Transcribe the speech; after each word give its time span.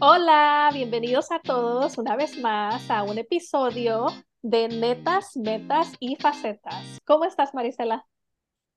Hola, 0.00 0.70
bienvenidos 0.72 1.32
a 1.32 1.40
todos 1.40 1.98
una 1.98 2.14
vez 2.14 2.38
más 2.38 2.88
a 2.88 3.02
un 3.02 3.18
episodio 3.18 4.06
de 4.42 4.68
Netas, 4.68 5.36
Metas 5.36 5.92
y 5.98 6.14
Facetas. 6.14 7.00
¿Cómo 7.04 7.24
estás, 7.24 7.52
Marisela? 7.52 8.06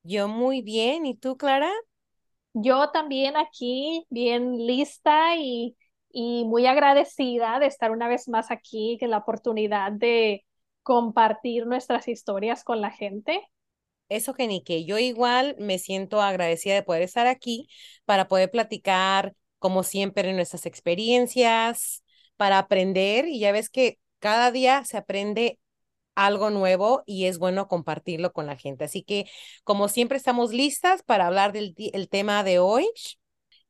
Yo 0.02 0.28
muy 0.28 0.63
bien. 0.63 1.05
¿Y 1.05 1.15
tú, 1.15 1.38
Clara? 1.38 1.70
Yo 2.54 2.89
también 2.89 3.38
aquí, 3.38 4.07
bien 4.10 4.65
lista 4.65 5.36
y, 5.36 5.78
y 6.10 6.44
muy 6.46 6.65
agradecida 6.65 7.60
de 7.60 7.67
estar 7.67 7.92
una 7.92 8.08
vez 8.08 8.28
más 8.28 8.49
aquí, 8.49 8.97
en 8.99 9.12
la 9.12 9.19
oportunidad 9.19 9.92
de 9.92 10.44
compartir 10.81 11.67
nuestras 11.67 12.08
historias 12.08 12.63
con 12.63 12.81
la 12.81 12.90
gente. 12.90 13.47
Eso 14.10 14.33
que 14.33 14.47
ni 14.47 14.63
que 14.63 14.85
yo 14.85 14.97
igual 14.97 15.56
me 15.60 15.78
siento 15.78 16.20
agradecida 16.20 16.73
de 16.73 16.84
poder 16.84 17.03
estar 17.03 17.27
aquí 17.27 17.70
para 18.05 18.27
poder 18.27 18.49
platicar 18.49 19.35
como 19.62 19.84
siempre, 19.84 20.34
nuestras 20.34 20.66
experiencias, 20.66 22.04
para 22.36 22.58
aprender. 22.58 23.27
Y 23.27 23.40
ya 23.40 23.52
ves 23.52 23.70
que 23.70 23.99
cada 24.17 24.52
día 24.52 24.84
se 24.86 24.98
aprende 24.98 25.59
algo 26.16 26.49
nuevo 26.49 27.03
y 27.05 27.26
es 27.27 27.38
bueno 27.38 27.67
compartirlo 27.67 28.34
con 28.34 28.48
la 28.48 28.58
gente. 28.58 28.86
Así 28.86 29.03
que, 29.03 29.26
como 29.63 29.88
siempre, 29.88 30.17
estamos 30.17 30.52
listas 30.52 31.03
para 31.03 31.27
hablar 31.27 31.53
del 31.53 31.76
el 31.94 32.09
tema 32.09 32.44
de 32.44 32.58
hoy. 32.58 32.89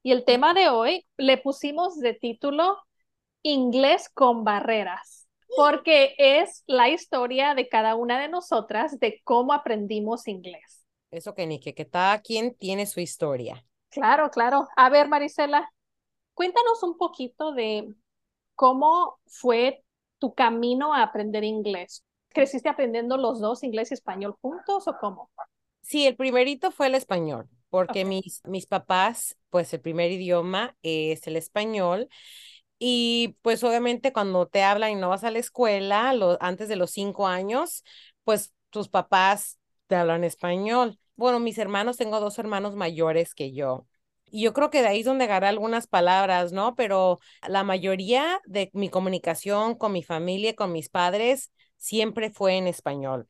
Y 0.02 0.14
el 0.14 0.24
tema 0.24 0.54
de 0.54 0.70
hoy 0.70 1.06
le 1.18 1.38
pusimos 1.38 2.00
de 2.00 2.14
título 2.14 2.78
Inglés 3.44 4.10
con 4.14 4.46
barreras, 4.46 5.28
porque 5.58 6.16
es 6.18 6.64
la 6.68 6.88
historia 6.88 7.54
de 7.54 7.68
cada 7.68 7.96
una 7.96 8.22
de 8.22 8.30
nosotras 8.30 8.98
de 9.00 9.20
cómo 9.26 9.52
aprendimos 9.52 10.30
inglés. 10.30 10.86
Eso 11.12 11.36
que 11.36 11.46
ni 11.46 11.60
que, 11.60 11.74
que 11.74 11.90
cada 11.90 12.22
quien 12.22 12.56
tiene 12.56 12.86
su 12.86 13.02
historia. 13.02 13.66
Claro, 13.90 14.32
claro. 14.32 14.70
A 14.78 14.90
ver, 14.90 15.10
Marisela, 15.10 15.70
Cuéntanos 16.42 16.82
un 16.82 16.98
poquito 16.98 17.52
de 17.52 17.94
cómo 18.56 19.20
fue 19.28 19.84
tu 20.18 20.34
camino 20.34 20.92
a 20.92 21.04
aprender 21.04 21.44
inglés. 21.44 22.04
¿Creciste 22.30 22.68
aprendiendo 22.68 23.16
los 23.16 23.40
dos, 23.40 23.64
inglés 23.64 23.92
y 23.92 23.94
español 23.94 24.36
juntos 24.42 24.88
o 24.88 24.98
cómo? 25.00 25.30
Sí, 25.84 26.08
el 26.08 26.16
primerito 26.16 26.72
fue 26.72 26.88
el 26.88 26.96
español, 26.96 27.48
porque 27.70 28.06
mis, 28.06 28.42
mis 28.46 28.66
papás, 28.66 29.38
pues 29.52 29.72
el 29.76 29.82
primer 29.82 30.10
idioma 30.10 30.76
es 30.82 31.28
el 31.28 31.36
español. 31.36 32.10
Y 32.80 33.38
pues 33.44 33.64
obviamente 33.64 34.12
cuando 34.12 34.48
te 34.48 34.64
hablan 34.64 34.94
y 34.94 34.96
no 34.96 35.10
vas 35.10 35.24
a 35.24 35.30
la 35.30 35.38
escuela, 35.38 36.12
antes 36.40 36.68
de 36.70 36.76
los 36.76 36.90
cinco 36.90 37.28
años, 37.28 37.84
pues 38.24 38.52
tus 38.72 38.90
papás 38.90 39.60
te 39.86 39.96
hablan 39.96 40.24
español. 40.24 40.98
Bueno, 41.16 41.40
mis 41.40 41.60
hermanos, 41.60 41.98
tengo 41.98 42.20
dos 42.20 42.40
hermanos 42.40 42.76
mayores 42.76 43.36
que 43.36 43.54
yo. 43.54 43.86
Y 44.32 44.44
yo 44.44 44.54
creo 44.54 44.70
que 44.70 44.82
de 44.82 44.88
ahí 44.88 45.02
es 45.02 45.06
donde 45.06 45.26
agarré 45.26 45.48
algunas 45.48 45.88
palabras, 45.88 46.52
¿no? 46.54 46.76
Pero 46.76 47.20
la 47.48 47.64
mayoría 47.64 48.40
de 48.46 48.70
mi 48.74 48.90
comunicación 48.90 49.76
con 49.76 49.92
mi 49.92 50.04
familia, 50.04 50.56
con 50.56 50.72
mis 50.72 50.90
padres, 50.90 51.52
siempre 51.78 52.32
fue 52.32 52.56
en 52.58 52.68
español. 52.68 53.28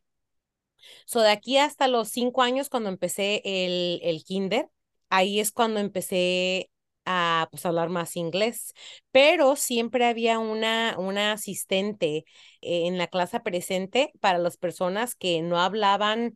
So, 1.05 1.22
de 1.22 1.29
aquí 1.31 1.57
hasta 1.57 1.88
los 1.88 2.09
cinco 2.09 2.41
años, 2.41 2.69
cuando 2.69 2.89
empecé 2.89 3.41
el, 3.45 3.99
el 4.03 4.23
kinder, 4.23 4.69
ahí 5.09 5.39
es 5.39 5.52
cuando 5.52 5.79
empecé 5.79 6.69
a 7.05 7.47
pues, 7.52 7.66
hablar 7.66 7.89
más 7.89 8.16
inglés, 8.16 8.73
pero 9.11 9.55
siempre 9.55 10.05
había 10.05 10.39
una, 10.39 10.95
una 10.99 11.33
asistente 11.33 12.25
en 12.61 12.97
la 12.97 13.07
clase 13.07 13.39
presente 13.39 14.11
para 14.19 14.38
las 14.38 14.57
personas 14.57 15.16
que 15.16 15.41
no 15.41 15.59
hablaban 15.59 16.35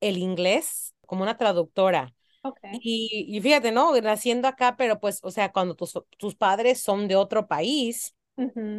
el 0.00 0.18
inglés, 0.18 0.94
como 1.06 1.22
una 1.22 1.36
traductora. 1.36 2.14
Y, 2.82 3.40
fíjate, 3.42 3.72
¿no? 3.72 3.98
Naciendo 4.00 4.48
acá, 4.48 4.76
pero 4.76 5.00
pues, 5.00 5.20
o 5.22 5.30
sea, 5.30 5.52
cuando 5.52 5.74
tus, 5.74 5.98
tus 6.18 6.34
padres 6.34 6.80
son 6.80 7.08
de 7.08 7.16
otro 7.16 7.46
país, 7.46 8.14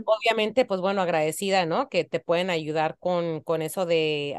obviamente, 0.03 0.65
pues 0.65 0.81
bueno, 0.81 1.01
agradecida, 1.01 1.65
¿no? 1.65 1.89
Que 1.89 2.03
te 2.03 2.19
pueden 2.19 2.49
ayudar 2.49 2.97
con, 2.99 3.41
con 3.41 3.61
eso 3.61 3.85
de 3.85 4.35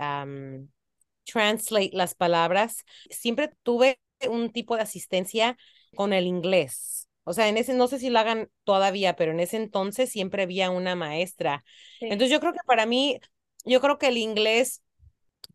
translate 1.24 1.90
las 1.92 2.14
palabras. 2.14 2.84
Siempre 3.10 3.50
tuve 3.62 4.00
un 4.28 4.50
tipo 4.52 4.76
de 4.76 4.82
asistencia 4.82 5.56
con 5.94 6.12
el 6.12 6.26
inglés. 6.26 7.08
O 7.24 7.32
sea, 7.34 7.48
en 7.48 7.58
ese, 7.58 7.74
no 7.74 7.88
sé 7.88 7.98
si 7.98 8.08
lo 8.08 8.18
hagan 8.18 8.50
todavía, 8.64 9.14
pero 9.14 9.32
en 9.32 9.40
ese 9.40 9.58
entonces 9.58 10.10
siempre 10.10 10.44
había 10.44 10.70
una 10.70 10.94
maestra. 10.96 11.64
Entonces 12.00 12.30
yo 12.30 12.40
creo 12.40 12.52
que 12.52 12.60
para 12.66 12.86
mí, 12.86 13.20
yo 13.64 13.80
creo 13.80 13.98
que 13.98 14.08
el 14.08 14.16
inglés, 14.16 14.82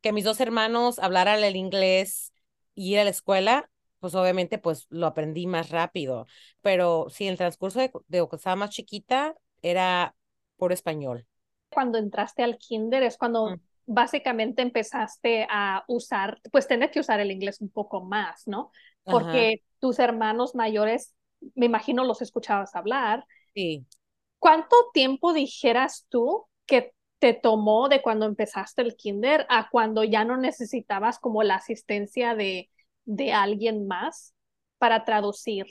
que 0.02 0.12
mis 0.12 0.26
dos 0.26 0.40
hermanos 0.40 1.00
hablaran 1.00 1.44
el 1.44 1.56
inglés 1.56 2.33
ir 2.76 3.00
a 3.00 3.04
la 3.04 3.10
escuela, 3.10 3.70
pues 4.00 4.16
obviamente 4.16 4.58
pues 4.58 4.88
lo 4.90 5.08
aprendí 5.08 5.48
más 5.48 5.70
rápido, 5.70 6.28
pero 6.62 7.08
sí, 7.10 7.26
en 7.26 7.32
el 7.32 7.38
transcurso 7.38 7.80
de, 7.80 7.92
de 8.08 8.28
que 8.30 8.36
estaba 8.36 8.56
más 8.56 8.72
chiquita 8.72 9.36
era 9.62 10.16
por 10.58 10.72
español. 10.74 11.26
Cuando 11.70 11.98
entraste 11.98 12.44
al 12.44 12.58
kinder 12.58 13.04
es 13.04 13.18
cuando 13.18 13.58
básicamente 13.86 14.62
empezaste 14.62 15.48
a 15.50 15.84
usar, 15.88 16.40
pues 16.52 16.68
tener 16.68 16.92
que 16.92 17.00
usar 17.00 17.20
el 17.20 17.32
inglés 17.32 17.62
un 17.62 17.70
poco 17.70 18.02
más, 18.04 18.44
¿no? 18.46 18.72
Porque 19.04 19.64
tus 19.80 20.00
hermanos 20.00 20.56
mayores, 20.56 21.14
me 21.56 21.66
imagino 21.66 22.04
los 22.06 22.22
escuchabas 22.22 22.76
hablar. 22.76 23.26
Sí. 23.56 23.86
¿Cuánto 24.40 24.76
tiempo 24.94 25.34
dijeras 25.34 26.06
tú 26.10 26.46
que 26.66 26.94
te 27.24 27.34
tomó 27.34 27.88
de 27.88 28.02
cuando 28.02 28.26
empezaste 28.26 28.82
el 28.82 28.98
kinder 28.98 29.46
a 29.48 29.70
cuando 29.70 30.04
ya 30.04 30.26
no 30.26 30.36
necesitabas 30.36 31.20
como 31.20 31.42
la 31.42 31.56
asistencia 31.56 32.36
de, 32.36 32.70
de 33.06 33.32
alguien 33.32 33.88
más 33.88 34.34
para 34.78 35.06
traducir? 35.06 35.66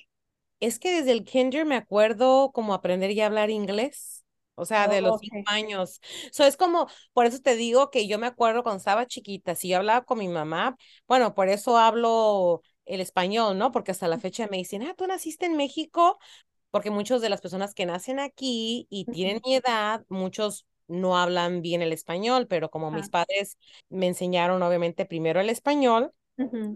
Es 0.61 0.79
que 0.79 0.95
desde 0.95 1.12
el 1.12 1.25
kinder 1.25 1.67
me 1.67 1.77
acuerdo 1.77 2.53
como 2.53 2.73
aprender 2.73 3.21
a 3.21 3.27
hablar 3.27 3.51
inglés. 3.51 4.25
O 4.55 4.65
sea, 4.65 4.89
de 4.89 5.03
los 5.03 5.21
cinco 5.21 5.43
años. 5.45 6.01
So, 6.31 6.45
es 6.45 6.57
como, 6.57 6.87
por 7.12 7.27
eso 7.27 7.39
te 7.41 7.55
digo 7.55 7.91
que 7.91 8.07
yo 8.07 8.19
me 8.19 8.29
acuerdo 8.29 8.62
cuando 8.62 8.79
estaba 8.79 9.07
chiquita, 9.07 9.55
si 9.55 9.69
yo 9.69 9.77
hablaba 9.77 10.07
con 10.07 10.19
mi 10.19 10.29
mamá, 10.29 10.79
bueno, 11.07 11.35
por 11.35 11.51
eso 11.51 11.77
hablo 11.77 12.62
el 12.87 13.03
español, 13.03 13.59
¿no? 13.59 13.73
Porque 13.73 13.91
hasta 13.91 14.09
la 14.09 14.19
fecha 14.19 14.47
me 14.51 14.57
dicen, 14.57 14.85
ah, 14.85 14.95
tú 14.97 15.07
naciste 15.07 15.45
en 15.45 15.57
México, 15.57 16.19
porque 16.71 16.91
muchos 16.91 17.21
de 17.21 17.29
las 17.29 17.43
personas 17.43 17.75
que 17.75 17.85
nacen 17.85 18.21
aquí 18.21 18.87
y 18.89 19.05
tienen 19.05 19.43
mi 19.45 19.57
edad, 19.57 20.03
muchos 20.09 20.67
no 20.93 21.19
hablan 21.19 21.63
bien 21.63 21.83
el 21.83 21.93
español, 21.93 22.47
pero 22.49 22.71
como 22.71 22.91
mis 22.93 23.11
padres 23.11 23.59
me 23.89 24.07
enseñaron 24.09 24.63
obviamente 24.63 25.07
primero 25.07 25.41
el 25.41 25.51
español, 25.51 26.13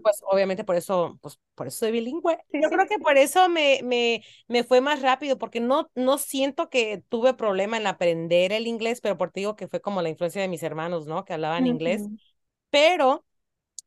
pues 0.01 0.21
obviamente 0.27 0.63
por 0.63 0.75
eso, 0.75 1.19
pues 1.21 1.39
por 1.55 1.67
eso 1.67 1.79
soy 1.79 1.91
bilingüe. 1.91 2.37
Yo 2.59 2.69
creo 2.71 2.87
que 2.87 2.99
por 2.99 3.17
eso 3.17 3.49
me, 3.49 3.81
me, 3.83 4.23
me 4.47 4.63
fue 4.63 4.81
más 4.81 5.01
rápido, 5.01 5.37
porque 5.37 5.59
no, 5.59 5.91
no 5.95 6.17
siento 6.17 6.69
que 6.69 7.03
tuve 7.09 7.33
problema 7.33 7.77
en 7.77 7.87
aprender 7.87 8.53
el 8.53 8.67
inglés, 8.67 9.01
pero 9.01 9.17
por 9.17 9.31
ti 9.31 9.41
digo 9.41 9.55
que 9.55 9.67
fue 9.67 9.81
como 9.81 10.01
la 10.01 10.09
influencia 10.09 10.41
de 10.41 10.47
mis 10.47 10.63
hermanos, 10.63 11.07
¿no? 11.07 11.25
Que 11.25 11.33
hablaban 11.33 11.67
inglés. 11.67 12.09
Pero 12.71 13.25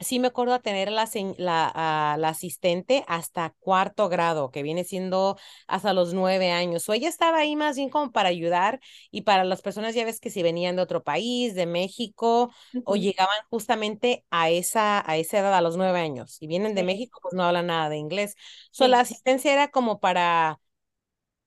sí 0.01 0.19
me 0.19 0.29
acuerdo 0.29 0.55
a 0.55 0.61
tener 0.61 0.91
la, 0.91 1.09
la, 1.39 2.17
la, 2.19 2.29
asistente 2.29 3.05
hasta 3.07 3.51
cuarto 3.61 4.09
grado, 4.09 4.51
que 4.51 4.63
viene 4.63 4.85
siendo 4.85 5.39
hasta 5.67 5.93
los 5.93 6.15
nueve 6.15 6.51
años. 6.53 6.89
O 6.89 6.93
ella 6.95 7.09
estaba 7.09 7.39
ahí 7.39 7.57
más 7.57 7.77
bien 7.77 7.91
como 7.91 8.11
para 8.13 8.29
ayudar 8.31 8.81
y 9.11 9.23
para 9.23 9.45
las 9.45 9.63
personas, 9.63 9.95
ya 9.95 10.05
ves 10.05 10.21
que 10.21 10.31
si 10.31 10.43
venían 10.43 10.77
de 10.77 10.83
otro 10.83 11.03
país, 11.05 11.55
de 11.55 11.67
México, 11.67 12.51
o 12.85 12.97
llegaban 12.97 13.37
justamente 13.51 14.25
a 14.31 14.51
esa, 14.51 15.09
a 15.09 15.17
esa 15.17 15.39
edad, 15.39 15.55
a 15.55 15.61
los 15.61 15.77
nueve 15.77 16.01
años, 16.01 16.39
y 16.41 16.47
vienen 16.47 16.75
de 16.75 16.83
México, 16.83 17.19
pues 17.23 17.35
no 17.35 17.45
hablan 17.45 17.67
nada 17.67 17.89
de 17.89 17.97
inglés. 17.99 18.35
So, 18.71 18.89
la 18.89 19.01
asistencia 19.01 19.53
era 19.53 19.69
como 19.71 20.01
para 20.01 20.61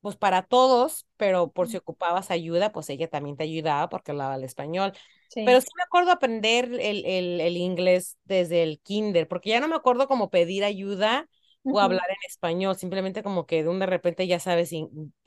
pues 0.01 0.17
para 0.17 0.41
todos, 0.43 1.07
pero 1.17 1.51
por 1.51 1.69
si 1.69 1.77
ocupabas 1.77 2.29
ayuda, 2.31 2.71
pues 2.73 2.89
ella 2.89 3.07
también 3.09 3.37
te 3.37 3.43
ayudaba 3.45 3.87
porque 3.89 4.11
hablaba 4.11 4.35
el 4.35 4.43
español. 4.43 4.93
Pero 5.33 5.61
sí 5.61 5.67
me 5.75 5.83
acuerdo 5.83 6.11
aprender 6.11 6.65
el, 6.65 7.05
el, 7.05 7.41
el, 7.41 7.57
inglés 7.57 8.17
desde 8.25 8.63
el 8.63 8.79
kinder, 8.79 9.27
porque 9.27 9.49
ya 9.49 9.59
no 9.59 9.67
me 9.67 9.75
acuerdo 9.75 10.07
cómo 10.07 10.29
pedir 10.29 10.63
ayuda 10.63 11.27
o 11.63 11.79
hablar 11.79 12.09
en 12.09 12.17
español, 12.27 12.75
simplemente 12.75 13.23
como 13.23 13.45
que 13.45 13.63
de 13.63 13.69
un 13.69 13.79
de 13.79 13.85
repente 13.85 14.27
ya 14.27 14.39
sabes, 14.39 14.71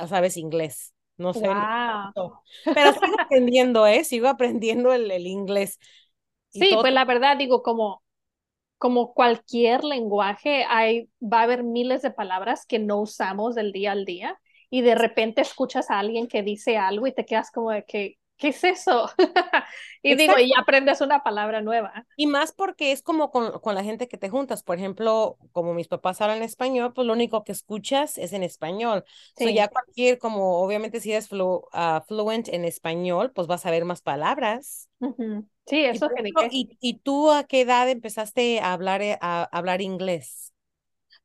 sabes 0.07 0.37
inglés. 0.37 0.93
No 1.17 1.33
sé. 1.33 1.49
Pero 2.65 2.93
sigo 2.93 3.21
aprendiendo, 3.21 3.87
¿eh? 3.87 4.05
Sigo 4.05 4.29
aprendiendo 4.29 4.93
el, 4.93 5.11
el 5.11 5.27
inglés. 5.27 5.79
sí, 6.51 6.77
pues 6.81 6.93
la 6.93 7.05
verdad 7.05 7.39
digo, 7.39 7.63
como, 7.63 8.03
como 8.79 9.15
cualquier 9.15 9.83
lenguaje, 9.85 10.65
hay, 10.69 11.09
va 11.23 11.41
a 11.41 11.45
haber 11.45 11.65
miles 11.65 12.03
de 12.03 12.11
palabras 12.11 12.67
que 12.67 12.79
no 12.79 13.01
usamos 13.01 13.55
del 13.55 13.73
día 13.73 13.93
al 13.93 14.05
día 14.05 14.39
y 14.69 14.83
de 14.83 14.95
repente 14.95 15.41
escuchas 15.41 15.91
a 15.91 15.99
alguien 15.99 16.29
que 16.29 16.43
dice 16.43 16.77
algo 16.77 17.07
y 17.07 17.15
te 17.15 17.25
quedas 17.25 17.51
como 17.51 17.71
de 17.71 17.85
que, 17.85 18.19
¿qué 18.37 18.49
es 18.49 18.65
eso? 18.65 19.11
y 20.03 20.15
digo, 20.15 20.39
y 20.39 20.53
aprendes 20.59 21.01
una 21.01 21.23
palabra 21.23 21.61
nueva. 21.61 22.07
Y 22.17 22.27
más 22.27 22.53
porque 22.53 22.93
es 22.93 23.03
como 23.03 23.31
con, 23.31 23.59
con, 23.61 23.75
la 23.75 23.85
gente 23.85 24.09
que 24.09 24.19
te 24.19 24.29
juntas. 24.29 24.63
Por 24.63 24.79
ejemplo, 24.79 25.39
como 25.53 25.75
mis 25.75 25.89
papás 25.89 26.21
hablan 26.21 26.43
español, 26.43 26.93
pues 26.95 27.07
lo 27.07 27.13
único 27.13 27.45
que 27.45 27.53
escuchas 27.53 28.19
es 28.19 28.33
en 28.33 28.43
español. 28.43 29.05
Sí. 29.37 29.53
ya 29.55 29.69
cualquier, 29.69 30.19
como 30.19 30.61
obviamente 30.61 31.01
si 31.01 31.13
eres 31.13 31.29
flu, 31.29 31.69
uh, 31.73 32.01
fluent 32.07 32.49
en 32.49 32.65
español, 32.65 33.33
pues 33.33 33.47
vas 33.47 33.67
a 33.67 33.71
ver 33.71 33.85
más 33.85 34.03
palabras. 34.03 34.89
Sí, 35.67 35.85
eso 35.85 36.09
es. 36.15 36.33
¿y, 36.53 36.77
¿Y 36.81 36.99
tú 36.99 37.31
a 37.31 37.45
qué 37.45 37.63
edad 37.63 37.89
empezaste 37.89 38.61
a 38.61 38.73
hablar, 38.73 39.03
eh, 39.03 39.19
a 39.21 39.45
hablar 39.45 39.81
inglés? 39.81 40.53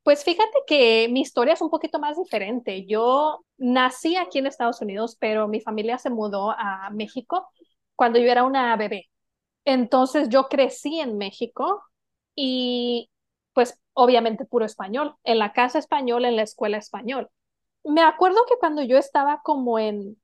Pues 0.03 0.23
fíjate 0.23 0.57
que 0.65 1.07
mi 1.11 1.21
historia 1.21 1.53
es 1.53 1.61
un 1.61 1.69
poquito 1.69 1.99
más 1.99 2.17
diferente. 2.17 2.85
Yo 2.87 3.45
nací 3.57 4.15
aquí 4.15 4.39
en 4.39 4.47
Estados 4.47 4.81
Unidos, 4.81 5.15
pero 5.19 5.47
mi 5.47 5.61
familia 5.61 5.97
se 5.99 6.09
mudó 6.09 6.51
a 6.51 6.89
México 6.91 7.47
cuando 7.95 8.17
yo 8.19 8.31
era 8.31 8.43
una 8.43 8.75
bebé. 8.77 9.09
Entonces 9.65 10.29
yo 10.29 10.49
crecí 10.49 10.99
en 10.99 11.17
México 11.17 11.83
y 12.35 13.11
pues 13.53 13.79
obviamente 13.93 14.45
puro 14.45 14.65
español, 14.65 15.15
en 15.23 15.39
la 15.39 15.53
casa 15.53 15.77
español, 15.79 16.25
en 16.25 16.35
la 16.35 16.43
escuela 16.43 16.77
español. 16.77 17.29
Me 17.83 18.01
acuerdo 18.01 18.45
que 18.47 18.55
cuando 18.59 18.81
yo 18.83 18.97
estaba 18.97 19.41
como 19.43 19.79
en 19.79 20.17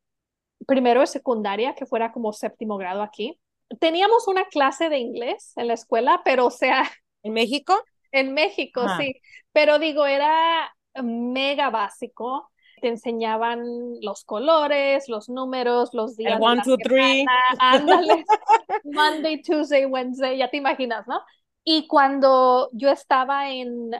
primero 0.67 1.01
de 1.01 1.07
secundaria, 1.07 1.75
que 1.75 1.85
fuera 1.85 2.11
como 2.13 2.33
séptimo 2.33 2.77
grado 2.77 3.03
aquí, 3.03 3.39
teníamos 3.79 4.27
una 4.27 4.45
clase 4.47 4.89
de 4.89 4.99
inglés 4.99 5.53
en 5.57 5.67
la 5.67 5.73
escuela, 5.75 6.21
pero 6.25 6.47
o 6.47 6.51
sea... 6.51 6.83
¿En 7.23 7.33
México? 7.33 7.73
En 8.11 8.33
México, 8.33 8.85
sí. 8.97 9.21
Pero 9.51 9.79
digo, 9.79 10.05
era 10.05 10.73
mega 11.03 11.69
básico. 11.69 12.51
Te 12.81 12.89
enseñaban 12.89 13.63
los 14.01 14.23
colores, 14.23 15.09
los 15.09 15.29
números, 15.29 15.89
los 15.93 16.15
días. 16.15 16.33
El 16.35 16.41
one, 16.43 16.61
two, 16.63 16.77
three. 16.77 17.25
Ándale. 17.59 18.23
Monday, 18.83 19.41
Tuesday, 19.41 19.85
Wednesday, 19.85 20.37
ya 20.37 20.49
te 20.49 20.57
imaginas, 20.57 21.07
¿no? 21.07 21.19
Y 21.63 21.87
cuando 21.87 22.69
yo 22.73 22.89
estaba 22.91 23.49
en 23.49 23.91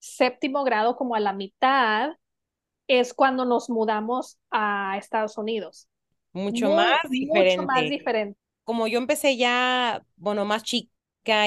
séptimo 0.00 0.64
grado, 0.64 0.96
como 0.96 1.14
a 1.14 1.20
la 1.20 1.32
mitad, 1.32 2.10
es 2.88 3.14
cuando 3.14 3.44
nos 3.44 3.70
mudamos 3.70 4.38
a 4.50 4.96
Estados 4.98 5.38
Unidos. 5.38 5.88
Mucho 6.32 6.70
más 6.70 6.98
diferente. 7.08 7.56
Mucho 7.56 7.66
más 7.66 7.82
diferente. 7.88 8.38
Como 8.64 8.88
yo 8.88 8.98
empecé 8.98 9.36
ya, 9.36 10.02
bueno, 10.16 10.44
más 10.44 10.64
chica 10.64 10.93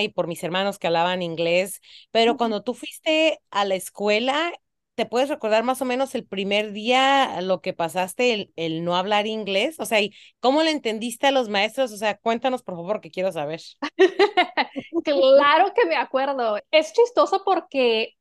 y 0.02 0.10
por 0.10 0.28
mis 0.28 0.44
hermanos 0.44 0.80
que 0.80 0.88
hablaban 0.88 1.22
inglés, 1.22 1.82
pero 2.12 2.38
cuando 2.38 2.64
tú 2.64 2.74
fuiste 2.74 3.40
a 3.52 3.66
la 3.66 3.76
escuela, 3.76 4.54
¿te 4.96 5.06
puedes 5.06 5.30
recordar 5.30 5.64
más 5.64 5.82
o 5.82 5.86
menos 5.86 6.16
el 6.16 6.26
primer 6.26 6.72
día 6.72 7.40
lo 7.42 7.62
que 7.62 7.74
pasaste, 7.74 8.34
el, 8.34 8.54
el 8.56 8.84
no 8.84 8.96
hablar 8.96 9.28
inglés? 9.28 9.80
O 9.80 9.86
sea, 9.86 10.00
¿cómo 10.40 10.64
le 10.64 10.72
entendiste 10.72 11.28
a 11.28 11.32
los 11.32 11.50
maestros? 11.50 11.92
O 11.92 11.98
sea, 11.98 12.18
cuéntanos 12.18 12.64
por 12.64 12.76
favor 12.76 13.00
que 13.00 13.12
quiero 13.12 13.32
saber. 13.32 13.62
claro 15.04 15.74
que 15.76 15.86
me 15.86 15.96
acuerdo. 15.96 16.58
Es 16.72 16.94
chistoso 16.94 17.44
porque 17.46 18.14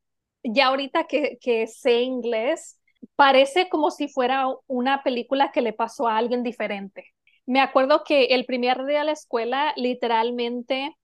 ya 0.43 0.67
ahorita 0.67 1.05
que, 1.05 1.37
que 1.41 1.67
sé 1.67 2.01
inglés, 2.01 2.79
parece 3.15 3.69
como 3.69 3.91
si 3.91 4.07
fuera 4.07 4.45
una 4.67 5.03
película 5.03 5.51
que 5.51 5.61
le 5.61 5.73
pasó 5.73 6.07
a 6.07 6.17
alguien 6.17 6.43
diferente. 6.43 7.05
Me 7.45 7.61
acuerdo 7.61 8.03
que 8.03 8.25
el 8.25 8.45
primer 8.45 8.85
día 8.85 8.99
de 8.99 9.05
la 9.05 9.11
escuela, 9.13 9.73
literalmente, 9.77 10.95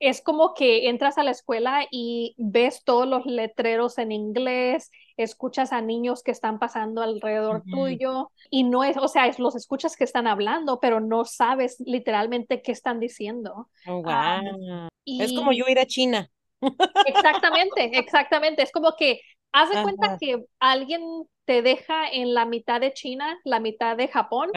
es 0.00 0.20
como 0.22 0.54
que 0.54 0.88
entras 0.88 1.18
a 1.18 1.22
la 1.22 1.30
escuela 1.30 1.86
y 1.90 2.34
ves 2.36 2.82
todos 2.84 3.06
los 3.06 3.24
letreros 3.26 3.98
en 3.98 4.12
inglés, 4.12 4.90
escuchas 5.16 5.72
a 5.72 5.80
niños 5.80 6.22
que 6.22 6.32
están 6.32 6.58
pasando 6.58 7.02
alrededor 7.02 7.62
tuyo 7.70 8.30
y 8.50 8.64
no 8.64 8.84
es, 8.84 8.96
o 8.96 9.08
sea, 9.08 9.26
es, 9.26 9.38
los 9.38 9.54
escuchas 9.54 9.96
que 9.96 10.04
están 10.04 10.26
hablando, 10.26 10.80
pero 10.80 11.00
no 11.00 11.24
sabes 11.24 11.76
literalmente 11.86 12.62
qué 12.62 12.72
están 12.72 13.00
diciendo. 13.00 13.68
Oh, 13.86 14.02
es 15.06 15.32
como 15.32 15.52
yo 15.52 15.66
ir 15.68 15.78
a 15.78 15.86
China. 15.86 16.30
Exactamente, 17.06 17.90
exactamente. 17.98 18.62
Es 18.62 18.72
como 18.72 18.94
que 18.98 19.20
haz 19.52 19.70
de 19.70 19.82
cuenta 19.82 20.18
que 20.18 20.44
alguien 20.58 21.02
te 21.44 21.62
deja 21.62 22.08
en 22.10 22.34
la 22.34 22.44
mitad 22.46 22.80
de 22.80 22.92
China, 22.92 23.38
la 23.44 23.60
mitad 23.60 23.96
de 23.96 24.08
Japón 24.08 24.50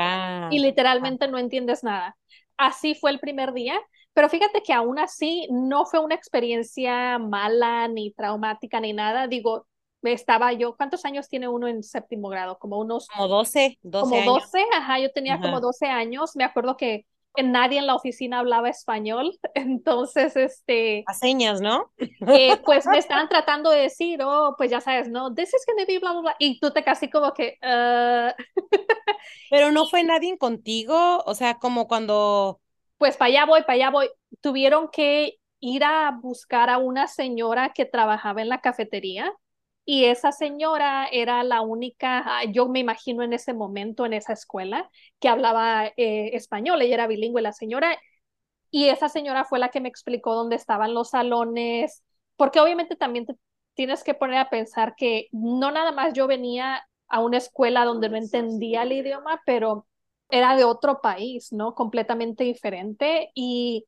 y 0.52 0.60
literalmente 0.60 1.28
no 1.28 1.38
entiendes 1.38 1.84
nada. 1.84 2.18
Así 2.58 2.96
fue 2.96 3.12
el 3.12 3.20
primer 3.20 3.54
día 3.54 3.80
pero 4.18 4.30
fíjate 4.30 4.64
que 4.64 4.74
aún 4.74 4.98
así 4.98 5.48
no 5.52 5.86
fue 5.86 6.00
una 6.00 6.16
experiencia 6.16 7.20
mala 7.20 7.88
ni 7.88 8.14
traumática 8.14 8.80
ni 8.80 8.92
nada. 8.92 9.28
Digo, 9.28 9.68
estaba 10.02 10.54
yo, 10.54 10.76
¿cuántos 10.76 11.06
años 11.06 11.30
tiene 11.30 11.48
uno 11.48 11.68
en 11.68 11.84
séptimo 11.84 12.28
grado? 12.28 12.58
Como 12.58 12.80
unos... 12.80 13.08
Como 13.10 13.28
12, 13.28 13.78
12 13.84 14.10
Como 14.10 14.40
12, 14.40 14.66
ajá, 14.76 14.98
yo 14.98 15.12
tenía 15.12 15.40
como 15.40 15.62
12 15.62 15.86
años. 15.86 16.36
Me 16.36 16.44
acuerdo 16.44 16.78
que 16.78 17.06
nadie 17.44 17.78
en 17.78 17.86
la 17.86 17.94
oficina 17.94 18.40
hablaba 18.40 18.70
español, 18.70 19.38
entonces, 19.54 20.36
este... 20.36 21.04
A 21.06 21.14
señas, 21.14 21.62
¿no? 21.62 21.92
Eh, 22.00 22.58
pues 22.66 22.88
me 22.88 22.98
estaban 22.98 23.30
tratando 23.30 23.70
de 23.70 23.82
decir, 23.82 24.24
oh, 24.24 24.56
pues 24.58 24.72
ya 24.72 24.82
sabes, 24.82 25.10
¿no? 25.10 25.32
This 25.36 25.54
is 25.54 25.64
gonna 25.68 25.86
be 25.86 26.00
bla, 26.00 26.14
bla, 26.14 26.22
bla, 26.22 26.36
y 26.40 26.60
tú 26.60 26.72
te 26.72 26.84
casi 26.84 27.08
como 27.08 27.34
que... 27.36 27.60
Uh... 27.62 28.34
Pero 29.52 29.72
no 29.72 29.86
fue 29.86 30.04
nadie 30.04 30.36
contigo, 30.40 31.22
o 31.24 31.36
sea, 31.36 31.60
como 31.60 31.88
cuando 31.88 32.62
pues 32.98 33.18
para 33.18 33.30
allá 33.30 33.46
voy, 33.46 33.62
para 33.62 33.74
allá 33.74 33.90
voy. 33.92 34.10
Tuvieron 34.42 34.90
que 34.90 35.40
ir 35.60 35.84
a 35.84 36.12
buscar 36.22 36.70
a 36.70 36.78
una 36.78 37.08
señora 37.08 37.72
que 37.74 37.86
trabajaba 37.86 38.42
en 38.42 38.50
la 38.50 38.62
cafetería 38.62 39.34
y 39.86 40.06
esa 40.06 40.34
señora 40.34 41.08
era 41.12 41.44
la 41.44 41.62
única, 41.62 42.24
ah, 42.26 42.44
yo 42.46 42.68
me 42.68 42.80
imagino 42.80 43.24
en 43.24 43.32
ese 43.34 43.54
momento 43.54 44.06
en 44.06 44.14
esa 44.14 44.34
escuela, 44.34 44.90
que 45.20 45.30
hablaba 45.30 45.88
eh, 45.96 46.32
español, 46.34 46.82
ella 46.82 46.96
era 46.96 47.08
bilingüe 47.08 47.42
la 47.42 47.54
señora, 47.54 47.98
y 48.72 48.90
esa 48.90 49.10
señora 49.10 49.46
fue 49.46 49.60
la 49.60 49.70
que 49.70 49.82
me 49.82 49.90
explicó 49.90 50.36
dónde 50.36 50.58
estaban 50.58 50.94
los 50.94 51.12
salones, 51.12 52.04
porque 52.36 52.60
obviamente 52.60 52.96
también 52.98 53.26
te 53.26 53.36
tienes 53.76 54.04
que 54.04 54.14
poner 54.14 54.40
a 54.40 54.50
pensar 54.50 54.96
que 54.98 55.28
no 55.32 55.72
nada 55.72 55.92
más 55.94 56.14
yo 56.14 56.28
venía 56.28 56.86
a 57.08 57.22
una 57.22 57.38
escuela 57.38 57.86
donde 57.86 58.10
no 58.10 58.18
entendía 58.18 58.84
el 58.84 58.92
idioma, 58.92 59.42
pero 59.46 59.88
era 60.30 60.56
de 60.56 60.64
otro 60.66 61.02
país, 61.02 61.52
¿no? 61.54 61.76
Completamente 61.76 62.44
diferente 62.44 63.32
y 63.36 63.86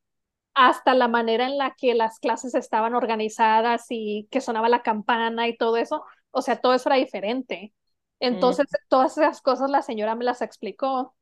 hasta 0.53 0.93
la 0.95 1.07
manera 1.07 1.47
en 1.47 1.57
la 1.57 1.75
que 1.77 1.95
las 1.95 2.19
clases 2.19 2.55
estaban 2.55 2.95
organizadas 2.95 3.85
y 3.89 4.27
que 4.31 4.41
sonaba 4.41 4.69
la 4.69 4.83
campana 4.83 5.47
y 5.47 5.57
todo 5.57 5.77
eso, 5.77 6.03
o 6.31 6.41
sea, 6.41 6.59
todo 6.61 6.73
eso 6.73 6.89
era 6.89 6.97
diferente. 6.97 7.73
Entonces, 8.19 8.67
todas 8.89 9.17
esas 9.17 9.41
cosas 9.41 9.69
la 9.69 9.81
señora 9.81 10.15
me 10.15 10.25
las 10.25 10.41
explicó 10.41 11.15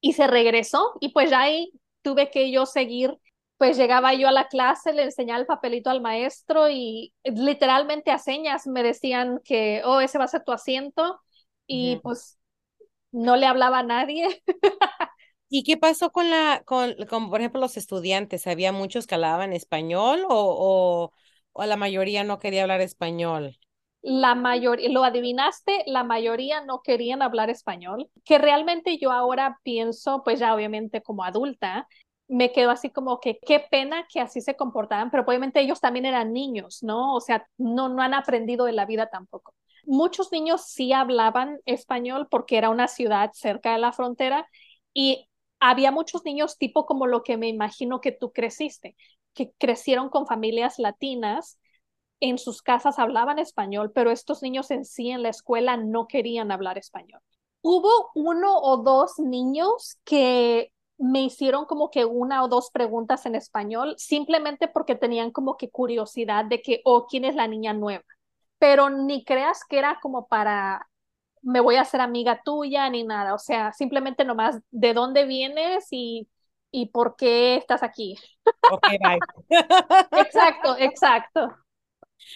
y 0.00 0.14
se 0.14 0.26
regresó 0.26 0.94
y 1.00 1.10
pues 1.12 1.30
ya 1.30 1.42
ahí 1.42 1.72
tuve 2.02 2.30
que 2.30 2.50
yo 2.50 2.66
seguir, 2.66 3.16
pues 3.58 3.76
llegaba 3.76 4.14
yo 4.14 4.28
a 4.28 4.32
la 4.32 4.48
clase, 4.48 4.92
le 4.92 5.04
enseñaba 5.04 5.40
el 5.40 5.46
papelito 5.46 5.90
al 5.90 6.00
maestro 6.00 6.68
y 6.68 7.14
literalmente 7.24 8.10
a 8.10 8.18
señas 8.18 8.66
me 8.66 8.82
decían 8.82 9.40
que, 9.44 9.82
oh, 9.84 10.00
ese 10.00 10.18
va 10.18 10.24
a 10.24 10.28
ser 10.28 10.42
tu 10.44 10.52
asiento 10.52 11.20
y 11.66 11.96
pues 12.02 12.38
no 13.12 13.36
le 13.36 13.46
hablaba 13.46 13.80
a 13.80 13.82
nadie. 13.82 14.42
¿Y 15.48 15.64
qué 15.64 15.76
pasó 15.76 16.12
con 16.12 16.30
la, 16.30 16.62
con, 16.64 16.94
con, 17.08 17.28
por 17.28 17.40
ejemplo, 17.40 17.60
los 17.60 17.76
estudiantes? 17.76 18.46
¿Había 18.46 18.72
muchos 18.72 19.06
que 19.06 19.14
hablaban 19.16 19.52
español 19.52 20.24
o, 20.28 21.12
o, 21.52 21.64
la 21.66 21.76
mayoría 21.76 22.24
no 22.24 22.38
quería 22.38 22.62
hablar 22.62 22.80
español? 22.80 23.58
La 24.00 24.34
mayoría, 24.34 24.88
lo 24.90 25.04
adivinaste, 25.04 25.84
la 25.86 26.04
mayoría 26.04 26.64
no 26.64 26.80
querían 26.82 27.22
hablar 27.22 27.50
español, 27.50 28.10
que 28.24 28.38
realmente 28.38 28.98
yo 28.98 29.12
ahora 29.12 29.60
pienso, 29.62 30.22
pues 30.24 30.40
ya 30.40 30.54
obviamente 30.54 31.02
como 31.02 31.22
adulta, 31.22 31.86
me 32.28 32.50
quedo 32.50 32.70
así 32.70 32.90
como 32.90 33.20
que 33.20 33.38
qué 33.46 33.60
pena 33.70 34.06
que 34.10 34.20
así 34.20 34.40
se 34.40 34.56
comportaban, 34.56 35.10
pero 35.10 35.22
obviamente 35.24 35.60
ellos 35.60 35.80
también 35.80 36.06
eran 36.06 36.32
niños, 36.32 36.82
¿no? 36.82 37.14
O 37.14 37.20
sea, 37.20 37.46
no, 37.58 37.90
no 37.90 38.02
han 38.02 38.14
aprendido 38.14 38.64
de 38.64 38.72
la 38.72 38.86
vida 38.86 39.08
tampoco. 39.10 39.54
Muchos 39.92 40.32
niños 40.32 40.62
sí 40.64 40.94
hablaban 40.94 41.60
español 41.66 42.26
porque 42.30 42.56
era 42.56 42.70
una 42.70 42.88
ciudad 42.88 43.30
cerca 43.34 43.72
de 43.74 43.78
la 43.78 43.92
frontera 43.92 44.48
y 44.94 45.28
había 45.60 45.92
muchos 45.92 46.24
niños 46.24 46.56
tipo 46.56 46.86
como 46.86 47.06
lo 47.06 47.22
que 47.22 47.36
me 47.36 47.48
imagino 47.50 48.00
que 48.00 48.10
tú 48.10 48.32
creciste, 48.32 48.96
que 49.34 49.52
crecieron 49.58 50.08
con 50.08 50.26
familias 50.26 50.78
latinas, 50.78 51.58
en 52.20 52.38
sus 52.38 52.62
casas 52.62 52.98
hablaban 52.98 53.38
español, 53.38 53.92
pero 53.94 54.10
estos 54.10 54.40
niños 54.42 54.70
en 54.70 54.86
sí 54.86 55.10
en 55.10 55.22
la 55.22 55.28
escuela 55.28 55.76
no 55.76 56.06
querían 56.06 56.52
hablar 56.52 56.78
español. 56.78 57.20
Hubo 57.60 58.12
uno 58.14 58.56
o 58.60 58.78
dos 58.78 59.18
niños 59.18 59.98
que 60.04 60.72
me 60.96 61.22
hicieron 61.22 61.66
como 61.66 61.90
que 61.90 62.06
una 62.06 62.42
o 62.42 62.48
dos 62.48 62.70
preguntas 62.70 63.26
en 63.26 63.34
español, 63.34 63.94
simplemente 63.98 64.68
porque 64.68 64.94
tenían 64.94 65.32
como 65.32 65.58
que 65.58 65.68
curiosidad 65.68 66.46
de 66.46 66.62
que, 66.62 66.80
oh, 66.86 67.06
¿quién 67.06 67.26
es 67.26 67.34
la 67.34 67.46
niña 67.46 67.74
nueva? 67.74 68.04
Pero 68.62 68.90
ni 68.90 69.24
creas 69.24 69.64
que 69.68 69.76
era 69.76 69.98
como 70.00 70.28
para 70.28 70.88
me 71.42 71.58
voy 71.58 71.74
a 71.74 71.80
hacer 71.80 72.00
amiga 72.00 72.42
tuya 72.44 72.88
ni 72.90 73.02
nada, 73.02 73.34
o 73.34 73.38
sea, 73.38 73.72
simplemente 73.72 74.24
nomás 74.24 74.60
de 74.70 74.94
dónde 74.94 75.26
vienes 75.26 75.88
y, 75.90 76.28
y 76.70 76.86
por 76.90 77.16
qué 77.16 77.56
estás 77.56 77.82
aquí. 77.82 78.16
Ok, 78.70 78.86
bye. 79.02 79.18
exacto, 80.12 80.76
exacto. 80.78 81.56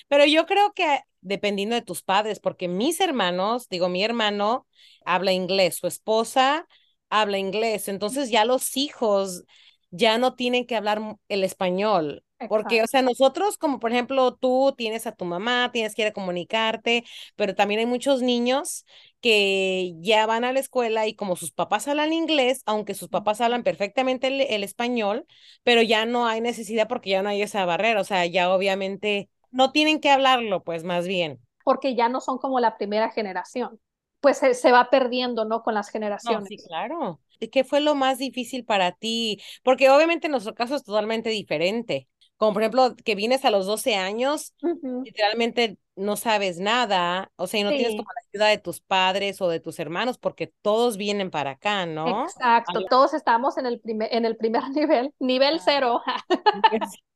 Pero 0.09 0.25
yo 0.25 0.47
creo 0.47 0.73
que 0.73 0.99
dependiendo 1.21 1.76
de 1.76 1.83
tus 1.83 2.02
padres, 2.02 2.40
porque 2.40 2.66
mis 2.66 2.99
hermanos, 3.00 3.68
digo, 3.68 3.88
mi 3.88 4.02
hermano 4.02 4.66
habla 5.04 5.30
inglés, 5.30 5.76
su 5.76 5.87
esposa 5.87 6.66
habla 7.09 7.38
inglés, 7.38 7.87
entonces 7.87 8.30
ya 8.30 8.45
los 8.45 8.76
hijos 8.76 9.45
ya 9.92 10.18
no 10.18 10.35
tienen 10.35 10.66
que 10.66 10.75
hablar 10.75 11.18
el 11.28 11.45
español. 11.45 12.25
Porque, 12.49 12.83
o 12.83 12.87
sea, 12.87 13.00
nosotros, 13.00 13.57
como 13.57 13.78
por 13.78 13.93
ejemplo, 13.93 14.35
tú 14.35 14.75
tienes 14.76 15.07
a 15.07 15.12
tu 15.12 15.25
mamá, 15.25 15.71
tienes 15.73 15.95
que 15.95 16.02
ir 16.02 16.09
a 16.09 16.12
comunicarte, 16.12 17.05
pero 17.35 17.55
también 17.55 17.81
hay 17.81 17.87
muchos 17.87 18.21
niños 18.21 18.85
que 19.21 19.95
ya 20.00 20.26
van 20.26 20.45
a 20.45 20.52
la 20.52 20.61
escuela 20.61 21.07
y 21.07 21.14
como 21.14 21.37
sus 21.37 21.52
papás 21.52 21.88
hablan 21.88 22.12
inglés, 22.12 22.62
aunque 22.66 22.95
sus 22.95 23.09
papás 23.09 23.40
hablan 23.40 23.62
perfectamente 23.62 24.55
el, 24.55 24.64
español, 24.64 25.26
pero 25.62 25.81
ya 25.81 26.05
no 26.05 26.26
hay 26.26 26.43
necesidad 26.43 26.88
porque 26.88 27.11
ya 27.11 27.23
no 27.23 27.31
hay 27.31 27.40
esa 27.40 27.64
barrera, 27.64 28.00
o 28.00 28.05
sea, 28.05 28.26
ya 28.26 28.52
obviamente 28.52 29.31
no 29.50 29.73
tienen 29.73 30.00
que 30.00 30.11
hablarlo, 30.11 30.62
pues 30.62 30.85
más 30.85 31.09
bien. 31.09 31.40
Porque 31.64 31.95
ya 31.95 32.09
no 32.11 32.21
son 32.21 32.38
como 32.38 32.61
la 32.61 32.76
primera 32.76 33.11
generación 33.11 33.81
pues 34.21 34.38
se, 34.38 34.55
se, 34.55 34.73
va 34.73 34.90
perdiendo, 34.90 35.45
¿no? 35.45 35.62
Con 35.62 35.75
las 35.75 35.88
generaciones. 35.88 36.40
No, 36.40 36.47
sí, 36.47 36.57
claro. 36.57 37.21
¿Qué 37.52 37.62
fue 37.62 37.81
lo 37.81 37.95
más 37.95 38.19
difícil 38.19 38.64
para 38.64 38.90
ti? 38.90 39.40
Porque 39.62 39.88
obviamente 39.88 40.26
en 40.26 40.33
nuestro 40.33 40.55
caso 40.55 40.75
es 40.75 40.83
totalmente 40.83 41.31
diferente. 41.31 42.09
Como 42.37 42.52
por 42.52 42.62
ejemplo, 42.62 42.95
que 43.05 43.14
vienes 43.14 43.45
a 43.45 43.50
los 43.50 43.66
12 43.66 43.95
años, 43.95 44.55
uh 44.62 44.69
-huh. 44.69 45.05
literalmente 45.05 45.78
no 45.97 46.16
sabes 46.16 46.61
nada, 46.61 47.33
o 47.37 47.47
sea, 47.47 47.61
y 47.61 47.64
no 47.64 47.71
sí. 47.71 47.78
tienes 47.78 47.97
como 47.97 48.11
la 48.14 48.28
ayuda 48.31 48.47
de 48.49 48.59
tus 48.59 48.81
padres 48.81 49.40
o 49.40 49.49
de 49.49 49.61
tus 49.61 49.78
hermanos, 49.78 50.19
porque 50.19 50.52
todos 50.61 50.99
vienen 50.99 51.31
para 51.31 51.52
acá, 51.52 51.87
¿no? 51.87 52.25
Exacto, 52.25 52.85
todos 52.90 53.14
estamos 53.14 53.57
en 53.57 53.64
el 53.64 53.81
primer, 53.81 54.14
en 54.14 54.26
el 54.26 54.37
primer 54.37 54.62
nivel, 54.71 55.12
nivel 55.19 55.61
cero. 55.64 56.02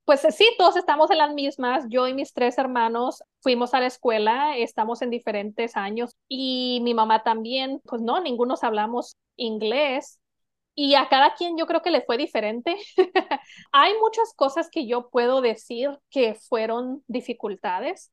pues 0.06 0.22
sí, 0.30 0.46
todos 0.56 0.76
estamos 0.76 1.10
en 1.10 1.18
las 1.18 1.34
mismas. 1.34 1.84
Yo 1.88 2.08
y 2.08 2.14
mis 2.14 2.32
tres 2.32 2.56
hermanos 2.56 3.22
fuimos 3.42 3.74
a 3.74 3.80
la 3.80 3.86
escuela, 3.86 4.56
estamos 4.56 5.02
en 5.02 5.10
diferentes 5.10 5.76
años 5.76 6.16
y 6.26 6.80
mi 6.82 6.94
mamá 6.94 7.22
también, 7.22 7.80
pues 7.84 8.00
no, 8.00 8.20
ninguno 8.20 8.54
hablamos 8.62 9.16
inglés. 9.36 10.19
Y 10.82 10.94
a 10.94 11.10
cada 11.10 11.34
quien 11.34 11.58
yo 11.58 11.66
creo 11.66 11.82
que 11.82 11.90
le 11.90 12.00
fue 12.00 12.16
diferente. 12.16 12.74
Hay 13.70 13.92
muchas 14.00 14.32
cosas 14.34 14.70
que 14.70 14.86
yo 14.86 15.10
puedo 15.10 15.42
decir 15.42 15.90
que 16.08 16.34
fueron 16.34 17.04
dificultades, 17.06 18.10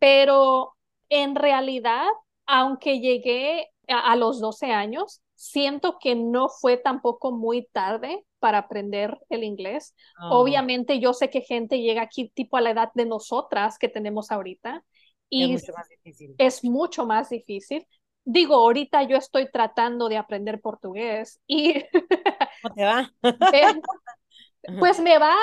pero 0.00 0.74
en 1.10 1.34
realidad, 1.34 2.06
aunque 2.46 3.00
llegué 3.00 3.68
a, 3.86 4.12
a 4.12 4.16
los 4.16 4.40
12 4.40 4.72
años, 4.72 5.20
siento 5.34 5.98
que 6.00 6.14
no 6.14 6.48
fue 6.48 6.78
tampoco 6.78 7.32
muy 7.32 7.68
tarde 7.70 8.24
para 8.38 8.58
aprender 8.58 9.18
el 9.28 9.44
inglés. 9.44 9.94
Oh. 10.18 10.38
Obviamente 10.40 10.98
yo 10.98 11.12
sé 11.12 11.28
que 11.28 11.42
gente 11.42 11.82
llega 11.82 12.00
aquí 12.00 12.30
tipo 12.30 12.56
a 12.56 12.62
la 12.62 12.70
edad 12.70 12.88
de 12.94 13.04
nosotras 13.04 13.78
que 13.78 13.90
tenemos 13.90 14.32
ahorita 14.32 14.82
y 15.28 15.52
es 15.52 15.62
mucho 15.62 15.72
más 15.76 15.88
difícil. 15.88 16.34
Es 16.38 16.64
mucho 16.64 17.06
más 17.06 17.28
difícil. 17.28 17.86
Digo, 18.28 18.56
ahorita 18.56 19.04
yo 19.04 19.16
estoy 19.16 19.48
tratando 19.52 20.08
de 20.08 20.16
aprender 20.16 20.60
portugués 20.60 21.40
y... 21.46 21.74
¿Cómo 22.62 22.74
te 22.74 22.84
va? 22.84 23.10
pues 24.80 24.98
me 24.98 25.16
va 25.18 25.36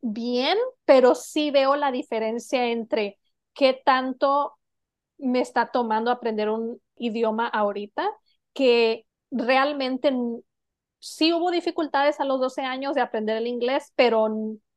bien, 0.00 0.56
pero 0.86 1.14
sí 1.14 1.50
veo 1.50 1.76
la 1.76 1.92
diferencia 1.92 2.68
entre 2.68 3.18
qué 3.52 3.78
tanto 3.84 4.54
me 5.18 5.40
está 5.40 5.70
tomando 5.70 6.10
aprender 6.10 6.48
un 6.48 6.80
idioma 6.96 7.48
ahorita, 7.48 8.10
que 8.54 9.04
realmente 9.30 10.10
sí 11.00 11.34
hubo 11.34 11.50
dificultades 11.50 12.18
a 12.18 12.24
los 12.24 12.40
12 12.40 12.62
años 12.62 12.94
de 12.94 13.02
aprender 13.02 13.36
el 13.36 13.46
inglés, 13.46 13.92
pero 13.94 14.26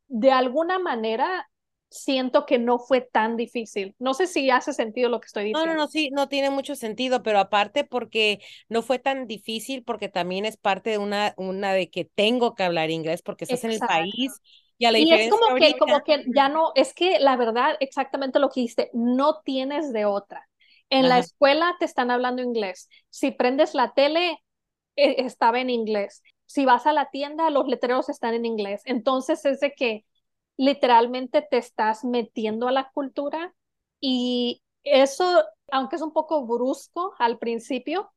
de 0.08 0.32
alguna 0.34 0.78
manera 0.78 1.50
siento 1.96 2.46
que 2.46 2.60
no 2.60 2.78
fue 2.78 3.02
tan 3.02 3.38
difícil. 3.38 3.96
No 4.00 4.14
sé 4.14 4.28
si 4.28 4.50
hace 4.50 4.74
sentido 4.74 5.10
lo 5.10 5.22
que 5.22 5.28
estoy 5.28 5.46
diciendo. 5.46 5.66
No, 5.66 5.74
no, 5.74 5.80
no, 5.84 5.88
sí, 5.88 6.10
no 6.12 6.28
tiene 6.28 6.50
mucho 6.50 6.76
sentido, 6.76 7.24
pero 7.24 7.40
aparte 7.40 7.86
porque 7.86 8.42
no 8.68 8.82
fue 8.82 9.00
tan 9.00 9.28
difícil, 9.28 9.84
porque 9.84 10.10
también 10.10 10.46
es 10.46 10.58
parte 10.58 10.90
de 10.90 10.98
una, 10.98 11.34
una 11.38 11.74
de 11.74 11.90
que 11.90 12.04
tengo 12.04 12.54
que 12.54 12.64
hablar 12.64 12.92
inglés 12.92 13.22
porque 13.22 13.46
estás 13.46 13.64
Exacto. 13.64 13.94
en 13.94 14.04
el 14.04 14.12
país. 14.12 14.42
Y, 14.78 14.86
a 14.86 14.92
la 14.92 15.00
y 15.00 15.10
es 15.12 15.30
como 15.30 15.46
ahorita... 15.46 15.68
que, 15.68 15.78
como 15.78 16.02
que 16.02 16.26
ya 16.36 16.50
no, 16.50 16.74
es 16.76 16.94
que 16.94 17.20
la 17.20 17.38
verdad, 17.38 17.78
exactamente 17.80 18.40
lo 18.40 18.50
que 18.50 18.60
dijiste, 18.60 18.90
no 18.94 19.42
tienes 19.46 19.94
de 19.94 20.04
otra. 20.06 20.50
En 20.90 21.06
Ajá. 21.06 21.16
la 21.16 21.20
escuela 21.20 21.76
te 21.80 21.86
están 21.86 22.12
hablando 22.12 22.42
inglés. 22.42 22.90
Si 23.10 23.32
prendes 23.32 23.74
la 23.74 23.94
tele, 23.94 24.44
eh, 24.98 25.16
estaba 25.20 25.62
en 25.62 25.70
inglés. 25.70 26.22
Si 26.46 26.66
vas 26.66 26.86
a 26.86 26.94
la 26.94 27.10
tienda, 27.10 27.50
los 27.50 27.68
letreros 27.68 28.10
están 28.10 28.34
en 28.34 28.46
inglés. 28.46 28.82
Entonces 28.84 29.46
es 29.46 29.62
de 29.62 29.72
que 29.72 30.06
literalmente 30.58 31.42
te 31.42 31.58
estás 31.58 32.04
metiendo 32.04 32.68
a 32.68 32.72
la 32.72 32.90
cultura 32.92 33.54
y 34.00 34.62
eso, 34.84 35.44
aunque 35.72 35.96
es 35.96 36.02
un 36.02 36.14
poco 36.14 36.46
brusco 36.46 37.14
al 37.20 37.38
principio, 37.38 38.12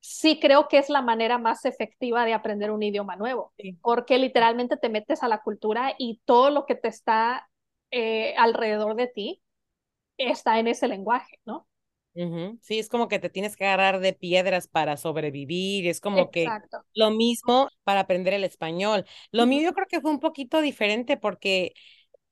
sí 0.00 0.38
creo 0.40 0.68
que 0.68 0.78
es 0.78 0.88
la 0.88 1.02
manera 1.02 1.38
más 1.38 1.64
efectiva 1.64 2.24
de 2.24 2.34
aprender 2.34 2.70
un 2.70 2.82
idioma 2.82 3.16
nuevo, 3.16 3.52
sí. 3.56 3.78
porque 3.82 4.18
literalmente 4.18 4.76
te 4.76 4.88
metes 4.88 5.22
a 5.22 5.28
la 5.28 5.42
cultura 5.42 5.94
y 5.98 6.20
todo 6.24 6.50
lo 6.50 6.66
que 6.66 6.76
te 6.76 6.88
está 6.88 7.48
eh, 7.90 8.34
alrededor 8.36 8.94
de 8.94 9.08
ti 9.08 9.42
está 10.18 10.58
en 10.58 10.68
ese 10.68 10.88
lenguaje, 10.88 11.40
¿no? 11.44 11.66
Uh 12.16 12.22
-huh. 12.22 12.58
Sí, 12.62 12.78
es 12.78 12.88
como 12.88 13.08
que 13.08 13.18
te 13.18 13.28
tienes 13.28 13.56
que 13.56 13.66
agarrar 13.66 14.00
de 14.00 14.14
piedras 14.14 14.68
para 14.68 14.96
sobrevivir, 14.96 15.86
es 15.86 16.00
como 16.00 16.20
Exacto. 16.20 16.78
que 16.92 17.00
lo 17.00 17.10
mismo 17.10 17.68
para 17.84 18.00
aprender 18.00 18.32
el 18.32 18.44
español. 18.44 19.04
Lo 19.32 19.42
uh 19.42 19.46
-huh. 19.46 19.48
mío 19.48 19.62
yo 19.62 19.74
creo 19.74 19.86
que 19.86 20.00
fue 20.00 20.10
un 20.10 20.20
poquito 20.20 20.60
diferente 20.62 21.16
porque 21.16 21.74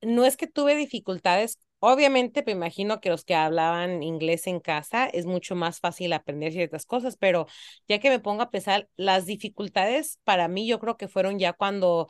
no 0.00 0.24
es 0.24 0.36
que 0.36 0.46
tuve 0.46 0.74
dificultades, 0.74 1.58
obviamente 1.80 2.42
me 2.46 2.52
imagino 2.52 3.00
que 3.00 3.10
los 3.10 3.24
que 3.24 3.34
hablaban 3.34 4.02
inglés 4.02 4.46
en 4.46 4.60
casa 4.60 5.06
es 5.06 5.26
mucho 5.26 5.54
más 5.54 5.80
fácil 5.80 6.12
aprender 6.14 6.52
ciertas 6.52 6.86
cosas, 6.86 7.16
pero 7.16 7.46
ya 7.88 7.98
que 7.98 8.10
me 8.10 8.20
pongo 8.20 8.42
a 8.42 8.50
pensar, 8.50 8.88
las 8.96 9.26
dificultades 9.26 10.18
para 10.24 10.48
mí 10.48 10.66
yo 10.66 10.78
creo 10.80 10.96
que 10.96 11.08
fueron 11.08 11.38
ya 11.38 11.52
cuando 11.52 12.08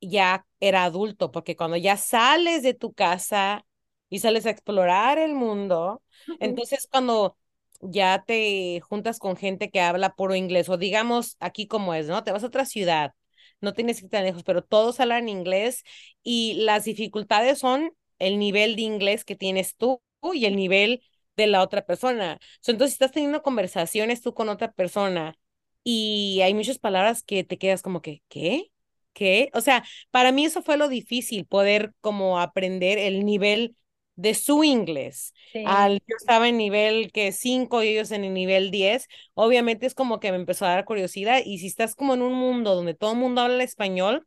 ya 0.00 0.46
era 0.60 0.84
adulto, 0.84 1.30
porque 1.30 1.56
cuando 1.56 1.76
ya 1.76 1.96
sales 1.96 2.62
de 2.62 2.74
tu 2.74 2.92
casa 2.92 3.66
y 4.10 4.18
sales 4.20 4.46
a 4.46 4.50
explorar 4.50 5.18
el 5.18 5.34
mundo, 5.34 6.02
entonces, 6.40 6.86
cuando 6.90 7.36
ya 7.80 8.24
te 8.26 8.80
juntas 8.80 9.18
con 9.18 9.36
gente 9.36 9.70
que 9.70 9.80
habla 9.80 10.14
puro 10.14 10.34
inglés, 10.34 10.68
o 10.68 10.76
digamos 10.76 11.36
aquí 11.40 11.66
como 11.66 11.94
es, 11.94 12.08
¿no? 12.08 12.22
Te 12.24 12.32
vas 12.32 12.42
a 12.44 12.48
otra 12.48 12.66
ciudad, 12.66 13.14
no 13.60 13.72
tienes 13.72 13.98
que 14.00 14.06
ir 14.06 14.10
tan 14.10 14.24
lejos, 14.24 14.42
pero 14.44 14.62
todos 14.62 15.00
hablan 15.00 15.28
inglés 15.28 15.82
y 16.22 16.54
las 16.62 16.84
dificultades 16.84 17.58
son 17.58 17.92
el 18.18 18.38
nivel 18.38 18.76
de 18.76 18.82
inglés 18.82 19.24
que 19.24 19.36
tienes 19.36 19.76
tú 19.76 20.02
y 20.34 20.44
el 20.44 20.56
nivel 20.56 21.02
de 21.36 21.46
la 21.46 21.62
otra 21.62 21.86
persona. 21.86 22.38
Entonces, 22.66 22.92
estás 22.92 23.12
teniendo 23.12 23.42
conversaciones 23.42 24.20
tú 24.20 24.34
con 24.34 24.48
otra 24.48 24.72
persona 24.72 25.36
y 25.82 26.40
hay 26.42 26.54
muchas 26.54 26.78
palabras 26.78 27.22
que 27.22 27.44
te 27.44 27.58
quedas 27.58 27.82
como 27.82 28.02
que, 28.02 28.22
¿qué? 28.28 28.70
¿Qué? 29.12 29.50
O 29.54 29.60
sea, 29.60 29.84
para 30.10 30.32
mí 30.32 30.44
eso 30.44 30.62
fue 30.62 30.76
lo 30.76 30.88
difícil, 30.88 31.46
poder 31.46 31.92
como 32.00 32.38
aprender 32.38 32.98
el 32.98 33.24
nivel 33.24 33.76
de 34.16 34.34
su 34.34 34.64
inglés. 34.64 35.34
Sí. 35.52 35.64
Al, 35.66 36.00
yo 36.06 36.16
estaba 36.16 36.48
en 36.48 36.56
nivel 36.56 37.12
que 37.12 37.32
5 37.32 37.82
y 37.82 37.88
ellos 37.88 38.10
en 38.10 38.24
el 38.24 38.34
nivel 38.34 38.70
10, 38.70 39.08
obviamente 39.34 39.86
es 39.86 39.94
como 39.94 40.20
que 40.20 40.30
me 40.30 40.36
empezó 40.38 40.66
a 40.66 40.70
dar 40.70 40.84
curiosidad 40.84 41.40
y 41.44 41.58
si 41.58 41.66
estás 41.66 41.94
como 41.94 42.14
en 42.14 42.22
un 42.22 42.34
mundo 42.34 42.74
donde 42.74 42.94
todo 42.94 43.12
el 43.12 43.18
mundo 43.18 43.40
habla 43.40 43.64
español, 43.64 44.26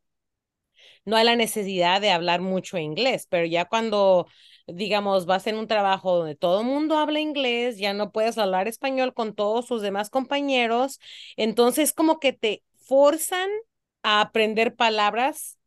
no 1.04 1.16
hay 1.16 1.24
la 1.24 1.36
necesidad 1.36 2.00
de 2.00 2.10
hablar 2.10 2.40
mucho 2.40 2.78
inglés, 2.78 3.26
pero 3.28 3.46
ya 3.46 3.66
cuando 3.66 4.26
digamos, 4.66 5.26
vas 5.26 5.46
en 5.46 5.56
un 5.56 5.66
trabajo 5.66 6.16
donde 6.16 6.36
todo 6.36 6.60
el 6.60 6.66
mundo 6.66 6.96
habla 6.98 7.20
inglés, 7.20 7.76
ya 7.78 7.92
no 7.92 8.12
puedes 8.12 8.38
hablar 8.38 8.66
español 8.68 9.12
con 9.14 9.34
todos 9.34 9.66
sus 9.66 9.82
demás 9.82 10.08
compañeros, 10.10 11.00
entonces 11.36 11.92
como 11.92 12.18
que 12.18 12.32
te 12.32 12.62
forzan 12.78 13.50
a 14.02 14.20
aprender 14.22 14.74
palabras 14.74 15.58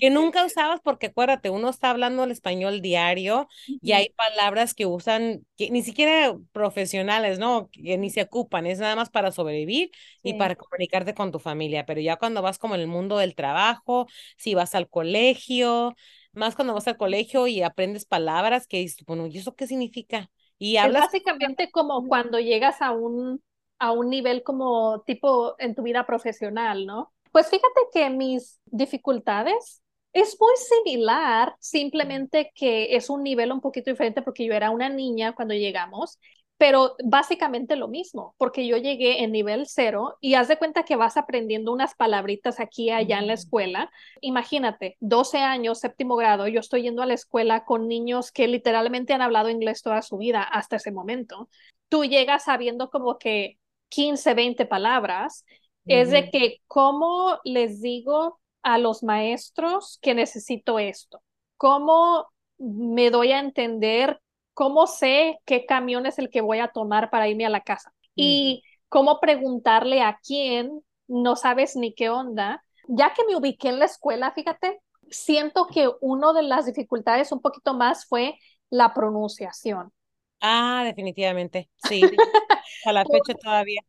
que 0.00 0.10
nunca 0.10 0.44
usabas 0.44 0.80
porque 0.80 1.06
acuérdate, 1.06 1.50
uno 1.50 1.68
está 1.68 1.90
hablando 1.90 2.24
el 2.24 2.30
español 2.30 2.80
diario 2.80 3.40
uh 3.40 3.72
-huh. 3.72 3.78
y 3.80 3.92
hay 3.92 4.10
palabras 4.10 4.74
que 4.74 4.86
usan 4.86 5.46
que 5.56 5.70
ni 5.70 5.82
siquiera 5.82 6.36
profesionales, 6.52 7.38
¿no? 7.38 7.68
Que 7.70 7.98
ni 7.98 8.10
se 8.10 8.22
ocupan, 8.22 8.66
es 8.66 8.78
nada 8.78 8.96
más 8.96 9.10
para 9.10 9.32
sobrevivir 9.32 9.90
sí. 10.22 10.30
y 10.30 10.34
para 10.34 10.56
comunicarte 10.56 11.14
con 11.14 11.32
tu 11.32 11.38
familia, 11.38 11.86
pero 11.86 12.00
ya 12.00 12.16
cuando 12.16 12.42
vas 12.42 12.58
como 12.58 12.74
en 12.74 12.80
el 12.80 12.88
mundo 12.88 13.18
del 13.18 13.34
trabajo, 13.34 14.06
si 14.36 14.54
vas 14.54 14.74
al 14.74 14.88
colegio, 14.88 15.94
más 16.32 16.54
cuando 16.54 16.74
vas 16.74 16.88
al 16.88 16.96
colegio 16.96 17.46
y 17.46 17.62
aprendes 17.62 18.06
palabras 18.06 18.66
que 18.66 18.78
dices, 18.78 19.04
bueno, 19.06 19.26
¿y 19.26 19.38
eso 19.38 19.54
qué 19.54 19.66
significa? 19.66 20.30
Y 20.58 20.76
hablas 20.76 21.04
es 21.04 21.12
básicamente 21.12 21.70
como 21.70 22.06
cuando 22.06 22.38
llegas 22.38 22.80
a 22.82 22.92
un 22.92 23.42
a 23.82 23.90
un 23.90 24.10
nivel 24.10 24.44
como 24.44 25.02
tipo 25.02 25.56
en 25.58 25.74
tu 25.74 25.82
vida 25.82 26.06
profesional, 26.06 26.86
¿no? 26.86 27.12
Pues 27.32 27.48
fíjate 27.48 27.80
que 27.92 28.10
mis 28.10 28.60
dificultades 28.66 29.82
es 30.12 30.36
muy 30.38 30.52
similar, 30.56 31.56
simplemente 31.58 32.52
que 32.54 32.94
es 32.96 33.08
un 33.08 33.22
nivel 33.22 33.50
un 33.52 33.62
poquito 33.62 33.90
diferente 33.90 34.20
porque 34.22 34.44
yo 34.44 34.52
era 34.52 34.70
una 34.70 34.90
niña 34.90 35.34
cuando 35.34 35.54
llegamos, 35.54 36.18
pero 36.58 36.94
básicamente 37.02 37.74
lo 37.74 37.88
mismo, 37.88 38.34
porque 38.36 38.66
yo 38.66 38.76
llegué 38.76 39.24
en 39.24 39.32
nivel 39.32 39.64
cero 39.66 40.18
y 40.20 40.34
haz 40.34 40.46
de 40.48 40.58
cuenta 40.58 40.84
que 40.84 40.96
vas 40.96 41.16
aprendiendo 41.16 41.72
unas 41.72 41.94
palabritas 41.94 42.60
aquí 42.60 42.84
y 42.84 42.90
allá 42.90 43.18
en 43.18 43.26
la 43.26 43.32
escuela. 43.32 43.90
Imagínate, 44.20 44.96
12 45.00 45.38
años, 45.38 45.80
séptimo 45.80 46.14
grado, 46.16 46.46
yo 46.48 46.60
estoy 46.60 46.82
yendo 46.82 47.02
a 47.02 47.06
la 47.06 47.14
escuela 47.14 47.64
con 47.64 47.88
niños 47.88 48.30
que 48.30 48.46
literalmente 48.46 49.14
han 49.14 49.22
hablado 49.22 49.48
inglés 49.48 49.82
toda 49.82 50.02
su 50.02 50.18
vida 50.18 50.42
hasta 50.42 50.76
ese 50.76 50.92
momento. 50.92 51.48
Tú 51.88 52.04
llegas 52.04 52.44
sabiendo 52.44 52.90
como 52.90 53.18
que 53.18 53.58
15, 53.88 54.34
20 54.34 54.66
palabras 54.66 55.44
es 55.86 56.10
de 56.10 56.30
que 56.30 56.58
cómo 56.66 57.38
les 57.44 57.80
digo 57.80 58.40
a 58.62 58.78
los 58.78 59.02
maestros 59.02 59.98
que 60.00 60.14
necesito 60.14 60.78
esto, 60.78 61.22
cómo 61.56 62.28
me 62.58 63.10
doy 63.10 63.32
a 63.32 63.40
entender, 63.40 64.20
cómo 64.54 64.86
sé 64.86 65.38
qué 65.44 65.66
camión 65.66 66.06
es 66.06 66.18
el 66.18 66.30
que 66.30 66.40
voy 66.40 66.58
a 66.58 66.68
tomar 66.68 67.10
para 67.10 67.28
irme 67.28 67.46
a 67.46 67.50
la 67.50 67.62
casa 67.62 67.92
y 68.14 68.62
cómo 68.88 69.20
preguntarle 69.20 70.02
a 70.02 70.18
quién, 70.24 70.82
no 71.08 71.36
sabes 71.36 71.76
ni 71.76 71.94
qué 71.94 72.10
onda. 72.10 72.62
Ya 72.88 73.12
que 73.14 73.24
me 73.24 73.36
ubiqué 73.36 73.68
en 73.68 73.78
la 73.78 73.86
escuela, 73.86 74.32
fíjate, 74.32 74.80
siento 75.10 75.66
que 75.66 75.90
una 76.00 76.32
de 76.32 76.42
las 76.42 76.66
dificultades 76.66 77.32
un 77.32 77.40
poquito 77.40 77.74
más 77.74 78.06
fue 78.06 78.38
la 78.70 78.92
pronunciación. 78.94 79.92
Ah, 80.40 80.82
definitivamente, 80.84 81.70
sí, 81.88 82.02
a 82.86 82.92
la 82.92 83.04
fecha 83.04 83.34
todavía. 83.34 83.80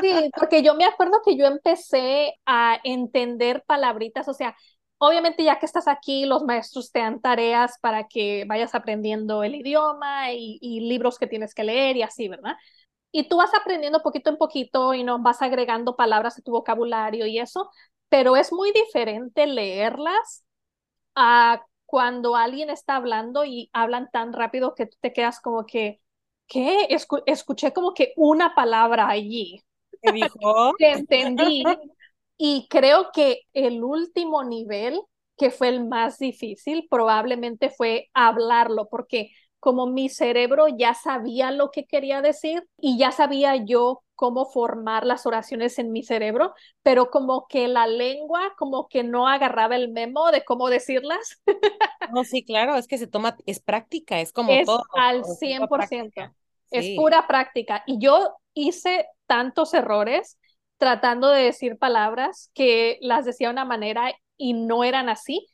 Sí, 0.00 0.30
porque 0.36 0.62
yo 0.62 0.74
me 0.74 0.84
acuerdo 0.84 1.20
que 1.24 1.36
yo 1.36 1.46
empecé 1.46 2.34
a 2.46 2.78
entender 2.84 3.64
palabritas, 3.66 4.28
o 4.28 4.34
sea, 4.34 4.56
obviamente 4.98 5.44
ya 5.44 5.58
que 5.58 5.66
estás 5.66 5.88
aquí, 5.88 6.26
los 6.26 6.44
maestros 6.44 6.92
te 6.92 7.00
dan 7.00 7.20
tareas 7.20 7.78
para 7.80 8.06
que 8.08 8.44
vayas 8.46 8.74
aprendiendo 8.74 9.42
el 9.42 9.54
idioma 9.54 10.32
y, 10.32 10.80
libros 10.80 11.18
que 11.18 11.26
tienes 11.26 11.54
que 11.54 11.64
leer 11.64 11.96
y 11.96 12.02
así, 12.02 12.28
¿verdad? 12.28 12.56
Y 13.12 13.28
tú 13.28 13.38
vas 13.38 13.52
aprendiendo 13.54 14.02
poquito 14.02 14.30
en 14.30 14.36
poquito 14.36 14.94
y 14.94 15.04
no 15.04 15.20
vas 15.20 15.42
agregando 15.42 15.96
palabras 15.96 16.38
a 16.38 16.42
tu 16.42 16.52
vocabulario 16.52 17.26
y 17.26 17.38
eso, 17.38 17.70
pero 18.08 18.36
es 18.36 18.52
muy 18.52 18.72
diferente 18.72 19.46
leerlas 19.46 20.44
a 21.14 21.62
cuando 21.86 22.36
alguien 22.36 22.70
está 22.70 22.96
hablando 22.96 23.44
y 23.44 23.70
hablan 23.72 24.10
tan 24.10 24.32
rápido 24.32 24.74
que 24.74 24.86
tú 24.86 24.96
te 25.00 25.12
quedas 25.12 25.40
como 25.40 25.66
que, 25.66 26.00
¿qué? 26.48 26.88
escuché 27.26 27.72
como 27.72 27.94
que 27.94 28.12
una 28.16 28.54
palabra 28.54 29.08
allí. 29.08 29.62
¿Qué 30.02 30.12
dijo? 30.12 30.72
Te 30.78 30.92
entendí. 30.92 31.64
Y 32.36 32.66
creo 32.70 33.10
que 33.12 33.42
el 33.52 33.82
último 33.82 34.44
nivel, 34.44 35.00
que 35.36 35.50
fue 35.50 35.68
el 35.68 35.86
más 35.86 36.18
difícil, 36.18 36.86
probablemente 36.90 37.70
fue 37.70 38.08
hablarlo, 38.14 38.88
porque 38.88 39.30
como 39.60 39.86
mi 39.86 40.08
cerebro 40.08 40.66
ya 40.68 40.94
sabía 40.94 41.50
lo 41.50 41.70
que 41.70 41.84
quería 41.84 42.22
decir 42.22 42.64
y 42.78 42.96
ya 42.96 43.10
sabía 43.10 43.56
yo 43.56 44.02
cómo 44.14 44.46
formar 44.46 45.06
las 45.06 45.26
oraciones 45.26 45.78
en 45.78 45.92
mi 45.92 46.02
cerebro, 46.02 46.52
pero 46.82 47.10
como 47.10 47.46
que 47.48 47.68
la 47.68 47.86
lengua 47.86 48.54
como 48.56 48.88
que 48.88 49.04
no 49.04 49.28
agarraba 49.28 49.76
el 49.76 49.90
memo 49.90 50.30
de 50.30 50.44
cómo 50.44 50.70
decirlas. 50.70 51.40
No, 52.12 52.24
sí, 52.24 52.42
claro, 52.42 52.76
es 52.76 52.86
que 52.86 52.96
se 52.96 53.06
toma, 53.06 53.36
es 53.44 53.60
práctica, 53.60 54.20
es 54.20 54.32
como 54.32 54.50
todo. 54.64 54.82
Al 54.96 55.24
100%. 55.26 56.34
Es 56.70 56.96
pura 56.96 57.26
práctica. 57.26 57.82
Y 57.86 57.98
yo 57.98 58.36
hice 58.54 59.06
tantos 59.26 59.74
errores 59.74 60.38
tratando 60.78 61.30
de 61.30 61.42
decir 61.42 61.76
palabras 61.76 62.50
que 62.54 62.98
las 63.00 63.24
decía 63.24 63.48
de 63.48 63.52
una 63.52 63.64
manera 63.64 64.12
y 64.36 64.54
no 64.54 64.84
eran 64.84 65.08
así. 65.08 65.46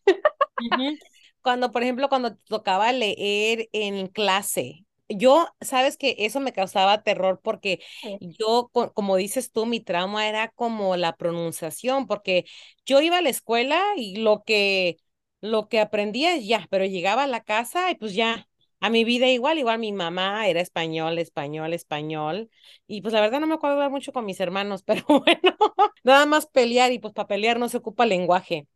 cuando, 1.42 1.72
por 1.72 1.82
ejemplo, 1.82 2.08
cuando 2.08 2.36
tocaba 2.36 2.92
leer 2.92 3.68
en 3.72 4.06
clase, 4.08 4.84
yo, 5.08 5.48
sabes 5.60 5.96
que 5.96 6.16
eso 6.20 6.40
me 6.40 6.52
causaba 6.52 7.02
terror 7.02 7.40
porque 7.42 7.80
yo, 8.20 8.70
como 8.94 9.16
dices 9.16 9.52
tú, 9.52 9.66
mi 9.66 9.80
trauma 9.80 10.28
era 10.28 10.48
como 10.48 10.96
la 10.96 11.16
pronunciación, 11.16 12.06
porque 12.06 12.44
yo 12.86 13.00
iba 13.00 13.18
a 13.18 13.22
la 13.22 13.28
escuela 13.28 13.82
y 13.96 14.16
lo 14.16 14.42
que, 14.44 14.96
lo 15.40 15.68
que 15.68 15.80
aprendía 15.80 16.36
ya, 16.38 16.66
pero 16.70 16.86
llegaba 16.86 17.24
a 17.24 17.26
la 17.26 17.42
casa 17.42 17.90
y 17.90 17.96
pues 17.96 18.14
ya, 18.14 18.48
a 18.80 18.90
mi 18.90 19.04
vida 19.04 19.28
igual, 19.28 19.58
igual 19.58 19.78
mi 19.78 19.92
mamá 19.92 20.46
era 20.48 20.60
español, 20.60 21.18
español, 21.18 21.72
español, 21.74 22.50
y 22.86 23.02
pues 23.02 23.14
la 23.14 23.20
verdad 23.20 23.40
no 23.40 23.46
me 23.46 23.54
acuerdo 23.54 23.88
mucho 23.90 24.12
con 24.12 24.24
mis 24.26 24.40
hermanos, 24.40 24.82
pero 24.86 25.04
bueno, 25.08 25.56
nada 26.04 26.26
más 26.26 26.46
pelear 26.46 26.92
y 26.92 26.98
pues 26.98 27.14
para 27.14 27.28
pelear 27.28 27.58
no 27.58 27.68
se 27.68 27.78
ocupa 27.78 28.06
lenguaje. 28.06 28.68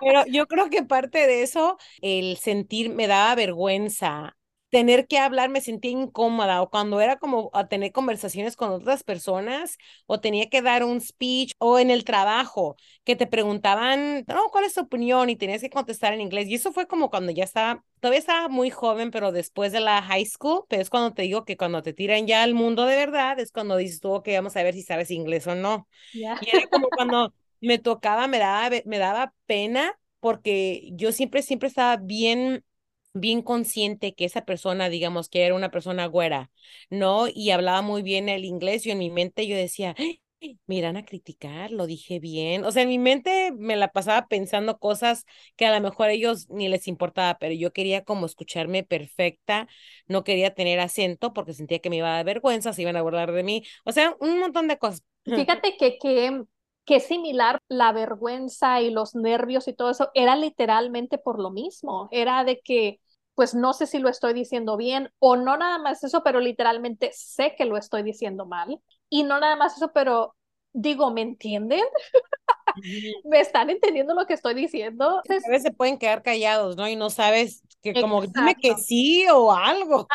Pero 0.00 0.24
yo 0.26 0.46
creo 0.48 0.70
que 0.70 0.84
parte 0.84 1.26
de 1.26 1.42
eso, 1.42 1.78
el 2.02 2.36
sentir 2.38 2.90
me 2.90 3.06
daba 3.08 3.34
vergüenza. 3.36 4.37
Tener 4.70 5.06
que 5.06 5.16
hablar 5.18 5.48
me 5.48 5.62
sentía 5.62 5.90
incómoda 5.92 6.60
o 6.60 6.68
cuando 6.68 7.00
era 7.00 7.16
como 7.16 7.48
a 7.54 7.68
tener 7.68 7.90
conversaciones 7.90 8.54
con 8.54 8.70
otras 8.70 9.02
personas 9.02 9.78
o 10.06 10.20
tenía 10.20 10.50
que 10.50 10.60
dar 10.60 10.84
un 10.84 11.00
speech 11.00 11.54
o 11.58 11.78
en 11.78 11.90
el 11.90 12.04
trabajo 12.04 12.76
que 13.04 13.16
te 13.16 13.26
preguntaban, 13.26 14.24
no, 14.28 14.48
¿cuál 14.50 14.64
es 14.64 14.74
tu 14.74 14.82
opinión? 14.82 15.30
Y 15.30 15.36
tenías 15.36 15.62
que 15.62 15.70
contestar 15.70 16.12
en 16.12 16.20
inglés. 16.20 16.48
Y 16.48 16.56
eso 16.56 16.70
fue 16.72 16.86
como 16.86 17.08
cuando 17.08 17.32
ya 17.32 17.44
estaba, 17.44 17.82
todavía 18.00 18.18
estaba 18.18 18.48
muy 18.48 18.68
joven, 18.68 19.10
pero 19.10 19.32
después 19.32 19.72
de 19.72 19.80
la 19.80 20.02
high 20.02 20.26
school, 20.26 20.64
pero 20.68 20.82
es 20.82 20.90
cuando 20.90 21.14
te 21.14 21.22
digo 21.22 21.46
que 21.46 21.56
cuando 21.56 21.82
te 21.82 21.94
tiran 21.94 22.26
ya 22.26 22.42
al 22.42 22.52
mundo 22.54 22.84
de 22.84 22.96
verdad, 22.96 23.40
es 23.40 23.52
cuando 23.52 23.76
dices 23.78 24.00
tú, 24.00 24.22
que 24.22 24.36
vamos 24.36 24.54
a 24.56 24.62
ver 24.62 24.74
si 24.74 24.82
sabes 24.82 25.10
inglés 25.10 25.46
o 25.46 25.54
no. 25.54 25.88
Y 26.38 26.50
era 26.50 26.66
como 26.70 26.92
cuando 26.92 27.34
me 27.60 27.78
tocaba, 27.78 28.26
me 28.28 28.38
daba, 28.38 28.76
me 28.84 28.98
daba 28.98 29.32
pena 29.46 29.98
porque 30.20 30.90
yo 30.92 31.12
siempre, 31.12 31.42
siempre 31.42 31.68
estaba 31.68 31.96
bien, 31.96 32.64
bien 33.12 33.42
consciente 33.42 34.14
que 34.14 34.24
esa 34.24 34.44
persona, 34.44 34.88
digamos, 34.88 35.28
que 35.28 35.44
era 35.44 35.54
una 35.54 35.70
persona 35.70 36.06
güera, 36.06 36.50
¿no? 36.90 37.26
Y 37.32 37.50
hablaba 37.50 37.82
muy 37.82 38.02
bien 38.02 38.28
el 38.28 38.44
inglés 38.44 38.86
y 38.86 38.90
en 38.90 38.98
mi 38.98 39.10
mente 39.10 39.46
yo 39.46 39.56
decía, 39.56 39.94
me 40.66 40.76
irán 40.76 40.96
a 40.96 41.04
criticar, 41.04 41.70
lo 41.72 41.86
dije 41.86 42.20
bien. 42.20 42.64
O 42.64 42.70
sea, 42.72 42.82
en 42.82 42.88
mi 42.88 42.98
mente 42.98 43.52
me 43.56 43.76
la 43.76 43.88
pasaba 43.92 44.28
pensando 44.28 44.78
cosas 44.78 45.24
que 45.56 45.66
a 45.66 45.74
lo 45.74 45.80
mejor 45.80 46.08
a 46.08 46.12
ellos 46.12 46.48
ni 46.50 46.68
les 46.68 46.86
importaba, 46.88 47.38
pero 47.38 47.54
yo 47.54 47.72
quería 47.72 48.04
como 48.04 48.26
escucharme 48.26 48.84
perfecta, 48.84 49.68
no 50.06 50.24
quería 50.24 50.54
tener 50.54 50.80
acento 50.80 51.32
porque 51.32 51.54
sentía 51.54 51.80
que 51.80 51.90
me 51.90 51.96
iba 51.96 52.08
a 52.12 52.16
dar 52.16 52.24
vergüenza, 52.26 52.72
se 52.72 52.82
iban 52.82 52.96
a 52.96 53.02
burlar 53.02 53.32
de 53.32 53.42
mí. 53.42 53.64
O 53.84 53.92
sea, 53.92 54.16
un 54.20 54.38
montón 54.38 54.68
de 54.68 54.78
cosas. 54.78 55.02
Fíjate 55.24 55.76
que, 55.76 55.98
que 55.98 56.44
que 56.88 57.00
similar 57.00 57.60
la 57.68 57.92
vergüenza 57.92 58.80
y 58.80 58.88
los 58.88 59.14
nervios 59.14 59.68
y 59.68 59.74
todo 59.74 59.90
eso 59.90 60.10
era 60.14 60.36
literalmente 60.36 61.18
por 61.18 61.38
lo 61.38 61.50
mismo, 61.50 62.08
era 62.10 62.44
de 62.44 62.60
que 62.60 62.98
pues 63.34 63.54
no 63.54 63.74
sé 63.74 63.86
si 63.86 63.98
lo 63.98 64.08
estoy 64.08 64.32
diciendo 64.32 64.78
bien 64.78 65.10
o 65.18 65.36
no 65.36 65.58
nada 65.58 65.76
más 65.76 66.02
eso, 66.02 66.22
pero 66.24 66.40
literalmente 66.40 67.10
sé 67.12 67.54
que 67.58 67.66
lo 67.66 67.76
estoy 67.76 68.02
diciendo 68.02 68.46
mal 68.46 68.80
y 69.10 69.22
no 69.22 69.38
nada 69.38 69.54
más 69.54 69.76
eso, 69.76 69.92
pero 69.92 70.34
digo, 70.72 71.12
¿me 71.12 71.20
entienden? 71.20 71.84
¿Me 73.24 73.40
están 73.40 73.68
entendiendo 73.68 74.14
lo 74.14 74.24
que 74.24 74.32
estoy 74.32 74.54
diciendo? 74.54 75.18
a 75.18 75.22
veces 75.28 75.62
se 75.62 75.72
pueden 75.72 75.98
quedar 75.98 76.22
callados, 76.22 76.76
¿no? 76.76 76.88
Y 76.88 76.96
no 76.96 77.10
sabes 77.10 77.62
que 77.82 77.92
como 78.00 78.22
dime 78.22 78.54
que 78.54 78.76
sí 78.76 79.26
o 79.30 79.52
algo. 79.52 80.08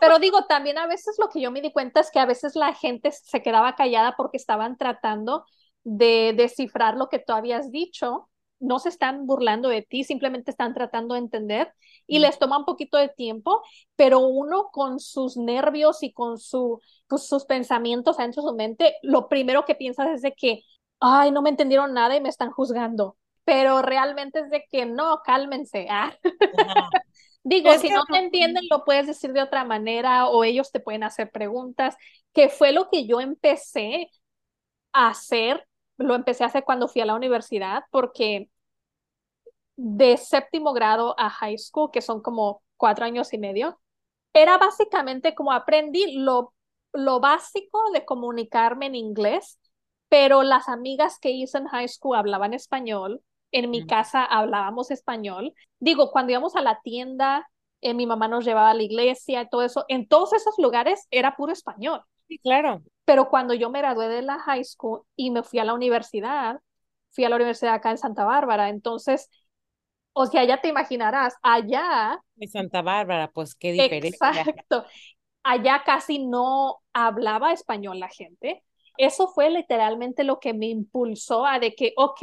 Pero 0.00 0.18
digo, 0.18 0.46
también 0.46 0.78
a 0.78 0.88
veces 0.88 1.14
lo 1.18 1.28
que 1.28 1.40
yo 1.40 1.52
me 1.52 1.60
di 1.60 1.70
cuenta 1.70 2.00
es 2.00 2.10
que 2.10 2.18
a 2.18 2.26
veces 2.26 2.56
la 2.56 2.74
gente 2.74 3.12
se 3.12 3.40
quedaba 3.40 3.76
callada 3.76 4.16
porque 4.16 4.36
estaban 4.36 4.76
tratando 4.76 5.44
de 5.88 6.34
descifrar 6.36 6.96
lo 6.96 7.08
que 7.08 7.18
tú 7.18 7.32
habías 7.32 7.70
dicho, 7.72 8.28
no 8.60 8.78
se 8.78 8.90
están 8.90 9.26
burlando 9.26 9.68
de 9.70 9.82
ti, 9.82 10.04
simplemente 10.04 10.50
están 10.50 10.74
tratando 10.74 11.14
de 11.14 11.20
entender 11.20 11.72
y 12.06 12.18
les 12.18 12.38
toma 12.38 12.58
un 12.58 12.64
poquito 12.64 12.98
de 12.98 13.08
tiempo, 13.08 13.62
pero 13.96 14.18
uno 14.20 14.68
con 14.70 15.00
sus 15.00 15.36
nervios 15.36 16.02
y 16.02 16.12
con 16.12 16.38
su, 16.38 16.80
pues, 17.06 17.26
sus 17.26 17.44
pensamientos 17.46 18.18
dentro 18.18 18.42
de 18.42 18.48
su 18.50 18.54
mente, 18.54 18.94
lo 19.02 19.28
primero 19.28 19.64
que 19.64 19.74
piensas 19.74 20.08
es 20.08 20.22
de 20.22 20.34
que, 20.34 20.62
ay, 21.00 21.30
no 21.30 21.40
me 21.40 21.50
entendieron 21.50 21.94
nada 21.94 22.16
y 22.16 22.20
me 22.20 22.28
están 22.28 22.50
juzgando, 22.50 23.16
pero 23.44 23.80
realmente 23.80 24.40
es 24.40 24.50
de 24.50 24.64
que 24.70 24.86
no, 24.86 25.20
cálmense. 25.24 25.88
Ah. 25.90 26.12
Digo, 27.44 27.72
si 27.78 27.88
no 27.88 28.04
te 28.04 28.18
entienden, 28.18 28.64
lo 28.68 28.84
puedes 28.84 29.06
decir 29.06 29.32
de 29.32 29.40
otra 29.40 29.64
manera 29.64 30.26
o 30.26 30.44
ellos 30.44 30.70
te 30.70 30.80
pueden 30.80 31.02
hacer 31.02 31.30
preguntas, 31.30 31.96
que 32.34 32.50
fue 32.50 32.72
lo 32.72 32.90
que 32.90 33.06
yo 33.06 33.20
empecé 33.20 34.10
a 34.92 35.08
hacer 35.10 35.67
lo 35.98 36.14
empecé 36.14 36.44
a 36.44 36.48
hacer 36.48 36.64
cuando 36.64 36.88
fui 36.88 37.02
a 37.02 37.06
la 37.06 37.14
universidad 37.14 37.84
porque 37.90 38.48
de 39.76 40.16
séptimo 40.16 40.72
grado 40.72 41.14
a 41.18 41.30
high 41.30 41.58
school, 41.58 41.90
que 41.92 42.02
son 42.02 42.20
como 42.22 42.62
cuatro 42.76 43.04
años 43.04 43.32
y 43.32 43.38
medio, 43.38 43.80
era 44.32 44.58
básicamente 44.58 45.34
como 45.34 45.52
aprendí 45.52 46.16
lo, 46.18 46.54
lo 46.92 47.20
básico 47.20 47.90
de 47.92 48.04
comunicarme 48.04 48.86
en 48.86 48.94
inglés, 48.94 49.58
pero 50.08 50.42
las 50.42 50.68
amigas 50.68 51.18
que 51.20 51.30
hice 51.30 51.58
en 51.58 51.66
high 51.66 51.88
school 51.88 52.16
hablaban 52.16 52.54
español, 52.54 53.22
en 53.52 53.70
mi 53.70 53.86
casa 53.86 54.24
hablábamos 54.24 54.90
español. 54.90 55.54
Digo, 55.80 56.10
cuando 56.10 56.32
íbamos 56.32 56.56
a 56.56 56.62
la 56.62 56.80
tienda, 56.82 57.48
eh, 57.80 57.94
mi 57.94 58.06
mamá 58.06 58.28
nos 58.28 58.44
llevaba 58.44 58.70
a 58.70 58.74
la 58.74 58.82
iglesia 58.82 59.42
y 59.42 59.48
todo 59.48 59.62
eso, 59.62 59.84
en 59.88 60.08
todos 60.08 60.32
esos 60.32 60.54
lugares 60.58 61.06
era 61.10 61.36
puro 61.36 61.52
español. 61.52 62.02
Sí, 62.28 62.38
claro. 62.38 62.82
Pero 63.08 63.30
cuando 63.30 63.54
yo 63.54 63.70
me 63.70 63.78
gradué 63.78 64.06
de 64.06 64.20
la 64.20 64.38
high 64.38 64.62
school 64.62 65.00
y 65.16 65.30
me 65.30 65.42
fui 65.42 65.58
a 65.60 65.64
la 65.64 65.72
universidad, 65.72 66.60
fui 67.08 67.24
a 67.24 67.30
la 67.30 67.36
universidad 67.36 67.72
acá 67.72 67.90
en 67.90 67.96
Santa 67.96 68.26
Bárbara, 68.26 68.68
entonces, 68.68 69.30
o 70.12 70.26
sea, 70.26 70.44
ya 70.44 70.60
te 70.60 70.68
imaginarás, 70.68 71.34
allá... 71.40 72.20
En 72.36 72.50
Santa 72.50 72.82
Bárbara, 72.82 73.30
pues 73.32 73.54
qué 73.54 73.72
diferencia. 73.72 74.28
Exacto. 74.28 74.84
Allá 75.42 75.84
casi 75.86 76.26
no 76.26 76.82
hablaba 76.92 77.54
español 77.54 77.98
la 77.98 78.10
gente. 78.10 78.62
Eso 78.98 79.28
fue 79.28 79.48
literalmente 79.48 80.22
lo 80.22 80.38
que 80.38 80.52
me 80.52 80.66
impulsó 80.66 81.46
a 81.46 81.58
de 81.58 81.74
que, 81.74 81.94
ok, 81.96 82.20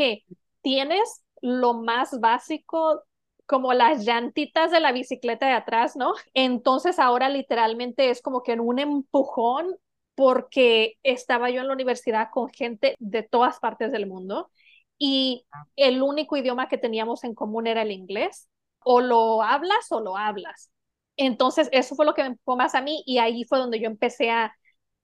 tienes 0.61 1.23
lo 1.41 1.73
más 1.73 2.19
básico 2.19 3.01
como 3.47 3.73
las 3.73 4.05
llantitas 4.05 4.69
de 4.69 4.81
la 4.81 4.91
bicicleta 4.91 5.47
de 5.47 5.53
atrás, 5.53 5.95
¿no? 5.95 6.13
Entonces 6.35 6.99
ahora 6.99 7.27
literalmente 7.29 8.11
es 8.11 8.21
como 8.21 8.43
que 8.43 8.51
en 8.51 8.59
un 8.59 8.77
empujón 8.77 9.75
porque 10.15 10.97
estaba 11.03 11.49
yo 11.49 11.61
en 11.61 11.67
la 11.67 11.73
universidad 11.73 12.29
con 12.31 12.49
gente 12.49 12.95
de 12.99 13.23
todas 13.23 13.59
partes 13.59 13.91
del 13.91 14.07
mundo 14.07 14.49
y 14.97 15.45
el 15.75 16.01
único 16.01 16.37
idioma 16.37 16.67
que 16.69 16.77
teníamos 16.77 17.23
en 17.23 17.35
común 17.35 17.67
era 17.67 17.81
el 17.81 17.91
inglés. 17.91 18.49
O 18.87 19.01
lo 19.01 19.41
hablas 19.43 19.91
o 19.91 19.99
lo 19.99 20.15
hablas. 20.17 20.71
Entonces, 21.17 21.69
eso 21.71 21.95
fue 21.95 22.05
lo 22.05 22.13
que 22.13 22.21
me 22.21 22.29
empujó 22.29 22.55
más 22.57 22.75
a 22.75 22.81
mí 22.81 23.03
y 23.05 23.17
ahí 23.17 23.43
fue 23.45 23.57
donde 23.59 23.79
yo 23.79 23.87
empecé 23.87 24.29
a 24.31 24.55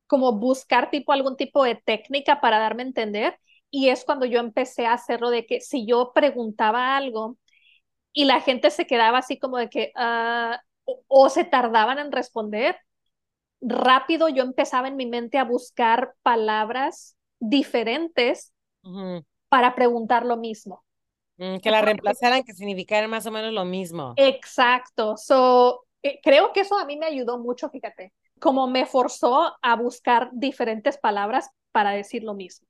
como 0.08 0.34
buscar 0.34 0.92
tipo 0.92 1.14
algún 1.14 1.38
tipo 1.38 1.64
de 1.64 1.76
técnica 1.76 2.42
para 2.42 2.60
darme 2.60 2.84
a 2.84 2.88
entender 2.88 3.40
y 3.72 3.90
es 3.90 4.04
cuando 4.06 4.26
yo 4.26 4.40
empecé 4.40 4.86
a 4.86 4.94
hacerlo 4.94 5.30
de 5.30 5.46
que 5.46 5.62
si 5.62 5.86
yo 5.88 6.12
preguntaba 6.14 6.98
algo 6.98 7.38
y 8.14 8.26
la 8.26 8.42
gente 8.42 8.72
se 8.72 8.88
quedaba 8.88 9.20
así 9.20 9.40
como 9.40 9.58
de 9.58 9.70
que, 9.70 9.92
uh, 9.96 10.56
o, 10.86 11.04
o 11.08 11.30
se 11.30 11.44
tardaban 11.46 12.00
en 12.00 12.12
responder, 12.12 12.78
rápido 13.62 14.28
yo 14.30 14.44
empezaba 14.44 14.88
en 14.88 14.96
mi 14.96 15.06
mente 15.06 15.38
a 15.38 15.44
buscar 15.44 16.14
palabras 16.24 17.16
diferentes 17.40 18.54
para 19.50 19.76
preguntar 19.76 20.26
lo 20.26 20.38
mismo. 20.38 20.84
Mm, 21.38 21.58
que 21.58 21.72
la 21.72 21.82
reemplazaran, 21.82 22.44
que 22.44 22.54
significara 22.54 23.08
más 23.08 23.26
o 23.26 23.32
menos 23.32 23.54
lo 23.54 23.66
mismo. 23.66 24.14
Exacto. 24.18 25.18
So, 25.18 25.86
eh, 26.04 26.20
creo 26.22 26.54
que 26.54 26.62
eso 26.62 26.78
a 26.78 26.86
mí 26.86 26.98
me 26.98 27.06
ayudó 27.06 27.40
mucho, 27.40 27.70
fíjate, 27.70 28.14
como 28.40 28.68
me 28.68 28.86
forzó 28.86 29.56
a 29.62 29.76
buscar 29.76 30.30
diferentes 30.34 30.98
palabras 30.98 31.50
para 31.72 31.92
decir 31.92 32.24
lo 32.24 32.34
mismo. 32.34 32.68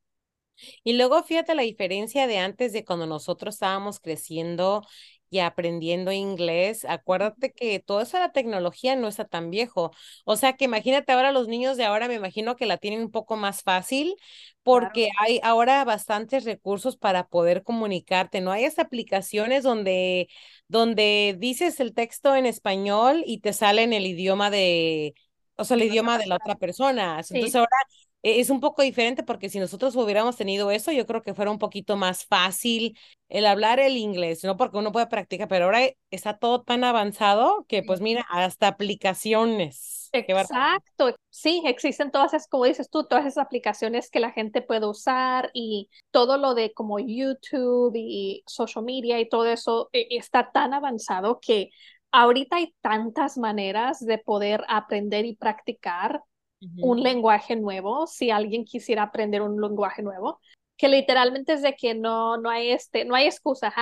Y 0.84 0.94
luego 0.94 1.22
fíjate 1.24 1.56
la 1.56 1.64
diferencia 1.64 2.28
de 2.28 2.38
antes 2.38 2.74
de 2.74 2.86
cuando 2.86 3.08
nosotros 3.08 3.56
estábamos 3.56 4.00
creciendo 4.00 4.84
y 5.32 5.40
aprendiendo 5.40 6.12
inglés. 6.12 6.86
Acuérdate 6.86 7.54
que 7.54 7.80
de 7.80 8.20
la 8.20 8.32
tecnología 8.34 8.96
no 8.96 9.08
está 9.10 9.26
tan 9.26 9.50
viejo. 9.52 9.92
O 10.26 10.36
sea 10.38 10.54
que 10.58 10.66
imagínate 10.66 11.12
ahora 11.14 11.32
los 11.32 11.48
niños 11.48 11.78
de 11.78 11.86
ahora, 11.86 12.08
me 12.10 12.16
imagino 12.16 12.56
que 12.58 12.68
la 12.68 12.78
tienen 12.78 13.02
un 13.02 13.12
poco 13.12 13.38
más 13.38 13.64
fácil 13.64 14.16
porque 14.64 15.06
Claro. 15.06 15.16
hay 15.20 15.40
ahora 15.44 15.84
bastantes 15.86 16.44
recursos 16.46 16.98
para 16.98 17.28
poder 17.28 17.64
comunicarte, 17.64 18.42
¿no? 18.42 18.52
Hay 18.52 18.66
hasta 18.66 18.84
aplicaciones 18.84 19.64
donde, 19.64 20.28
donde 20.68 21.36
dices 21.40 21.80
el 21.80 21.94
texto 21.94 22.36
en 22.36 22.46
español 22.46 23.24
y 23.26 23.40
te 23.40 23.54
sale 23.54 23.84
en 23.84 23.94
el 23.94 24.06
idioma 24.06 24.50
de, 24.52 25.16
o 25.56 25.64
sea, 25.66 25.78
el 25.78 25.84
idioma 25.84 26.18
de 26.18 26.28
la 26.28 26.36
otra 26.38 26.56
persona. 26.56 27.20
Entonces 27.30 27.56
Sí, 27.56 27.56
ahora 27.56 27.70
es 28.24 28.50
un 28.50 28.60
poco 28.60 28.82
diferente 28.82 29.24
porque 29.24 29.50
si 29.50 29.60
nosotros 29.60 29.96
hubiéramos 29.96 30.38
tenido 30.38 30.70
eso, 30.72 30.92
yo 30.92 31.08
creo 31.08 31.24
que 31.24 31.34
fuera 31.34 31.52
un 31.52 31.60
poquito 31.60 31.98
más 31.98 32.26
fácil 32.26 32.98
el 33.30 33.46
hablar 33.46 33.80
el 33.80 33.98
inglés, 33.98 34.44
¿no? 34.44 34.58
Porque 34.58 34.78
uno 34.78 34.92
puede 34.92 35.08
practicar, 35.08 35.48
pero 35.48 35.66
ahora 35.66 35.82
está 36.12 36.38
todo 36.38 36.62
tan 36.62 36.84
avanzado 36.84 37.66
que 37.68 37.82
pues 37.82 38.02
mira, 38.02 38.26
hasta 38.30 38.68
aplicaciones. 38.68 40.10
Exacto. 40.14 41.16
Sí, 41.30 41.64
existen 41.66 42.12
todas 42.12 42.34
esas, 42.34 42.48
como 42.48 42.66
dices 42.66 42.90
tú, 42.90 43.06
todas 43.06 43.26
esas 43.26 43.46
aplicaciones 43.46 44.10
que 44.10 44.20
la 44.20 44.32
gente 44.32 44.62
puede 44.62 44.86
usar 44.86 45.50
y 45.54 45.90
todo 46.12 46.38
lo 46.38 46.54
de 46.54 46.74
como 46.74 47.00
YouTube 47.00 47.94
y 47.96 48.44
social 48.46 48.84
media 48.84 49.20
y 49.20 49.30
todo 49.30 49.46
eso 49.46 49.90
eh, 49.94 50.08
está 50.12 50.52
tan 50.52 50.74
avanzado 50.74 51.40
que 51.40 51.70
ahorita 52.12 52.58
hay 52.58 52.76
tantas 52.82 53.38
maneras 53.38 54.06
de 54.06 54.18
poder 54.18 54.66
aprender 54.68 55.26
y 55.26 55.36
practicar 55.36 56.22
Un 56.82 57.02
lenguaje 57.02 57.56
nuevo, 57.56 58.08
si 58.08 58.30
alguien 58.30 58.66
quisiera 58.66 59.04
aprender 59.04 59.42
un 59.42 59.60
lenguaje 59.60 60.04
nuevo, 60.04 60.40
que 60.78 60.88
literalmente 60.88 61.54
es 61.54 61.62
de 61.62 61.76
que 61.76 61.94
no, 61.94 62.38
no 62.38 62.50
hay 62.50 62.72
este, 62.72 63.06
no 63.06 63.16
hay 63.16 63.26
excusa. 63.26 63.74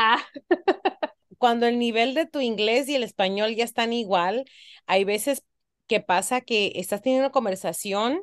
Cuando 1.38 1.66
el 1.68 1.80
nivel 1.80 2.14
de 2.14 2.26
tu 2.26 2.42
inglés 2.42 2.90
y 2.90 2.96
el 2.96 3.04
español 3.04 3.56
ya 3.56 3.64
están 3.64 3.94
igual, 3.94 4.46
hay 4.86 5.06
veces 5.06 5.44
que 5.88 6.02
pasa 6.02 6.42
que 6.42 6.74
estás 6.76 7.02
teniendo 7.02 7.26
una 7.28 7.32
conversación 7.32 8.22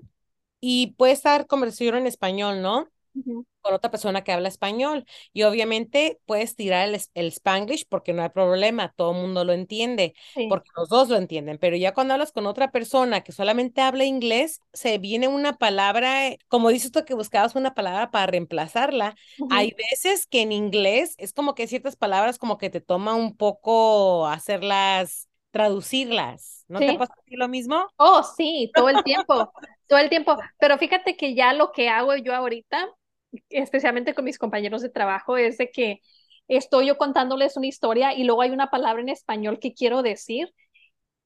y 0.61 0.95
puede 0.99 1.13
estar 1.13 1.47
conversación 1.47 1.97
en 1.97 2.07
español, 2.07 2.63
¿no? 2.63 2.89
Con 3.61 3.75
otra 3.75 3.91
persona 3.91 4.23
que 4.23 4.33
habla 4.33 4.49
español. 4.49 5.05
Y 5.33 5.43
obviamente 5.43 6.21
puedes 6.27 6.55
tirar 6.57 6.89
el, 6.89 7.01
el 7.15 7.27
Spanglish 7.29 7.87
porque 7.89 8.13
no 8.13 8.23
hay 8.23 8.29
problema, 8.29 8.93
todo 8.97 9.13
el 9.13 9.19
mundo 9.23 9.45
lo 9.45 9.53
entiende, 9.53 10.15
sí, 10.35 10.47
porque 10.47 10.71
los 10.77 10.89
dos 10.89 11.09
lo 11.09 11.17
entienden. 11.17 11.59
Pero 11.59 11.77
ya 11.77 11.93
cuando 11.95 12.15
hablas 12.15 12.31
con 12.33 12.47
otra 12.47 12.71
persona 12.71 13.23
que 13.23 13.33
solamente 13.33 13.81
habla 13.81 14.05
inglés, 14.05 14.61
se 14.73 14.99
viene 14.99 15.27
una 15.29 15.55
palabra, 15.59 16.29
eh, 16.29 16.39
como 16.49 16.69
dices 16.71 16.93
tú 16.93 17.05
que 17.05 17.15
buscabas 17.15 17.55
una 17.57 17.75
palabra 17.75 18.11
para 18.11 18.27
reemplazarla. 18.29 19.17
ujú, 19.39 19.49
Hay 19.49 19.73
veces 19.77 20.27
que 20.27 20.43
en 20.43 20.53
inglés 20.53 21.15
es 21.19 21.33
como 21.33 21.55
que 21.55 21.67
ciertas 21.67 21.97
palabras 21.97 22.39
como 22.39 22.59
que 22.59 22.71
te 22.71 22.81
toma 22.81 23.15
un 23.15 23.37
poco 23.37 24.27
hacerlas, 24.29 25.29
traducirlas. 25.51 26.65
¿No 26.69 26.85
te 26.85 26.95
sí. 26.95 26.95
pasa 26.95 27.15
a 27.15 27.23
ti 27.25 27.37
lo 27.37 27.49
mismo? 27.49 27.89
Oh, 27.99 28.23
sí, 28.25 28.73
todo 28.77 28.89
el 28.91 29.03
tiempo, 29.03 29.53
todo 29.89 29.99
el 30.01 30.11
tiempo. 30.11 30.39
Pero 30.59 30.79
fíjate 30.79 31.17
que 31.17 31.35
ya 31.35 31.53
lo 31.55 31.73
que 31.73 31.89
hago 31.89 32.17
yo 32.17 32.35
ahorita, 32.35 32.89
especialmente 33.51 34.15
con 34.15 34.25
mis 34.25 34.39
compañeros 34.39 34.83
de 34.83 34.89
trabajo, 34.89 35.37
es 35.37 35.59
de 35.59 35.71
que 35.71 36.01
estoy 36.49 36.87
yo 36.87 36.97
contándoles 36.97 37.57
una 37.57 37.67
historia 37.67 38.15
y 38.15 38.25
luego 38.25 38.43
hay 38.43 38.51
una 38.51 38.71
palabra 38.71 39.03
en 39.03 39.09
español 39.09 39.59
que 39.59 39.75
quiero 39.75 40.03
decir 40.03 40.53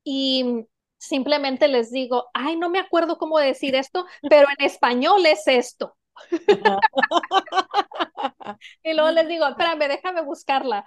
y 0.03 0.67
simplemente 0.99 1.69
les 1.69 1.91
digo, 1.91 2.29
ay, 2.35 2.57
no 2.57 2.71
me 2.71 2.79
acuerdo 2.79 3.19
cómo 3.19 3.39
decir 3.39 3.75
esto, 3.75 4.07
pero 4.29 4.49
en 4.59 4.67
español 4.67 5.25
es 5.27 5.47
esto. 5.47 5.97
Y 8.83 8.93
luego 8.95 9.11
les 9.11 9.29
digo, 9.29 9.47
espérame, 9.47 9.89
déjame 9.89 10.23
buscarla. 10.23 10.85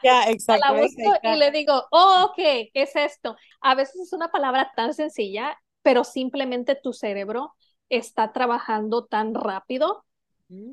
La 0.59 0.67
ahí 0.69 0.81
busco 0.81 1.19
y 1.23 1.35
le 1.35 1.51
digo, 1.51 1.87
oh, 1.91 2.27
ok, 2.29 2.35
¿qué 2.35 2.71
es 2.73 2.95
esto? 2.95 3.35
A 3.61 3.75
veces 3.75 4.01
es 4.01 4.13
una 4.13 4.31
palabra 4.31 4.71
tan 4.75 4.93
sencilla, 4.93 5.57
pero 5.81 6.03
simplemente 6.03 6.75
tu 6.75 6.93
cerebro 6.93 7.55
está 7.89 8.31
trabajando 8.31 9.05
tan 9.05 9.33
rápido. 9.33 10.05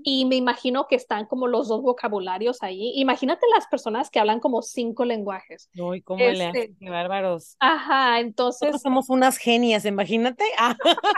Y 0.02 0.24
me 0.26 0.36
imagino 0.36 0.86
que 0.88 0.96
están 0.96 1.26
como 1.26 1.46
los 1.48 1.68
dos 1.68 1.82
vocabularios 1.82 2.62
ahí. 2.62 2.92
Imagínate 2.96 3.46
las 3.54 3.66
personas 3.68 4.10
que 4.10 4.18
hablan 4.20 4.40
como 4.40 4.62
cinco 4.62 5.04
lenguajes. 5.04 5.70
No, 5.72 5.94
¿y 5.94 6.02
cómo 6.02 6.32
le 6.32 6.44
Este, 6.44 6.46
hacen? 6.46 6.76
Qué 6.78 6.90
bárbaros. 6.90 7.58
ajá, 7.60 8.20
Nosotros 8.60 8.82
entonces, 8.82 8.82
somos 8.82 9.08
unas 9.10 9.38
genias, 9.38 9.84
imagínate. 9.86 10.44
Ah, 10.58 10.76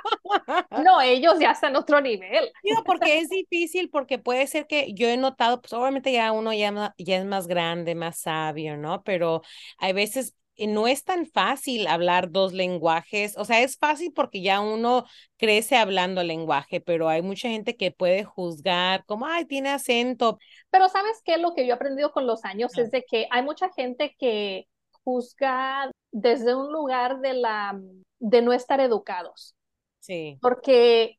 no, 0.77 1.01
ellos 1.01 1.39
ya 1.39 1.53
están 1.53 1.77
a 1.77 1.81
otro 1.81 2.01
nivel. 2.01 2.53
Digo, 2.63 2.85
porque 2.85 3.19
es 3.19 3.29
difícil, 3.29 3.91
porque 3.91 4.19
puede 4.19 4.47
ser 4.47 4.67
que 4.69 4.95
yo 4.95 5.09
he 5.09 5.17
notado, 5.17 5.61
pues 5.61 5.73
obviamente 5.73 6.13
ya 6.13 6.31
uno 6.31 6.53
ya, 6.53 6.95
ya 6.97 7.17
es 7.19 7.25
más 7.25 7.49
grande, 7.49 7.95
más 7.97 8.21
sabio, 8.21 8.77
¿no? 8.77 9.03
Pero 9.03 9.43
hay 9.79 9.93
veces 9.93 10.37
no 10.59 10.87
es 10.87 11.05
tan 11.05 11.27
fácil 11.27 11.87
hablar 11.87 12.31
dos 12.31 12.53
lenguajes. 12.53 13.37
O 13.39 13.45
sea, 13.45 13.61
es 13.63 13.77
fácil 13.79 14.13
porque 14.13 14.43
ya 14.43 14.61
uno 14.61 15.05
crece 15.37 15.77
hablando 15.77 16.21
el 16.21 16.29
lenguaje, 16.29 16.81
pero 16.81 17.09
hay 17.09 17.23
mucha 17.23 17.49
gente 17.49 17.77
que 17.77 17.91
puede 17.91 18.25
juzgar 18.25 19.05
como, 19.07 19.27
ay, 19.27 19.45
tiene 19.47 19.71
acento. 19.71 20.39
Pero 20.71 20.89
¿sabes 20.89 21.21
qué? 21.25 21.39
Lo 21.39 21.55
que 21.55 21.67
yo 21.67 21.73
he 21.73 21.77
aprendido 21.77 22.13
con 22.13 22.27
los 22.27 22.45
años 22.45 22.77
es 22.79 22.91
de 22.91 23.05
que 23.05 23.27
hay 23.31 23.43
mucha 23.43 23.71
gente 23.73 24.15
que 24.19 24.67
juzga 25.05 25.91
desde 26.13 26.55
un 26.55 26.73
lugar 26.73 27.21
de 27.21 27.35
la 27.35 27.81
de 28.19 28.41
no 28.43 28.53
estar 28.53 28.81
educados, 28.81 29.57
Sí. 29.99 30.39
porque 30.41 31.19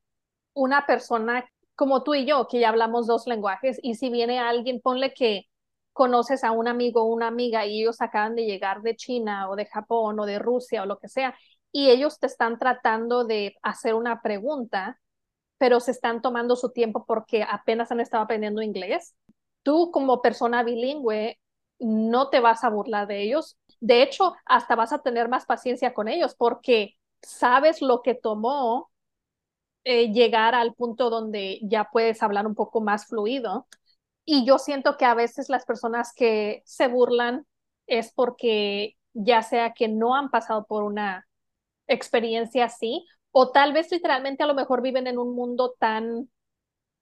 una 0.54 0.86
persona 0.86 1.44
como 1.76 2.02
tú 2.02 2.14
y 2.14 2.24
yo, 2.24 2.46
que 2.48 2.60
ya 2.60 2.68
hablamos 2.68 3.06
dos 3.06 3.26
lenguajes, 3.26 3.78
y 3.82 3.96
si 3.96 4.08
viene 4.08 4.38
alguien, 4.38 4.80
ponle 4.80 5.12
que 5.12 5.46
conoces 5.94 6.44
a 6.44 6.52
un 6.52 6.68
amigo 6.68 7.02
o 7.04 7.06
una 7.06 7.28
amiga 7.28 7.66
y 7.66 7.82
ellos 7.82 8.02
acaban 8.02 8.36
de 8.36 8.46
llegar 8.46 8.82
de 8.82 8.96
China 8.96 9.50
o 9.50 9.56
de 9.56 9.66
Japón 9.66 10.20
o 10.20 10.26
de 10.26 10.38
Rusia 10.40 10.82
o 10.84 10.86
lo 10.86 10.98
que 10.98 11.08
sea, 11.08 11.34
y 11.72 11.90
ellos 11.90 12.20
te 12.20 12.26
están 12.28 12.58
tratando 12.58 13.24
de 13.24 13.56
hacer 13.62 13.94
una 13.94 14.22
pregunta, 14.22 15.00
pero 15.58 15.80
se 15.80 15.92
están 15.92 16.22
tomando 16.22 16.56
su 16.56 16.70
tiempo 16.72 17.04
porque 17.06 17.44
apenas 17.48 17.90
han 17.92 18.00
estado 18.00 18.24
aprendiendo 18.24 18.62
inglés. 18.62 19.14
Tú 19.62 19.90
como 19.92 20.22
persona 20.22 20.62
bilingüe 20.62 21.38
no 21.80 22.30
te 22.30 22.40
vas 22.40 22.64
a 22.64 22.70
burlar 22.70 23.06
de 23.08 23.22
ellos. 23.22 23.58
De 23.80 24.02
hecho, 24.02 24.34
hasta 24.46 24.76
vas 24.76 24.92
a 24.92 25.02
tener 25.02 25.28
más 25.28 25.46
paciencia 25.46 25.94
con 25.94 26.08
ellos 26.08 26.34
porque 26.36 26.96
sabes 27.22 27.82
lo 27.82 28.02
que 28.02 28.14
tomó 28.14 28.90
eh, 29.84 30.12
llegar 30.12 30.54
al 30.54 30.74
punto 30.74 31.10
donde 31.10 31.60
ya 31.62 31.88
puedes 31.92 32.22
hablar 32.22 32.46
un 32.46 32.54
poco 32.54 32.80
más 32.80 33.06
fluido. 33.06 33.66
Y 34.24 34.46
yo 34.46 34.58
siento 34.58 34.96
que 34.96 35.04
a 35.04 35.14
veces 35.14 35.48
las 35.48 35.64
personas 35.64 36.12
que 36.14 36.62
se 36.64 36.88
burlan 36.88 37.46
es 37.86 38.12
porque 38.12 38.96
ya 39.12 39.42
sea 39.42 39.74
que 39.74 39.88
no 39.88 40.14
han 40.14 40.30
pasado 40.30 40.64
por 40.66 40.82
una 40.82 41.26
experiencia 41.86 42.66
así, 42.66 43.06
o 43.32 43.50
tal 43.50 43.72
vez 43.72 43.90
literalmente 43.90 44.42
a 44.42 44.46
lo 44.46 44.54
mejor 44.54 44.82
viven 44.82 45.06
en 45.06 45.18
un 45.18 45.34
mundo 45.34 45.74
tan 45.78 46.30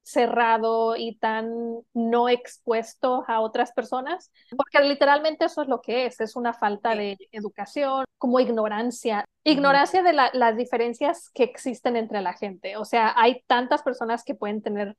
cerrado 0.02 0.96
y 0.96 1.16
tan 1.16 1.48
no 1.94 2.28
expuesto 2.28 3.24
a 3.28 3.40
otras 3.40 3.72
personas, 3.72 4.32
porque 4.56 4.80
literalmente 4.86 5.44
eso 5.44 5.62
es 5.62 5.68
lo 5.68 5.80
que 5.80 6.06
es, 6.06 6.20
es 6.20 6.34
una 6.34 6.52
falta 6.52 6.94
de 6.94 7.16
educación, 7.30 8.04
como 8.18 8.40
ignorancia, 8.40 9.24
ignorancia 9.44 10.02
de 10.02 10.12
la, 10.12 10.30
las 10.32 10.56
diferencias 10.56 11.30
que 11.30 11.44
existen 11.44 11.96
entre 11.96 12.20
la 12.20 12.34
gente. 12.34 12.76
O 12.76 12.84
sea, 12.84 13.14
hay 13.16 13.42
tantas 13.46 13.82
personas 13.82 14.24
que 14.24 14.34
pueden 14.34 14.60
tener 14.62 14.96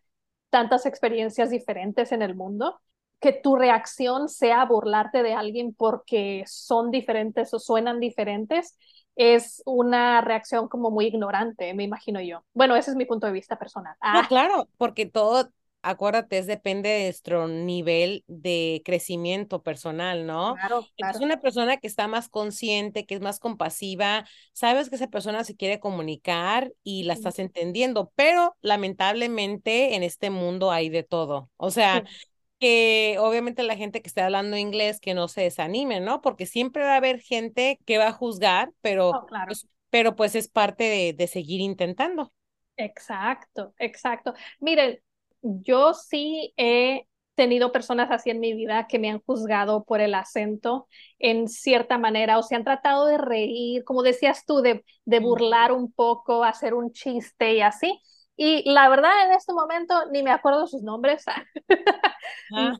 tantas 0.53 0.85
experiencias 0.85 1.49
diferentes 1.49 2.11
en 2.11 2.21
el 2.21 2.35
mundo 2.35 2.79
que 3.19 3.33
tu 3.33 3.55
reacción 3.55 4.29
sea 4.29 4.63
burlarte 4.65 5.23
de 5.23 5.33
alguien 5.33 5.73
porque 5.73 6.43
son 6.45 6.91
diferentes 6.91 7.51
o 7.55 7.59
suenan 7.59 7.99
diferentes, 7.99 8.77
es 9.15 9.63
una 9.65 10.21
reacción 10.21 10.67
como 10.67 10.91
muy 10.91 11.07
ignorante, 11.07 11.73
me 11.73 11.83
imagino 11.83 12.21
yo. 12.21 12.43
Bueno, 12.53 12.75
ese 12.75 12.91
es 12.91 12.97
mi 12.97 13.05
punto 13.05 13.25
de 13.25 13.33
vista 13.33 13.57
personal. 13.57 13.95
No, 14.11 14.19
Ah, 14.19 14.27
claro, 14.27 14.69
porque 14.77 15.07
todo, 15.07 15.49
acuérdate, 15.83 16.37
es 16.39 16.47
depende 16.47 16.89
de 16.89 17.03
nuestro 17.05 17.47
nivel 17.47 18.23
de 18.27 18.81
crecimiento 18.85 19.63
personal, 19.63 20.25
¿no? 20.25 20.59
claro, 20.59 20.89
Entonces, 20.97 21.21
una 21.25 21.37
persona 21.41 21.77
que 21.77 21.87
está 21.87 22.07
más 22.07 22.29
consciente, 22.29 23.05
que 23.05 23.15
es 23.15 23.21
más 23.21 23.39
compasiva, 23.39 24.25
sabes 24.53 24.89
que 24.89 24.95
esa 24.95 25.07
persona 25.09 25.43
se 25.43 25.55
quiere 25.55 25.79
comunicar 25.79 26.73
y 26.83 27.03
la 27.03 27.13
estás 27.13 27.39
entendiendo, 27.39 28.11
pero 28.15 28.55
lamentablemente 28.61 29.95
en 29.95 30.03
este 30.03 30.29
mundo 30.29 30.71
hay 30.71 30.89
de 30.89 31.03
todo. 31.03 31.51
O 31.57 31.71
sea, 31.71 32.03
Sí, 32.03 32.23
que 32.59 33.17
obviamente 33.19 33.63
la 33.63 33.75
gente 33.77 34.01
que 34.01 34.07
está 34.07 34.25
hablando 34.25 34.57
inglés 34.57 34.99
que 34.99 35.13
no 35.13 35.27
se 35.27 35.41
desanime, 35.41 35.99
¿no? 35.99 36.21
Porque 36.21 36.45
siempre 36.45 36.83
va 36.83 36.93
a 36.93 36.97
haber 36.97 37.19
gente 37.21 37.79
que 37.85 37.97
va 37.97 38.07
a 38.07 38.13
juzgar, 38.13 38.71
pero, 38.81 39.19
Oh, 39.19 39.25
claro. 39.25 39.47
pues, 39.47 39.67
pero 39.89 40.15
pues 40.15 40.35
es 40.35 40.47
parte 40.47 40.83
de, 40.85 41.13
de 41.13 41.27
seguir 41.27 41.61
intentando. 41.61 42.33
Exacto, 42.77 43.73
exacto. 43.77 44.33
Miren, 44.59 44.99
yo 45.43 45.93
sí 45.93 46.53
he 46.57 47.07
tenido 47.35 47.71
personas 47.71 48.11
así 48.11 48.29
en 48.29 48.39
mi 48.39 48.53
vida 48.53 48.87
que 48.87 48.99
me 48.99 49.09
han 49.09 49.19
juzgado 49.19 49.83
por 49.83 50.01
el 50.01 50.13
acento 50.15 50.87
en 51.19 51.47
cierta 51.47 51.97
manera 51.97 52.37
o 52.37 52.43
se 52.43 52.55
han 52.55 52.63
tratado 52.63 53.07
de 53.07 53.17
reír, 53.17 53.83
como 53.83 54.03
decías 54.03 54.45
tú, 54.45 54.61
de, 54.61 54.83
de 55.05 55.19
burlar 55.19 55.71
un 55.71 55.91
poco, 55.91 56.43
hacer 56.43 56.73
un 56.73 56.91
chiste 56.91 57.55
y 57.55 57.61
así. 57.61 57.99
Y 58.35 58.69
la 58.71 58.89
verdad, 58.89 59.11
en 59.25 59.33
este 59.33 59.53
momento 59.53 59.93
ni 60.11 60.23
me 60.23 60.31
acuerdo 60.31 60.67
sus 60.67 60.81
nombres. 60.81 61.25
Ah, 62.55 62.73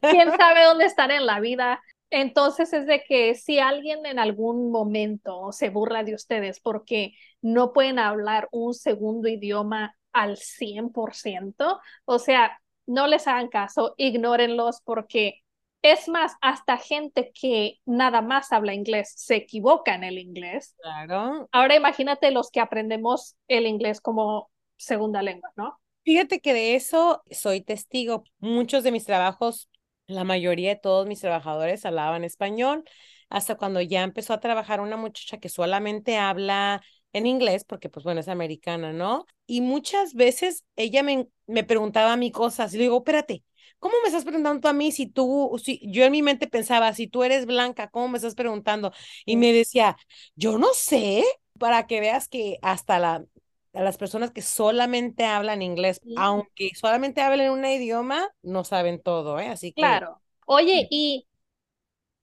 quién 0.00 0.30
sabe 0.36 0.64
dónde 0.64 0.84
están 0.84 1.10
en 1.10 1.24
la 1.24 1.40
vida. 1.40 1.80
Entonces 2.10 2.72
es 2.72 2.86
de 2.86 3.02
que 3.02 3.34
si 3.34 3.58
alguien 3.58 4.04
en 4.04 4.18
algún 4.18 4.70
momento 4.70 5.52
se 5.52 5.70
burla 5.70 6.02
de 6.02 6.14
ustedes 6.14 6.60
porque 6.60 7.14
no 7.40 7.72
pueden 7.72 7.98
hablar 7.98 8.48
un 8.50 8.74
segundo 8.74 9.28
idioma 9.28 9.96
al 10.12 10.36
100%, 10.36 11.80
o 12.04 12.18
sea, 12.18 12.58
no 12.86 13.06
les 13.06 13.26
hagan 13.28 13.48
caso, 13.48 13.94
ignórenlos 13.96 14.80
porque 14.82 15.42
es 15.82 16.08
más, 16.08 16.34
hasta 16.42 16.76
gente 16.76 17.32
que 17.32 17.78
nada 17.86 18.20
más 18.20 18.52
habla 18.52 18.74
inglés 18.74 19.14
se 19.16 19.36
equivoca 19.36 19.94
en 19.94 20.04
el 20.04 20.18
inglés. 20.18 20.76
Claro. 20.82 21.48
Ahora 21.52 21.74
imagínate 21.74 22.30
los 22.30 22.50
que 22.50 22.60
aprendemos 22.60 23.36
el 23.48 23.66
inglés 23.66 24.00
como 24.00 24.50
segunda 24.76 25.22
lengua, 25.22 25.50
¿no? 25.56 25.78
Fíjate 26.04 26.40
que 26.40 26.52
de 26.52 26.74
eso 26.74 27.22
soy 27.30 27.62
testigo. 27.62 28.24
Muchos 28.38 28.84
de 28.84 28.92
mis 28.92 29.04
trabajos, 29.04 29.70
la 30.06 30.24
mayoría 30.24 30.70
de 30.70 30.80
todos 30.80 31.06
mis 31.06 31.20
trabajadores 31.20 31.86
hablaban 31.86 32.24
español, 32.24 32.84
hasta 33.28 33.56
cuando 33.56 33.80
ya 33.80 34.02
empezó 34.02 34.34
a 34.34 34.40
trabajar 34.40 34.80
una 34.80 34.96
muchacha 34.96 35.38
que 35.38 35.48
solamente 35.48 36.18
habla 36.18 36.82
en 37.12 37.26
inglés, 37.26 37.64
porque 37.64 37.88
pues 37.88 38.04
bueno, 38.04 38.20
es 38.20 38.28
americana, 38.28 38.92
¿no? 38.92 39.26
Y 39.46 39.60
muchas 39.60 40.14
veces 40.14 40.64
ella 40.76 41.02
me, 41.02 41.28
me 41.46 41.64
preguntaba 41.64 42.12
a 42.12 42.16
mí 42.16 42.30
cosas 42.32 42.72
y 42.74 42.78
le 42.78 42.84
digo, 42.84 42.98
espérate, 42.98 43.44
¿cómo 43.78 43.94
me 44.02 44.08
estás 44.08 44.24
preguntando 44.24 44.60
tú 44.60 44.68
a 44.68 44.72
mí 44.72 44.92
si 44.92 45.06
tú, 45.06 45.58
si 45.62 45.80
yo 45.90 46.04
en 46.04 46.12
mi 46.12 46.22
mente 46.22 46.46
pensaba, 46.48 46.92
si 46.94 47.08
tú 47.08 47.24
eres 47.24 47.46
blanca, 47.46 47.88
¿cómo 47.90 48.08
me 48.08 48.18
estás 48.18 48.34
preguntando? 48.34 48.92
Y 49.26 49.36
me 49.36 49.52
decía, 49.52 49.96
yo 50.36 50.58
no 50.58 50.68
sé, 50.74 51.24
para 51.58 51.86
que 51.86 52.00
veas 52.00 52.28
que 52.28 52.58
hasta 52.62 52.98
la, 52.98 53.24
a 53.72 53.82
las 53.82 53.96
personas 53.98 54.30
que 54.32 54.42
solamente 54.42 55.24
hablan 55.24 55.62
inglés, 55.62 56.02
Sí. 56.02 56.14
aunque 56.14 56.70
solamente 56.74 57.20
hablen 57.22 57.50
un 57.52 57.64
idioma, 57.64 58.28
no 58.42 58.64
saben 58.64 59.00
todo, 59.02 59.38
¿eh? 59.40 59.48
Así 59.48 59.72
que 59.72 60.04
Claro. 60.04 60.22
Oye, 60.46 60.86
y 60.90 61.26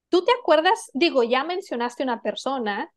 tú 0.10 0.24
te 0.26 0.32
acuerdas, 0.40 0.90
digo, 0.94 1.24
ya 1.24 1.44
mencionaste 1.44 2.04
una 2.04 2.22
persona 2.22 2.92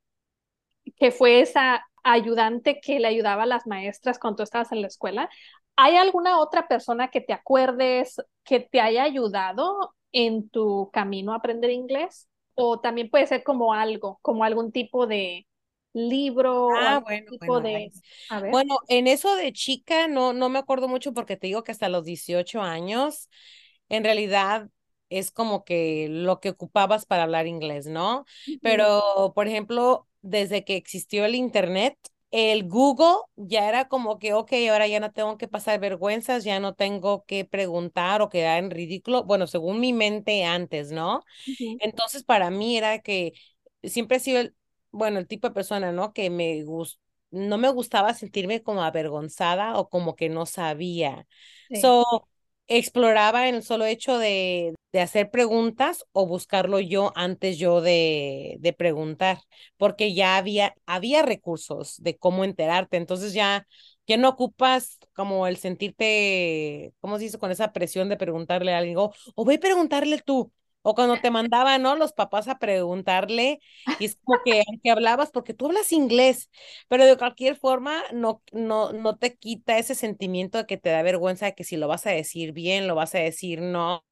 que 1.00 1.12
fue 1.12 1.42
esa 1.42 1.86
ayudante 2.04 2.80
que 2.82 3.00
le 3.00 3.08
ayudaba 3.08 3.44
a 3.44 3.46
las 3.46 3.66
maestras 3.68 4.20
cuando 4.20 4.38
tú 4.38 4.44
estabas 4.44 4.72
en 4.72 4.82
la 4.82 4.88
escuela. 4.88 5.30
¿Hay 5.76 5.96
alguna 5.96 6.40
otra 6.40 6.68
persona 6.68 7.08
que 7.10 7.22
te 7.22 7.34
acuerdes 7.34 8.16
que 8.44 8.60
te 8.60 8.80
haya 8.82 9.04
ayudado 9.04 9.94
en 10.12 10.50
tu 10.50 10.90
camino 10.92 11.32
a 11.34 11.36
aprender 11.36 11.70
inglés? 11.72 12.28
O 12.54 12.80
también 12.80 13.10
puede 13.10 13.26
ser 13.28 13.44
como 13.44 13.74
algo, 13.74 14.18
como 14.22 14.44
algún 14.44 14.72
tipo 14.72 15.06
de 15.08 15.48
libro 15.94 16.80
o 16.80 16.86
Ah, 16.86 16.88
algún 16.88 17.06
bueno, 17.06 17.30
tipo 17.30 17.60
bueno, 17.60 17.62
de... 17.62 17.90
nice. 17.90 18.00
A 18.28 18.40
ver. 18.40 18.52
Bueno, 18.52 18.78
en 18.88 19.06
eso 19.08 19.34
de 19.36 19.52
chica 19.52 20.06
no, 20.08 20.32
no 20.32 20.48
me 20.48 20.58
acuerdo 20.60 20.86
mucho 20.88 21.12
porque 21.12 21.36
te 21.36 21.48
digo 21.48 21.64
que 21.64 21.72
hasta 21.72 21.88
los 21.88 22.04
18 22.04 22.62
años, 22.62 23.28
en 23.88 24.04
realidad 24.04 24.68
es 25.08 25.32
como 25.32 25.64
que 25.64 26.06
lo 26.10 26.40
que 26.40 26.50
ocupabas 26.50 27.06
para 27.06 27.24
hablar 27.24 27.46
inglés, 27.48 27.86
¿no? 27.86 28.24
Pero, 28.62 29.32
por 29.34 29.48
ejemplo, 29.48 30.08
desde 30.22 30.64
que 30.64 30.76
existió 30.76 31.24
el 31.24 31.34
internet, 31.34 31.96
el 32.30 32.68
Google 32.68 33.16
ya 33.36 33.68
era 33.68 33.88
como 33.88 34.18
que, 34.18 34.34
ok, 34.34 34.52
ahora 34.70 34.86
ya 34.86 35.00
no 35.00 35.12
tengo 35.12 35.36
que 35.38 35.48
pasar 35.48 35.80
vergüenzas, 35.80 36.44
ya 36.44 36.60
no 36.60 36.74
tengo 36.74 37.24
que 37.26 37.44
preguntar 37.44 38.22
o 38.22 38.28
quedar 38.28 38.58
en 38.62 38.70
ridículo, 38.70 39.24
bueno, 39.24 39.46
según 39.48 39.80
mi 39.80 39.92
mente 39.92 40.44
antes, 40.44 40.92
¿no? 40.92 41.24
Entonces, 41.78 42.24
para 42.24 42.50
mí 42.50 42.76
era 42.76 43.00
que 43.00 43.32
siempre 43.82 44.18
he 44.18 44.20
sido 44.20 44.40
el, 44.40 44.54
bueno, 44.92 45.18
el 45.18 45.26
tipo 45.28 45.48
de 45.48 45.54
persona, 45.54 45.92
¿no? 45.92 46.12
Que 46.12 46.30
me 46.30 46.62
gus- 46.64 47.00
no 47.30 47.58
me 47.58 47.68
gustaba 47.70 48.14
sentirme 48.14 48.62
como 48.62 48.82
avergonzada 48.82 49.78
o 49.78 49.88
como 49.88 50.16
que 50.16 50.28
no 50.28 50.46
sabía. 50.46 51.26
Sí. 51.68 51.76
So, 51.80 52.04
exploraba 52.66 53.48
en 53.48 53.56
el 53.56 53.62
solo 53.62 53.84
hecho 53.86 54.18
de, 54.18 54.74
de 54.92 55.00
hacer 55.00 55.30
preguntas 55.30 56.04
o 56.12 56.26
buscarlo 56.26 56.80
yo 56.80 57.12
antes 57.14 57.58
yo 57.58 57.80
de, 57.80 58.56
de 58.60 58.72
preguntar, 58.72 59.38
porque 59.76 60.14
ya 60.14 60.36
había, 60.36 60.74
había 60.86 61.22
recursos 61.22 61.96
de 62.02 62.16
cómo 62.18 62.44
enterarte. 62.44 62.96
Entonces 62.96 63.32
ya, 63.32 63.66
ya 64.06 64.16
no 64.16 64.28
ocupas 64.30 64.98
como 65.14 65.46
el 65.46 65.56
sentirte, 65.56 66.92
¿cómo 67.00 67.18
se 67.18 67.24
dice? 67.24 67.38
Con 67.38 67.50
esa 67.50 67.72
presión 67.72 68.08
de 68.08 68.16
preguntarle 68.16 68.74
a 68.74 68.78
alguien, 68.78 68.96
o, 68.98 69.12
ve 69.44 69.54
a 69.56 69.60
preguntarle 69.60 70.18
tú. 70.18 70.52
O 70.82 70.94
cuando 70.94 71.20
te 71.20 71.30
mandaban, 71.30 71.82
¿no? 71.82 71.94
Los 71.94 72.14
papás 72.14 72.48
a 72.48 72.58
preguntarle, 72.58 73.60
y 73.98 74.06
es 74.06 74.16
como 74.24 74.40
que 74.42 74.62
aunque 74.66 74.90
hablabas, 74.90 75.30
porque 75.30 75.52
tú 75.52 75.66
hablas 75.66 75.92
inglés, 75.92 76.48
pero 76.88 77.04
de 77.04 77.18
cualquier 77.18 77.54
forma 77.56 78.02
no, 78.14 78.42
no, 78.52 78.90
no 78.92 79.18
te 79.18 79.36
quita 79.36 79.76
ese 79.78 79.94
sentimiento 79.94 80.56
de 80.58 80.66
que 80.66 80.78
te 80.78 80.88
da 80.90 81.02
vergüenza 81.02 81.44
de 81.46 81.54
que 81.54 81.64
si 81.64 81.76
lo 81.76 81.86
vas 81.86 82.06
a 82.06 82.10
decir 82.10 82.52
bien, 82.52 82.86
lo 82.88 82.94
vas 82.94 83.14
a 83.14 83.18
decir 83.18 83.60
no. 83.60 84.04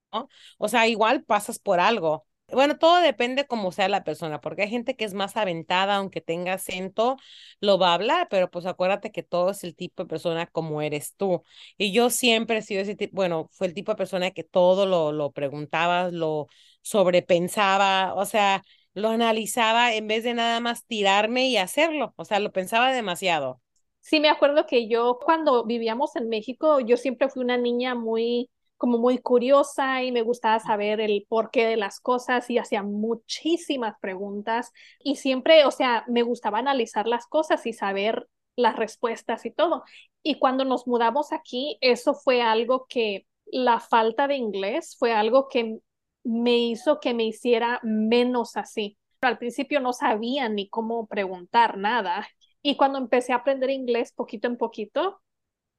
O 0.59 0.69
sea, 0.69 0.87
igual 0.89 1.25
pasas 1.25 1.59
por 1.59 1.81
algo. 1.81 2.27
Bueno, 2.51 2.79
todo 2.79 3.01
depende 3.01 3.47
cómo 3.47 3.73
sea 3.73 3.89
la 3.89 4.05
persona, 4.05 4.41
porque 4.41 4.63
hay 4.63 4.71
gente 4.71 4.97
que 4.97 5.05
es 5.05 5.13
más 5.13 5.37
aventada, 5.37 5.97
aunque 5.97 6.23
tenga 6.23 6.55
acento, 6.55 7.17
lo 7.61 7.79
va 7.79 7.91
a 7.91 7.95
hablar, 7.95 8.27
pero 8.31 8.51
pues 8.51 8.65
acuérdate 8.65 9.13
que 9.13 9.23
todo 9.23 9.51
es 9.51 9.65
el 9.65 9.77
tipo 9.77 10.03
de 10.03 10.09
persona 10.09 10.47
como 10.47 10.81
eres 10.81 11.15
tú. 11.17 11.43
Y 11.77 11.93
yo 11.93 12.09
siempre 12.09 12.59
he 12.59 12.63
sido 12.63 12.81
ese 12.81 12.95
tipo, 12.97 13.17
bueno, 13.17 13.49
fue 13.53 13.67
el 13.67 13.75
tipo 13.75 13.93
de 13.93 13.97
persona 13.97 14.31
que 14.31 14.45
todo 14.45 14.87
lo, 14.87 15.13
lo 15.13 15.31
preguntaba, 15.33 16.11
lo 16.11 16.47
sobrepensaba, 16.81 18.15
o 18.15 18.25
sea, 18.25 18.63
lo 18.95 19.11
analizaba 19.11 19.93
en 19.95 20.07
vez 20.09 20.25
de 20.25 20.33
nada 20.35 20.61
más 20.61 20.87
tirarme 20.87 21.49
y 21.49 21.59
hacerlo, 21.59 22.15
o 22.17 22.25
sea, 22.25 22.41
lo 22.41 22.51
pensaba 22.53 22.93
demasiado. 22.93 23.61
Sí, 24.01 24.21
me 24.21 24.29
acuerdo 24.31 24.67
que 24.67 24.89
yo 24.89 25.19
cuando 25.25 25.65
vivíamos 25.65 26.17
en 26.17 26.29
México, 26.29 26.81
yo 26.81 26.97
siempre 26.97 27.29
fui 27.29 27.43
una 27.45 27.59
niña 27.59 27.95
muy, 27.95 28.51
como 28.79 28.99
muy 28.99 29.19
curiosa 29.19 30.03
y 30.03 30.13
me 30.13 30.23
gustaba 30.23 30.61
saber 30.61 31.01
el 31.01 31.27
porqué 31.29 31.67
de 31.67 31.77
las 31.77 32.01
cosas 32.01 32.49
y 32.49 32.59
hacía 32.59 32.83
muchísimas 32.83 33.99
preguntas 34.01 34.73
y 35.01 35.17
siempre, 35.17 35.65
o 35.67 35.71
sea, 35.71 36.05
me 36.09 36.23
gustaba 36.23 36.59
analizar 36.59 37.07
las 37.07 37.27
cosas 37.27 37.67
y 37.67 37.73
saber 37.73 38.29
las 38.57 38.77
respuestas 38.77 39.45
y 39.47 39.51
todo. 39.51 39.85
Y 40.23 40.39
cuando 40.39 40.65
nos 40.65 40.87
mudamos 40.87 41.33
aquí, 41.33 41.79
eso 41.81 42.15
fue 42.15 42.41
algo 42.41 42.87
que 42.89 43.27
la 43.47 43.81
falta 43.81 44.29
de 44.29 44.37
inglés 44.37 44.97
fue 44.99 45.13
algo 45.13 45.49
que 45.49 45.79
me 46.25 46.59
hizo 46.59 47.01
que 47.01 47.15
me 47.15 47.25
hiciera 47.25 47.81
menos 47.83 48.57
así. 48.57 48.97
Al 49.21 49.39
principio 49.39 49.81
no 49.81 49.93
sabía 49.93 50.49
ni 50.49 50.69
cómo 50.69 51.07
preguntar 51.07 51.79
nada 51.79 52.29
y 52.63 52.77
cuando 52.77 52.99
empecé 52.99 53.33
a 53.33 53.37
aprender 53.37 53.71
inglés 53.71 54.13
poquito 54.13 54.47
en 54.47 54.57
poquito, 54.57 55.21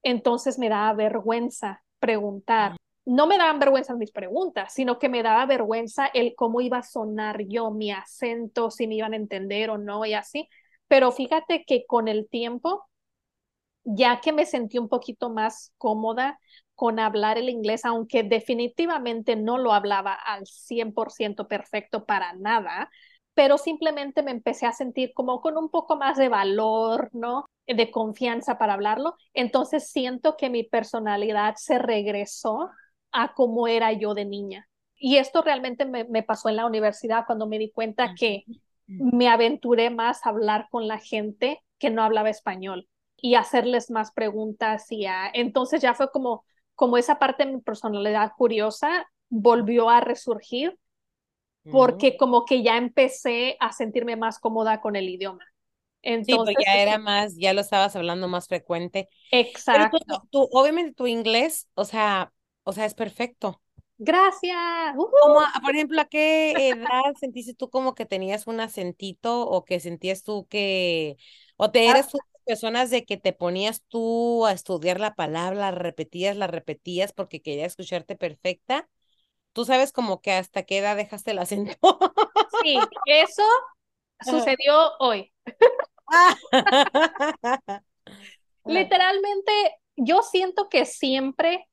entonces 0.02 0.58
me 0.58 0.68
daba 0.68 0.92
vergüenza 0.94 1.82
preguntar. 1.98 2.76
No 3.10 3.26
me 3.26 3.38
daban 3.38 3.58
vergüenza 3.58 3.96
mis 3.96 4.12
preguntas, 4.12 4.72
sino 4.72 5.00
que 5.00 5.08
me 5.08 5.24
daba 5.24 5.44
vergüenza 5.44 6.06
el 6.06 6.34
cómo 6.36 6.60
iba 6.60 6.78
a 6.78 6.82
sonar 6.84 7.42
yo, 7.48 7.72
mi 7.72 7.90
acento, 7.90 8.70
si 8.70 8.86
me 8.86 8.94
iban 8.94 9.14
a 9.14 9.16
entender 9.16 9.70
o 9.70 9.78
no 9.78 10.04
y 10.06 10.14
así. 10.14 10.48
Pero 10.86 11.10
fíjate 11.10 11.64
que 11.66 11.84
con 11.86 12.06
el 12.06 12.28
tiempo, 12.28 12.84
ya 13.82 14.20
que 14.20 14.32
me 14.32 14.46
sentí 14.46 14.78
un 14.78 14.88
poquito 14.88 15.28
más 15.30 15.72
cómoda 15.76 16.38
con 16.76 17.00
hablar 17.00 17.36
el 17.36 17.48
inglés, 17.48 17.84
aunque 17.84 18.22
definitivamente 18.22 19.34
no 19.34 19.58
lo 19.58 19.72
hablaba 19.72 20.14
al 20.14 20.46
100% 20.46 21.48
perfecto 21.48 22.04
para 22.04 22.32
nada, 22.34 22.90
pero 23.34 23.58
simplemente 23.58 24.22
me 24.22 24.30
empecé 24.30 24.66
a 24.66 24.72
sentir 24.72 25.12
como 25.14 25.40
con 25.40 25.56
un 25.58 25.68
poco 25.68 25.96
más 25.96 26.16
de 26.16 26.28
valor, 26.28 27.10
¿no? 27.12 27.46
De 27.66 27.90
confianza 27.90 28.56
para 28.56 28.74
hablarlo. 28.74 29.16
Entonces 29.34 29.90
siento 29.90 30.36
que 30.36 30.48
mi 30.48 30.62
personalidad 30.62 31.54
se 31.56 31.78
regresó 31.78 32.70
a 33.12 33.34
como 33.34 33.68
era 33.68 33.92
yo 33.92 34.14
de 34.14 34.24
niña. 34.24 34.68
Y 34.96 35.16
esto 35.16 35.42
realmente 35.42 35.86
me, 35.86 36.04
me 36.04 36.22
pasó 36.22 36.48
en 36.48 36.56
la 36.56 36.66
universidad 36.66 37.24
cuando 37.26 37.46
me 37.46 37.58
di 37.58 37.70
cuenta 37.70 38.14
que 38.14 38.44
me 38.86 39.28
aventuré 39.28 39.90
más 39.90 40.26
a 40.26 40.30
hablar 40.30 40.66
con 40.70 40.88
la 40.88 40.98
gente 40.98 41.62
que 41.78 41.90
no 41.90 42.02
hablaba 42.02 42.28
español 42.28 42.88
y 43.16 43.36
hacerles 43.36 43.90
más 43.90 44.12
preguntas 44.12 44.90
y 44.90 45.06
a... 45.06 45.30
entonces 45.32 45.80
ya 45.80 45.94
fue 45.94 46.10
como 46.10 46.44
como 46.74 46.96
esa 46.96 47.18
parte 47.18 47.44
de 47.44 47.52
mi 47.52 47.60
personalidad 47.60 48.32
curiosa 48.36 49.06
volvió 49.28 49.90
a 49.90 50.00
resurgir 50.00 50.78
porque 51.70 52.16
como 52.16 52.46
que 52.46 52.62
ya 52.62 52.78
empecé 52.78 53.56
a 53.60 53.72
sentirme 53.72 54.16
más 54.16 54.38
cómoda 54.38 54.80
con 54.80 54.96
el 54.96 55.08
idioma. 55.08 55.44
Entonces, 56.00 56.48
sí, 56.48 56.54
pues 56.54 56.66
ya 56.66 56.80
era 56.80 56.96
más, 56.96 57.36
ya 57.36 57.52
lo 57.52 57.60
estabas 57.60 57.94
hablando 57.96 58.28
más 58.28 58.48
frecuente. 58.48 59.10
Exacto. 59.30 59.98
Pero 60.06 60.20
tú, 60.20 60.28
tú, 60.30 60.48
obviamente 60.52 60.94
tu 60.94 61.06
inglés, 61.06 61.68
o 61.74 61.84
sea, 61.84 62.32
o 62.64 62.72
sea, 62.72 62.84
es 62.84 62.94
perfecto. 62.94 63.62
Gracias. 63.98 64.56
Como, 64.96 65.40
por 65.62 65.74
ejemplo, 65.74 66.00
¿a 66.00 66.06
qué 66.06 66.52
edad 66.68 67.14
sentiste 67.18 67.54
tú 67.54 67.68
como 67.68 67.94
que 67.94 68.06
tenías 68.06 68.46
un 68.46 68.60
acentito 68.60 69.42
o 69.42 69.64
que 69.64 69.78
sentías 69.78 70.22
tú 70.22 70.46
que, 70.48 71.16
o 71.56 71.70
te 71.70 71.86
eres 71.86 72.08
tú 72.08 72.18
personas 72.46 72.90
de 72.90 73.04
que 73.04 73.16
te 73.16 73.32
ponías 73.32 73.84
tú 73.86 74.44
a 74.46 74.52
estudiar 74.52 74.98
la 74.98 75.14
palabra, 75.14 75.56
la 75.56 75.70
repetías, 75.70 76.36
la 76.36 76.48
repetías 76.48 77.12
porque 77.12 77.42
querías 77.42 77.68
escucharte 77.68 78.16
perfecta? 78.16 78.88
Tú 79.52 79.64
sabes 79.64 79.92
como 79.92 80.20
que 80.20 80.32
hasta 80.32 80.64
qué 80.64 80.78
edad 80.78 80.96
dejaste 80.96 81.30
el 81.30 81.38
acento. 81.38 81.76
Sí, 82.62 82.76
eso 83.06 83.42
sucedió 84.24 84.96
hoy. 84.98 85.32
Literalmente, 88.64 89.52
yo 89.96 90.22
siento 90.22 90.68
que 90.68 90.86
siempre 90.86 91.68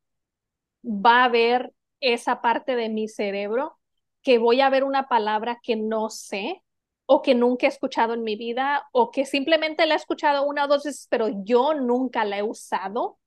va 0.88 1.22
a 1.22 1.26
haber 1.26 1.74
esa 2.00 2.42
parte 2.42 2.76
de 2.76 2.90
mi 2.90 3.08
cerebro 3.08 3.78
que 4.22 4.38
voy 4.38 4.62
a 4.62 4.70
ver 4.70 4.84
una 4.84 5.08
palabra 5.08 5.60
que 5.62 5.76
no 5.76 6.10
sé 6.10 6.64
o 7.06 7.22
que 7.22 7.36
nunca 7.36 7.66
he 7.66 7.70
escuchado 7.70 8.14
en 8.14 8.24
mi 8.24 8.36
vida 8.36 8.88
o 8.92 9.12
que 9.12 9.26
simplemente 9.26 9.86
la 9.86 9.94
he 9.94 9.98
escuchado 9.98 10.46
una 10.46 10.66
o 10.66 10.68
dos 10.68 10.84
veces, 10.84 11.08
pero 11.10 11.30
yo 11.44 11.74
nunca 11.74 12.26
la 12.26 12.40
he 12.40 12.44
usado. 12.44 13.18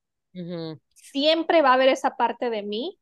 Siempre 0.92 1.62
va 1.62 1.70
a 1.70 1.74
haber 1.74 1.88
esa 1.88 2.16
parte 2.16 2.50
de 2.50 2.62
mí 2.62 2.98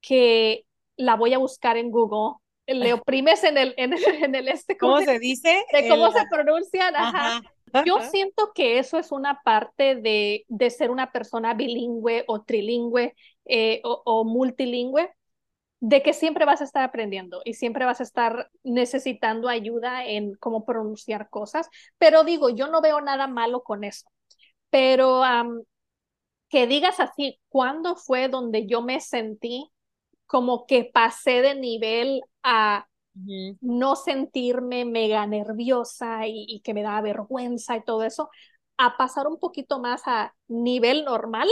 que 0.00 0.64
la 0.96 1.16
voy 1.16 1.34
a 1.34 1.38
buscar 1.38 1.76
en 1.76 1.90
Google. 1.90 2.38
Le 2.66 2.92
oprimes 2.94 3.44
en 3.44 3.58
el, 3.58 3.74
en 3.76 4.34
el, 4.34 4.48
este. 4.48 4.76
¿Cómo, 4.78 5.00
se, 5.00 5.18
dice? 5.18 5.64
De 5.72 5.88
cómo 5.88 6.10
se 6.10 6.26
pronuncian. 6.30 6.96
Ajá. 6.96 7.42
Yo 7.86 8.00
siento 8.00 8.52
que 8.54 8.78
eso 8.78 8.98
es 8.98 9.12
una 9.12 9.40
parte 9.42 9.96
de, 9.96 10.44
de 10.48 10.70
ser 10.70 10.90
una 10.90 11.10
persona 11.10 11.54
bilingüe 11.54 12.24
o 12.26 12.42
trilingüe 12.42 13.14
eh, 13.44 13.80
o, 13.84 14.02
o, 14.04 14.24
multilingüe, 14.24 15.10
de 15.80 16.02
que 16.02 16.12
siempre 16.14 16.44
vas 16.44 16.60
a 16.60 16.64
estar 16.64 16.84
aprendiendo 16.84 17.42
y 17.44 17.54
siempre 17.54 17.84
vas 17.84 18.00
a 18.00 18.04
estar 18.04 18.50
necesitando 18.62 19.48
ayuda 19.48 20.06
en 20.06 20.34
cómo 20.36 20.64
pronunciar 20.64 21.28
cosas. 21.28 21.68
Pero 21.98 22.24
digo, 22.24 22.50
yo 22.50 22.68
no 22.68 22.80
veo 22.80 23.00
nada 23.00 23.26
malo 23.26 23.62
con 23.62 23.84
eso. 23.84 24.06
Pero 24.70 25.22
um, 25.22 25.64
que 26.48 26.66
digas 26.66 27.00
así, 27.00 27.40
¿cuándo 27.48 27.96
fue 27.96 28.28
donde 28.28 28.66
yo 28.66 28.82
me 28.82 29.00
sentí 29.00 29.70
como 30.26 30.66
que 30.66 30.84
pasé 30.84 31.42
de 31.42 31.54
nivel 31.54 32.22
a 32.42 32.86
no 33.60 33.96
sentirme 33.96 34.84
mega 34.84 35.26
nerviosa 35.26 36.26
y, 36.26 36.46
y, 36.48 36.60
que 36.60 36.74
me 36.74 36.82
daba 36.82 37.02
vergüenza 37.02 37.76
y 37.76 37.84
todo 37.84 38.04
eso, 38.04 38.30
a 38.84 38.96
pasar 38.96 39.26
un 39.26 39.38
poquito 39.38 39.78
más 39.78 40.02
a 40.06 40.34
nivel 40.48 41.04
normal. 41.04 41.48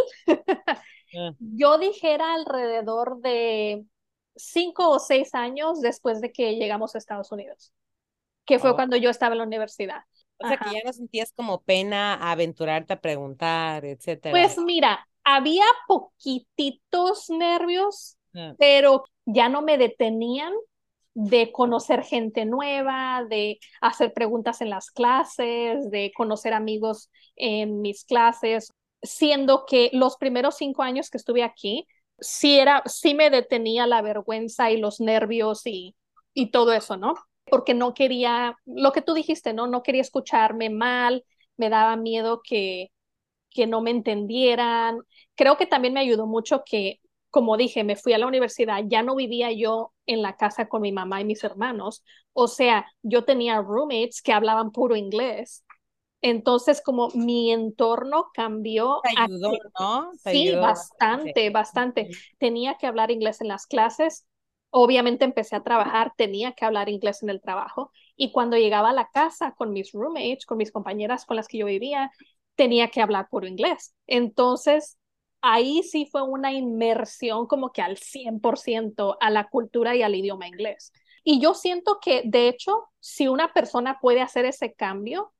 yeah. 1.12 1.34
Yo 1.38 1.78
dijera 1.78 2.34
alrededor 2.34 3.20
de 3.20 3.84
cinco 4.36 4.88
o 4.88 4.98
seis 4.98 5.34
años 5.34 5.80
después 5.80 6.20
de 6.20 6.32
que 6.32 6.56
llegamos 6.56 6.94
a 6.94 6.98
Estados 6.98 7.30
Unidos, 7.32 7.72
que 8.44 8.58
fue 8.58 8.70
oh. 8.70 8.74
cuando 8.74 8.96
yo 8.96 9.10
estaba 9.10 9.34
en 9.34 9.38
la 9.38 9.44
universidad. 9.44 10.02
O 10.38 10.46
sea, 10.46 10.56
Ajá. 10.56 10.70
que 10.70 10.76
ya 10.76 10.82
no 10.84 10.92
sentías 10.92 11.32
como 11.32 11.60
pena 11.62 12.14
aventurarte 12.30 12.94
a 12.94 13.00
preguntar, 13.00 13.84
etcétera. 13.84 14.32
Pues 14.32 14.56
mira, 14.58 15.06
había 15.24 15.64
poquititos 15.86 17.28
nervios, 17.28 18.16
yeah. 18.32 18.54
pero 18.58 19.04
ya 19.26 19.50
no 19.50 19.60
me 19.60 19.76
detenían 19.76 20.54
de 21.22 21.52
conocer 21.52 22.02
gente 22.02 22.44
nueva, 22.46 23.24
de 23.28 23.58
hacer 23.80 24.12
preguntas 24.14 24.60
en 24.60 24.70
las 24.70 24.90
clases, 24.90 25.90
de 25.90 26.12
conocer 26.16 26.54
amigos 26.54 27.10
en 27.36 27.80
mis 27.82 28.04
clases, 28.04 28.70
siendo 29.02 29.64
que 29.66 29.90
los 29.92 30.16
primeros 30.16 30.56
cinco 30.56 30.82
años 30.82 31.10
que 31.10 31.18
estuve 31.18 31.42
aquí, 31.42 31.86
sí, 32.18 32.58
era, 32.58 32.82
sí 32.86 33.14
me 33.14 33.30
detenía 33.30 33.86
la 33.86 34.02
vergüenza 34.02 34.70
y 34.70 34.78
los 34.78 35.00
nervios 35.00 35.66
y, 35.66 35.94
y 36.34 36.50
todo 36.50 36.72
eso, 36.72 36.96
¿no? 36.96 37.14
Porque 37.44 37.74
no 37.74 37.94
quería, 37.94 38.56
lo 38.64 38.92
que 38.92 39.02
tú 39.02 39.14
dijiste, 39.14 39.52
¿no? 39.52 39.66
No 39.66 39.82
quería 39.82 40.02
escucharme 40.02 40.70
mal, 40.70 41.24
me 41.56 41.68
daba 41.68 41.96
miedo 41.96 42.40
que, 42.42 42.90
que 43.50 43.66
no 43.66 43.80
me 43.82 43.90
entendieran. 43.90 45.00
Creo 45.34 45.56
que 45.56 45.66
también 45.66 45.94
me 45.94 46.00
ayudó 46.00 46.26
mucho 46.26 46.62
que 46.64 47.00
como 47.30 47.56
dije, 47.56 47.84
me 47.84 47.96
fui 47.96 48.12
a 48.12 48.18
la 48.18 48.26
universidad, 48.26 48.82
ya 48.86 49.02
no 49.02 49.14
vivía 49.16 49.52
yo 49.52 49.92
en 50.06 50.22
la 50.22 50.36
casa 50.36 50.68
con 50.68 50.82
mi 50.82 50.92
mamá 50.92 51.20
y 51.20 51.24
mis 51.24 51.44
hermanos, 51.44 52.02
o 52.32 52.48
sea, 52.48 52.86
yo 53.02 53.24
tenía 53.24 53.60
roommates 53.60 54.22
que 54.22 54.32
hablaban 54.32 54.72
puro 54.72 54.96
inglés. 54.96 55.64
Entonces, 56.22 56.82
como 56.84 57.08
mi 57.14 57.50
entorno 57.50 58.30
cambió. 58.34 59.00
Te 59.02 59.20
ayudó, 59.20 59.52
¿no? 59.78 60.10
Te 60.22 60.30
sí, 60.30 60.48
ayudó 60.48 60.60
bastante, 60.60 61.50
bastante. 61.50 61.50
bastante. 61.50 62.10
Tenía 62.38 62.74
que 62.76 62.86
hablar 62.86 63.10
inglés 63.10 63.40
en 63.40 63.48
las 63.48 63.66
clases. 63.66 64.26
Obviamente 64.70 65.24
empecé 65.24 65.56
a 65.56 65.62
trabajar, 65.62 66.12
tenía 66.16 66.52
que 66.52 66.64
hablar 66.64 66.88
inglés 66.88 67.22
en 67.22 67.30
el 67.30 67.40
trabajo. 67.40 67.90
Y 68.16 68.32
cuando 68.32 68.56
llegaba 68.56 68.90
a 68.90 68.92
la 68.92 69.08
casa 69.12 69.54
con 69.56 69.72
mis 69.72 69.92
roommates, 69.92 70.46
con 70.46 70.58
mis 70.58 70.70
compañeras 70.72 71.24
con 71.24 71.36
las 71.36 71.48
que 71.48 71.58
yo 71.58 71.66
vivía, 71.66 72.10
tenía 72.54 72.88
que 72.88 73.00
hablar 73.00 73.28
puro 73.30 73.46
inglés. 73.46 73.94
Entonces, 74.06 74.98
ahí 75.42 75.82
sí 75.82 76.06
fue 76.10 76.22
una 76.22 76.52
inmersión 76.52 77.46
como 77.46 77.72
que 77.72 77.82
al 77.82 77.96
100% 77.96 79.16
a 79.20 79.30
la 79.30 79.48
cultura 79.48 79.96
y 79.96 80.02
al 80.02 80.14
idioma 80.14 80.48
inglés. 80.48 80.92
Y 81.24 81.40
yo 81.40 81.54
siento 81.54 81.98
que, 82.00 82.22
de 82.24 82.48
hecho, 82.48 82.88
si 83.00 83.28
una 83.28 83.52
persona 83.52 83.98
puede 84.00 84.20
hacer 84.20 84.44
ese 84.44 84.72
cambio, 84.74 85.32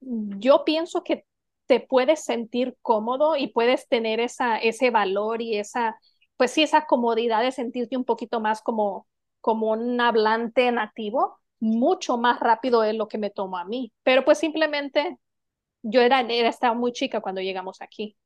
yo 0.00 0.64
pienso 0.64 1.02
que 1.02 1.24
te 1.66 1.80
puedes 1.80 2.24
sentir 2.24 2.76
cómodo 2.82 3.36
y 3.36 3.48
puedes 3.48 3.88
tener 3.88 4.20
esa, 4.20 4.58
ese 4.58 4.90
valor 4.90 5.40
y 5.42 5.56
esa, 5.58 5.98
pues 6.36 6.50
sí, 6.50 6.62
esa 6.62 6.86
comodidad 6.86 7.42
de 7.42 7.52
sentirte 7.52 7.96
un 7.96 8.04
poquito 8.04 8.40
más 8.40 8.60
como, 8.62 9.06
como 9.40 9.70
un 9.72 10.00
hablante 10.00 10.70
nativo, 10.72 11.38
mucho 11.60 12.18
más 12.18 12.40
rápido 12.40 12.84
es 12.84 12.94
lo 12.94 13.08
que 13.08 13.18
me 13.18 13.30
tomó 13.30 13.56
a 13.58 13.64
mí. 13.64 13.92
Pero 14.02 14.24
pues 14.24 14.38
simplemente 14.38 15.18
yo 15.82 16.00
era, 16.02 16.20
era 16.22 16.48
estaba 16.48 16.74
muy 16.74 16.92
chica 16.92 17.20
cuando 17.20 17.40
llegamos 17.42 17.82
aquí. 17.82 18.16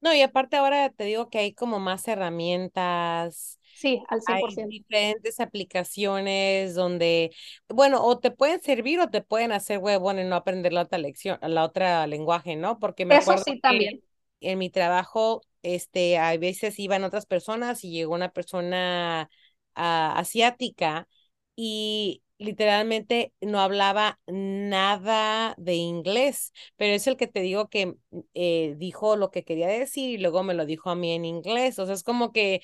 No, 0.00 0.14
y 0.14 0.22
aparte 0.22 0.56
ahora 0.56 0.90
te 0.90 1.04
digo 1.04 1.30
que 1.30 1.38
hay 1.38 1.54
como 1.54 1.78
más 1.80 2.06
herramientas. 2.08 3.58
Sí, 3.72 4.02
al 4.08 4.22
100%. 4.22 4.66
Hay 4.68 4.78
diferentes 4.80 5.40
aplicaciones 5.40 6.74
donde, 6.74 7.32
bueno, 7.68 8.04
o 8.04 8.18
te 8.18 8.30
pueden 8.32 8.60
servir 8.62 9.00
o 9.00 9.10
te 9.10 9.22
pueden 9.22 9.52
hacer 9.52 9.78
huevón 9.78 10.18
en 10.18 10.28
no 10.30 10.36
aprender 10.36 10.72
la 10.72 10.82
otra 10.82 10.98
lección, 10.98 11.38
la 11.42 11.64
otra 11.64 12.06
lenguaje, 12.08 12.56
¿no? 12.56 12.78
Porque 12.80 13.06
me 13.06 13.14
Eso 13.14 13.16
acuerdo 13.16 13.44
sí 13.44 13.58
también. 13.60 14.00
en 14.40 14.58
mi 14.58 14.70
trabajo, 14.70 15.42
este, 15.62 16.18
a 16.18 16.36
veces 16.38 16.78
iban 16.78 17.04
otras 17.04 17.26
personas 17.26 17.84
y 17.84 17.90
llegó 17.90 18.14
una 18.14 18.30
persona 18.30 19.28
uh, 19.76 19.80
asiática 20.18 21.08
y 21.56 22.22
literalmente 22.38 23.32
no 23.40 23.60
hablaba 23.60 24.18
nada 24.26 25.54
de 25.58 25.74
inglés, 25.74 26.52
pero 26.76 26.94
es 26.94 27.06
el 27.06 27.16
que 27.16 27.26
te 27.26 27.40
digo 27.40 27.68
que 27.68 27.94
eh, 28.34 28.74
dijo 28.76 29.16
lo 29.16 29.30
que 29.30 29.44
quería 29.44 29.68
decir 29.68 30.10
y 30.10 30.18
luego 30.18 30.42
me 30.42 30.54
lo 30.54 30.66
dijo 30.66 30.90
a 30.90 30.94
mí 30.94 31.12
en 31.12 31.24
inglés. 31.24 31.78
O 31.78 31.86
sea, 31.86 31.94
es 31.94 32.02
como 32.02 32.32
que 32.32 32.60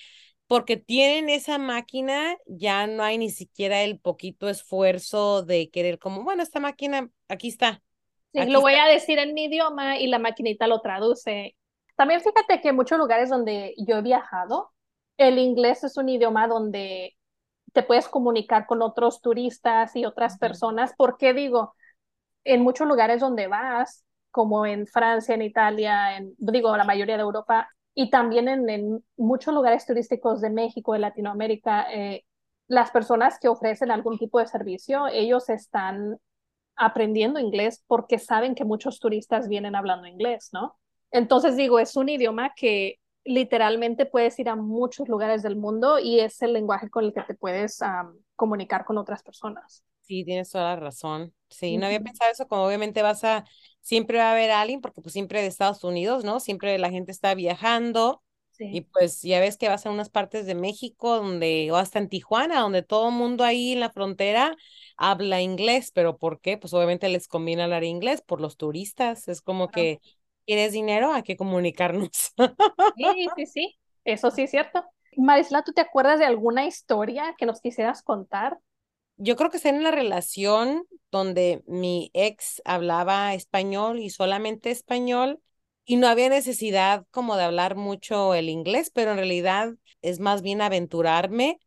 porque 0.47 0.77
tienen 0.77 1.31
esa 1.31 1.57
máquina, 1.59 2.37
ya 2.47 2.87
no 2.87 3.03
hay 3.03 3.17
ni 3.17 3.31
siquiera 3.31 3.83
el 3.83 3.99
poquito 3.99 4.49
esfuerzo 4.51 5.43
de 5.43 5.71
querer 5.71 5.99
como, 5.99 6.25
bueno, 6.25 6.43
esta 6.43 6.61
máquina, 6.61 7.09
aquí 7.29 7.49
está. 7.49 7.83
Sí, 8.33 8.39
aquí 8.39 8.51
lo 8.51 8.59
está. 8.59 8.71
voy 8.71 8.75
a 8.75 8.85
decir 8.87 9.19
en 9.19 9.33
mi 9.33 9.45
idioma 9.45 9.99
y 9.99 10.09
la 10.09 10.19
maquinita 10.19 10.67
lo 10.67 10.81
traduce. 10.81 11.57
También 11.97 12.21
fíjate 12.21 12.61
que 12.61 12.69
en 12.69 12.77
muchos 12.77 12.99
lugares 12.99 13.31
donde 13.31 13.75
yo 13.79 13.97
he 13.97 14.03
viajado, 14.03 14.71
el 15.17 15.39
inglés 15.39 15.85
es 15.85 15.97
un 15.97 16.09
idioma 16.09 16.49
donde 16.49 17.17
te 17.73 17.83
puedes 17.83 18.09
comunicar 18.09 18.67
con 18.67 18.83
otros 18.83 19.21
turistas 19.21 19.97
y 19.97 20.05
otras 20.05 20.39
personas, 20.39 20.93
porque 20.97 21.35
digo, 21.35 21.75
en 22.45 22.63
muchos 22.63 22.87
lugares 22.89 23.21
donde 23.21 23.47
vas, 23.47 24.05
como 24.31 24.67
en 24.67 24.87
Francia, 24.87 25.35
en 25.35 25.43
Italia, 25.43 26.17
en, 26.17 26.35
digo, 26.39 26.77
la 26.77 26.85
mayoría 26.85 27.17
de 27.17 27.23
Europa, 27.23 27.69
y 27.95 28.11
también 28.11 28.49
en, 28.49 28.69
en 28.71 29.05
muchos 29.17 29.55
lugares 29.55 29.87
turísticos 29.87 30.41
de 30.41 30.51
México, 30.51 30.95
de 30.95 31.01
Latinoamérica, 31.01 31.93
eh, 31.93 32.25
las 32.69 32.91
personas 32.91 33.39
que 33.39 33.49
ofrecen 33.49 33.91
algún 33.91 34.19
tipo 34.19 34.39
de 34.39 34.47
servicio, 34.47 35.07
ellos 35.09 35.49
están 35.51 36.19
aprendiendo 36.77 37.39
inglés 37.39 37.85
porque 37.87 38.19
saben 38.19 38.55
que 38.55 38.65
muchos 38.65 38.99
turistas 38.99 39.49
vienen 39.49 39.75
hablando 39.75 40.07
inglés, 40.07 40.51
¿no? 40.53 40.77
Entonces 41.11 41.57
digo, 41.57 41.79
es 41.79 41.97
un 41.97 42.09
idioma 42.09 42.53
que 42.57 42.97
literalmente 43.25 44.07
puedes 44.07 44.39
ir 44.39 44.49
a 44.49 44.57
muchos 44.57 45.09
lugares 45.09 45.43
del 45.43 45.57
mundo 45.57 45.99
y 45.99 46.21
es 46.21 46.43
el 46.43 46.53
lenguaje 46.53 46.91
con 46.91 47.05
el 47.05 47.13
que 47.13 47.23
te 47.23 47.35
puedes 47.35 47.81
um, 47.81 48.17
comunicar 48.37 48.85
con 48.85 48.99
otras 48.99 49.23
personas. 49.23 49.85
Sí, 50.01 50.25
tienes 50.25 50.51
toda 50.51 50.65
la 50.75 50.77
razón. 50.77 51.33
Sí, 51.49 51.77
no 51.77 51.87
había 51.87 52.01
pensado 52.01 52.31
eso, 52.31 52.49
como 52.49 52.65
obviamente 52.65 53.03
vas 53.03 53.25
a, 53.25 53.45
siempre 53.81 54.19
va 54.19 54.31
a 54.31 54.33
haber 54.33 54.51
alguien, 54.51 54.81
porque 54.81 55.01
pues 55.01 55.13
siempre 55.13 55.41
de 55.41 55.47
Estados 55.47 55.85
Unidos, 55.85 56.25
¿no? 56.25 56.41
Siempre 56.41 56.79
la 56.79 56.91
gente 56.91 57.13
está 57.13 57.35
viajando. 57.35 58.23
Sí. 58.51 58.67
Y 58.71 58.81
pues 58.83 59.23
ya 59.23 59.41
ves 59.41 59.57
que 59.57 59.69
vas 59.69 59.87
a 59.87 59.91
unas 59.91 60.11
partes 60.11 60.45
de 60.45 60.55
México 60.55 61.17
donde, 61.17 61.71
o 61.73 61.77
hasta 61.77 61.99
en 61.99 62.09
Tijuana, 62.09 62.61
donde 62.61 62.83
todo 62.83 63.09
el 63.09 63.15
mundo 63.15 63.45
ahí 63.45 63.73
en 63.73 63.81
la 63.81 63.91
frontera 63.91 64.57
habla 64.97 65.41
inglés, 65.41 65.91
pero 65.95 66.19
¿por 66.19 66.41
qué? 66.41 66.59
Pues 66.59 66.75
obviamente 66.75 67.09
les 67.09 67.29
conviene 67.29 67.63
hablar 67.63 67.85
inglés 67.85 68.23
por 68.23 68.41
los 68.41 68.57
turistas, 68.57 69.29
es 69.29 69.41
como 69.41 69.69
claro. 69.69 69.73
que 69.73 70.01
¿Quieres 70.47 70.73
dinero? 70.73 71.13
Hay 71.13 71.23
que 71.23 71.37
comunicarnos. 71.37 72.11
Sí, 72.97 73.29
sí, 73.37 73.47
sí, 73.47 73.79
eso 74.05 74.31
sí 74.31 74.43
es 74.43 74.51
cierto. 74.51 74.85
Marisla, 75.17 75.63
¿tú 75.63 75.73
te 75.73 75.81
acuerdas 75.81 76.19
de 76.19 76.25
alguna 76.27 76.67
historia 76.67 77.35
que 77.39 77.47
nos 77.47 77.61
quisieras 77.61 78.03
contar? 78.03 78.59
Yo 79.17 79.37
creo 79.37 79.51
que 79.51 79.59
está 79.59 79.69
en 79.69 79.77
una 79.77 79.91
relación 79.91 80.85
donde 81.11 81.63
mi 81.67 82.11
ex 82.15 82.61
hablaba 82.65 83.35
español 83.35 83.99
y 84.01 84.11
solamente 84.11 84.71
español 84.71 85.41
y 85.85 85.97
no 85.97 86.09
había 86.09 86.29
necesidad 86.29 87.07
como 87.11 87.37
de 87.37 87.45
hablar 87.45 87.77
mucho 87.77 88.35
el 88.35 88.49
inglés, 88.49 88.91
pero 88.93 89.13
en 89.13 89.19
realidad 89.19 89.75
es 90.01 90.19
más 90.19 90.43
bien 90.43 90.61
aventurarme 90.61 91.61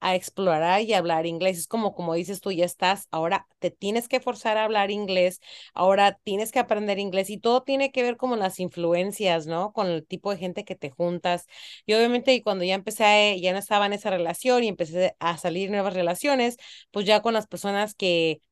a 0.00 0.14
explorar 0.14 0.82
y 0.82 0.94
hablar 0.94 1.26
inglés. 1.26 1.58
Es 1.58 1.66
como, 1.68 1.94
como 1.94 2.14
dices 2.14 2.40
tú, 2.40 2.52
ya 2.52 2.64
estás, 2.64 3.08
ahora 3.10 3.46
te 3.58 3.70
tienes 3.70 4.08
que 4.08 4.20
forzar 4.20 4.56
a 4.56 4.64
hablar 4.64 4.90
inglés, 4.90 5.40
ahora 5.74 6.18
tienes 6.24 6.52
que 6.52 6.58
aprender 6.60 6.98
inglés 6.98 7.30
y 7.30 7.38
todo 7.38 7.62
tiene 7.62 7.90
que 7.92 8.02
ver 8.02 8.16
como 8.16 8.36
las 8.36 8.60
influencias, 8.60 9.46
¿no? 9.46 9.72
Con 9.72 9.88
el 9.88 10.06
tipo 10.06 10.30
de 10.30 10.38
gente 10.38 10.64
que 10.64 10.74
te 10.76 10.90
juntas. 10.90 11.46
Y 11.86 11.94
obviamente 11.94 12.42
cuando 12.42 12.64
ya 12.64 12.74
empecé, 12.74 13.38
ya 13.40 13.52
no 13.52 13.58
estaba 13.58 13.86
en 13.86 13.92
esa 13.94 14.10
relación 14.10 14.64
y 14.64 14.68
empecé 14.68 15.16
a 15.18 15.36
salir 15.38 15.70
nuevas 15.70 15.94
relaciones, 15.94 16.56
pues 16.90 17.06
ya 17.06 17.22
con 17.22 17.34
las 17.34 17.46
personas 17.46 17.94
que, 17.94 18.42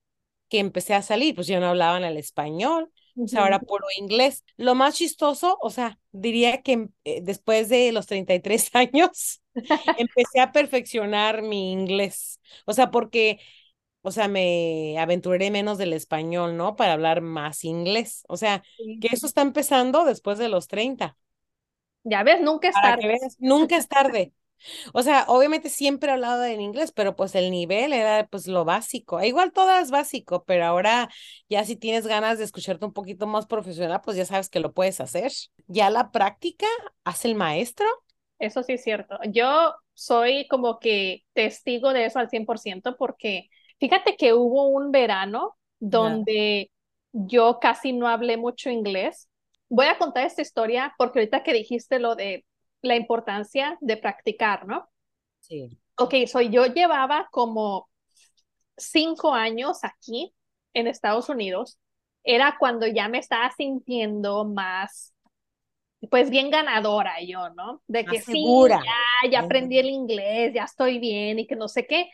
que 0.49 0.59
empecé 0.61 0.95
a 0.95 1.03
salir, 1.03 1.35
pues 1.35 1.47
ya 1.47 1.61
no 1.61 1.67
hablaban 1.69 2.05
el 2.05 2.17
español. 2.17 2.91
O 3.25 3.29
sea, 3.29 3.43
ahora 3.43 3.61
puro 3.61 3.87
inglés. 3.99 4.45
Lo 4.57 4.75
más 4.75 4.95
chistoso, 4.97 5.59
o 5.61 5.71
sea, 5.71 5.99
diría 6.13 6.63
que 6.63 6.89
eh, 7.05 7.21
después 7.23 7.69
de 7.69 7.93
los 7.93 8.07
33 8.07 8.71
años, 8.75 9.43
empecé 9.95 10.41
a 10.41 10.53
perfeccionar 10.53 11.43
mi 11.43 11.73
inglés. 11.73 12.41
O 12.67 12.73
sea, 12.73 12.91
porque, 12.91 13.41
o 14.03 14.11
sea, 14.13 14.29
me 14.29 14.99
aventuré 14.99 15.51
menos 15.51 15.79
del 15.79 15.93
español, 15.95 16.57
¿no? 16.57 16.77
Para 16.77 16.95
hablar 16.95 17.21
más 17.23 17.65
inglés. 17.65 18.25
O 18.29 18.37
sea, 18.37 18.63
que 19.01 19.09
eso 19.13 19.27
está 19.27 19.43
empezando 19.43 20.05
después 20.05 20.39
de 20.39 20.49
los 20.49 20.69
30. 20.69 21.19
Ya 22.05 22.23
ves, 22.23 22.41
nunca 22.41 22.69
es 22.69 22.81
Para 22.81 22.97
tarde. 22.97 23.09
veas, 23.09 23.37
nunca 23.41 23.77
es 23.77 23.89
tarde. 23.89 24.33
O 24.93 25.03
sea, 25.03 25.25
obviamente 25.29 25.69
siempre 25.69 26.11
he 26.11 26.13
hablado 26.13 26.45
en 26.45 26.61
inglés, 26.61 26.93
pero 26.93 27.17
pues 27.17 27.35
el 27.35 27.51
nivel 27.51 27.93
era 27.93 28.27
pues 28.27 28.47
lo 28.47 28.65
básico. 28.65 29.21
E 29.21 29.29
igual 29.29 29.53
todo 29.53 29.71
es 29.79 29.91
básico, 29.91 30.45
pero 30.45 30.65
ahora 30.65 31.09
ya 31.49 31.65
si 31.65 31.77
tienes 31.77 32.07
ganas 32.07 32.39
de 32.39 32.45
escucharte 32.45 32.85
un 32.85 32.93
poquito 32.93 33.27
más 33.27 33.47
profesional, 33.47 34.01
pues 34.05 34.17
ya 34.17 34.25
sabes 34.25 34.49
que 34.49 34.61
lo 34.61 34.73
puedes 34.73 35.01
hacer. 35.01 35.33
Ya 35.67 35.91
la 35.91 36.11
práctica 36.11 36.67
hace 37.05 37.29
el 37.29 37.35
maestro. 37.35 37.87
Eso 38.39 38.63
sí 38.63 38.75
es 38.75 38.83
cierto. 38.83 39.19
Yo 39.31 39.75
soy 39.95 40.47
como 40.49 40.79
que 40.79 41.25
testigo 41.33 41.93
de 41.93 42.07
eso 42.07 42.19
al 42.19 42.29
100% 42.29 42.97
porque 42.97 43.49
fíjate 43.79 44.17
que 44.17 44.35
hubo 44.35 44.69
un 44.69 44.91
verano 44.91 45.57
donde 45.79 46.71
yo 47.13 47.59
casi 47.61 47.93
no 47.93 48.09
hablé 48.09 48.37
mucho 48.37 48.71
inglés. 48.71 49.29
Voy 49.69 49.87
a 49.87 49.99
contar 49.99 50.27
esta 50.27 50.43
historia 50.43 50.95
porque 50.99 51.19
ahorita 51.19 51.43
que 51.43 51.53
dijiste 51.53 51.99
lo 51.99 52.15
de 52.15 52.45
la 52.83 52.97
importancia 52.97 53.77
de 53.81 53.97
practicar, 53.97 54.67
¿no? 54.67 54.89
Sí. 55.41 55.79
Ok, 55.97 56.15
soy 56.27 56.51
yo 56.51 56.67
llevaba 56.67 57.29
como 57.31 57.89
cinco 58.77 59.33
años 59.33 59.79
aquí 59.83 60.35
en 60.75 60.87
Estados 60.87 61.29
Unidos. 61.29 61.79
Era 62.23 62.57
cuando 62.59 62.87
ya 62.87 63.09
me 63.09 63.19
estaba 63.19 63.51
sintiendo 63.57 64.45
más 64.45 65.15
pues 66.11 66.31
bien 66.31 66.51
ganadora 66.51 67.21
yo, 67.23 67.51
¿no? 67.51 67.83
De 67.87 68.05
que 68.05 68.21
sí, 68.21 68.45
ya, 68.69 69.31
ya 69.31 69.41
aprendí 69.41 69.79
el 69.79 69.89
inglés, 69.89 70.53
ya 70.55 70.65
estoy 70.65 70.99
bien 70.99 71.39
y 71.39 71.47
que 71.47 71.57
no 71.57 71.69
sé 71.69 71.87
qué. 71.87 72.11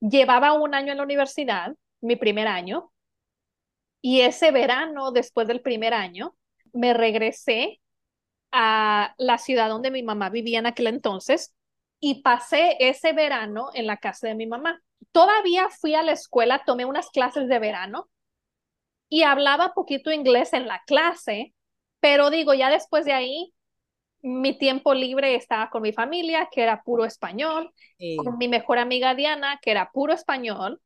Llevaba 0.00 0.52
un 0.52 0.74
año 0.74 0.92
en 0.92 0.98
la 0.98 1.04
universidad, 1.04 1.74
mi 2.00 2.16
primer 2.16 2.48
año, 2.48 2.92
y 4.02 4.20
ese 4.20 4.50
verano, 4.50 5.12
después 5.12 5.48
del 5.48 5.62
primer 5.62 5.94
año, 5.94 6.36
me 6.74 6.92
regresé 6.92 7.80
a 8.56 9.14
la 9.18 9.38
ciudad 9.38 9.68
donde 9.68 9.90
mi 9.90 10.04
mamá 10.04 10.30
vivía 10.30 10.60
en 10.60 10.66
aquel 10.66 10.86
entonces 10.86 11.52
y 11.98 12.22
pasé 12.22 12.76
ese 12.78 13.12
verano 13.12 13.70
en 13.74 13.86
la 13.88 13.96
casa 13.96 14.28
de 14.28 14.36
mi 14.36 14.46
mamá. 14.46 14.80
Todavía 15.10 15.68
fui 15.70 15.94
a 15.94 16.02
la 16.04 16.12
escuela, 16.12 16.62
tomé 16.64 16.84
unas 16.84 17.10
clases 17.10 17.48
de 17.48 17.58
verano 17.58 18.08
y 19.08 19.24
hablaba 19.24 19.74
poquito 19.74 20.12
inglés 20.12 20.52
en 20.52 20.68
la 20.68 20.82
clase, 20.86 21.52
pero 22.00 22.30
digo, 22.30 22.54
ya 22.54 22.70
después 22.70 23.04
de 23.04 23.12
ahí, 23.12 23.52
mi 24.22 24.56
tiempo 24.56 24.94
libre 24.94 25.34
estaba 25.34 25.68
con 25.68 25.82
mi 25.82 25.92
familia, 25.92 26.48
que 26.50 26.62
era 26.62 26.82
puro 26.82 27.04
español, 27.04 27.72
Sí. 27.98 28.16
con 28.16 28.38
mi 28.38 28.48
mejor 28.48 28.78
amiga 28.78 29.14
Diana, 29.14 29.58
que 29.60 29.72
era 29.72 29.90
puro 29.92 30.12
español, 30.12 30.80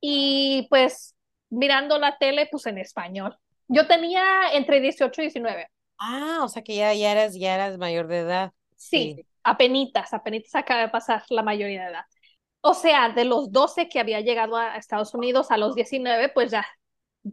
y 0.00 0.66
pues 0.68 1.14
mirando 1.48 1.98
la 1.98 2.18
tele, 2.18 2.48
pues 2.50 2.66
en 2.66 2.78
español. 2.78 3.38
Yo 3.68 3.86
tenía 3.86 4.52
entre 4.52 4.80
18 4.80 5.22
y 5.22 5.26
19. 5.26 5.68
Ah, 5.98 6.40
o 6.44 6.48
sea 6.48 6.62
que 6.62 6.76
ya, 6.76 6.92
ya 6.94 7.12
eras, 7.12 7.34
ya 7.34 7.54
eras 7.54 7.78
mayor 7.78 8.06
de 8.08 8.18
edad. 8.20 8.52
Sí, 8.76 9.16
apenitas, 9.42 10.12
apenitas 10.12 10.54
acaba 10.54 10.82
de 10.82 10.88
pasar 10.88 11.24
la 11.30 11.42
mayoría 11.42 11.84
de 11.84 11.90
edad. 11.90 12.04
O 12.60 12.74
sea, 12.74 13.10
de 13.10 13.24
los 13.24 13.52
12 13.52 13.88
que 13.88 14.00
había 14.00 14.20
llegado 14.20 14.56
a 14.56 14.76
Estados 14.76 15.14
Unidos 15.14 15.50
a 15.50 15.58
los 15.58 15.74
19, 15.74 16.30
pues 16.30 16.50
ya 16.52 16.66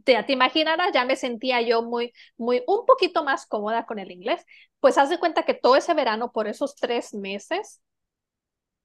te, 0.05 0.21
te 0.23 0.33
imaginarás, 0.33 0.91
ya 0.93 1.05
me 1.05 1.15
sentía 1.15 1.61
yo 1.61 1.83
muy, 1.83 2.13
muy, 2.37 2.63
un 2.67 2.85
poquito 2.85 3.23
más 3.23 3.45
cómoda 3.47 3.85
con 3.85 3.99
el 3.99 4.11
inglés. 4.11 4.45
Pues 4.79 4.97
haz 4.97 5.09
de 5.09 5.19
cuenta 5.19 5.43
que 5.43 5.53
todo 5.55 5.75
ese 5.77 5.93
verano, 5.93 6.31
por 6.31 6.47
esos 6.47 6.75
tres 6.75 7.13
meses, 7.13 7.81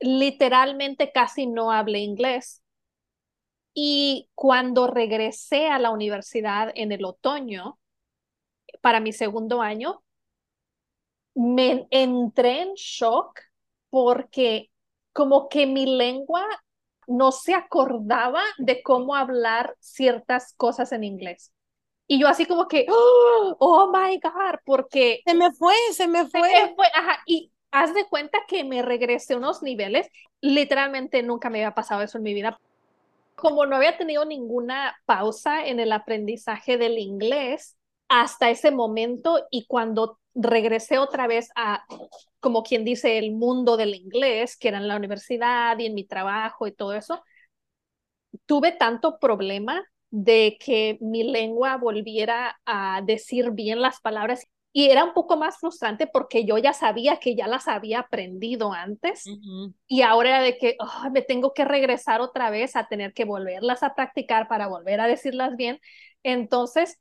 literalmente 0.00 1.12
casi 1.12 1.46
no 1.46 1.70
hablé 1.70 1.98
inglés. 2.00 2.62
Y 3.74 4.28
cuando 4.34 4.86
regresé 4.88 5.68
a 5.68 5.78
la 5.78 5.90
universidad 5.90 6.72
en 6.74 6.90
el 6.92 7.04
otoño, 7.04 7.78
para 8.80 9.00
mi 9.00 9.12
segundo 9.12 9.62
año, 9.62 10.02
me 11.34 11.86
entré 11.90 12.62
en 12.62 12.74
shock 12.74 13.40
porque 13.90 14.70
como 15.12 15.48
que 15.48 15.66
mi 15.66 15.86
lengua 15.86 16.44
no 17.06 17.32
se 17.32 17.54
acordaba 17.54 18.42
de 18.58 18.82
cómo 18.82 19.14
hablar 19.14 19.76
ciertas 19.80 20.54
cosas 20.54 20.92
en 20.92 21.04
inglés. 21.04 21.52
Y 22.08 22.20
yo 22.20 22.28
así 22.28 22.46
como 22.46 22.68
que, 22.68 22.86
oh, 22.88 23.56
oh 23.58 23.92
my 23.92 24.18
God, 24.18 24.60
porque... 24.64 25.20
Se 25.26 25.34
me 25.34 25.52
fue, 25.52 25.74
se 25.92 26.06
me 26.06 26.26
fue. 26.26 26.50
Se 26.50 26.66
me 26.66 26.74
fue, 26.74 26.86
ajá, 26.94 27.22
y 27.26 27.50
haz 27.70 27.94
de 27.94 28.06
cuenta 28.08 28.38
que 28.48 28.64
me 28.64 28.82
regresé 28.82 29.36
unos 29.36 29.62
niveles, 29.62 30.08
literalmente 30.40 31.22
nunca 31.22 31.50
me 31.50 31.58
había 31.58 31.74
pasado 31.74 32.02
eso 32.02 32.18
en 32.18 32.24
mi 32.24 32.34
vida. 32.34 32.58
Como 33.34 33.66
no 33.66 33.76
había 33.76 33.98
tenido 33.98 34.24
ninguna 34.24 34.96
pausa 35.04 35.66
en 35.66 35.80
el 35.80 35.92
aprendizaje 35.92 36.78
del 36.78 36.98
inglés 36.98 37.76
hasta 38.08 38.50
ese 38.50 38.70
momento 38.70 39.46
y 39.50 39.66
cuando 39.66 40.18
regresé 40.34 40.98
otra 40.98 41.26
vez 41.26 41.50
a, 41.56 41.84
como 42.40 42.62
quien 42.62 42.84
dice, 42.84 43.18
el 43.18 43.32
mundo 43.32 43.76
del 43.76 43.94
inglés, 43.94 44.56
que 44.56 44.68
era 44.68 44.78
en 44.78 44.88
la 44.88 44.96
universidad 44.96 45.78
y 45.78 45.86
en 45.86 45.94
mi 45.94 46.04
trabajo 46.04 46.66
y 46.66 46.72
todo 46.72 46.92
eso, 46.94 47.22
tuve 48.46 48.72
tanto 48.72 49.18
problema 49.18 49.84
de 50.10 50.56
que 50.60 50.98
mi 51.00 51.24
lengua 51.24 51.76
volviera 51.76 52.58
a 52.64 53.02
decir 53.04 53.50
bien 53.52 53.80
las 53.82 54.00
palabras 54.00 54.46
y 54.72 54.90
era 54.90 55.04
un 55.04 55.14
poco 55.14 55.36
más 55.36 55.58
frustrante 55.58 56.06
porque 56.06 56.44
yo 56.44 56.58
ya 56.58 56.72
sabía 56.72 57.16
que 57.18 57.34
ya 57.34 57.46
las 57.48 57.66
había 57.68 58.00
aprendido 58.00 58.72
antes 58.72 59.24
Uh 59.26 59.30
-huh. 59.36 59.74
y 59.88 60.02
ahora 60.02 60.30
era 60.30 60.42
de 60.42 60.58
que 60.58 60.76
oh, 60.80 61.10
me 61.10 61.22
tengo 61.22 61.52
que 61.54 61.64
regresar 61.64 62.20
otra 62.20 62.50
vez 62.50 62.76
a 62.76 62.88
tener 62.88 63.12
que 63.14 63.24
volverlas 63.24 63.82
a 63.82 63.94
practicar 63.94 64.48
para 64.48 64.68
volver 64.68 65.00
a 65.00 65.06
decirlas 65.08 65.56
bien. 65.56 65.80
Entonces, 66.22 66.98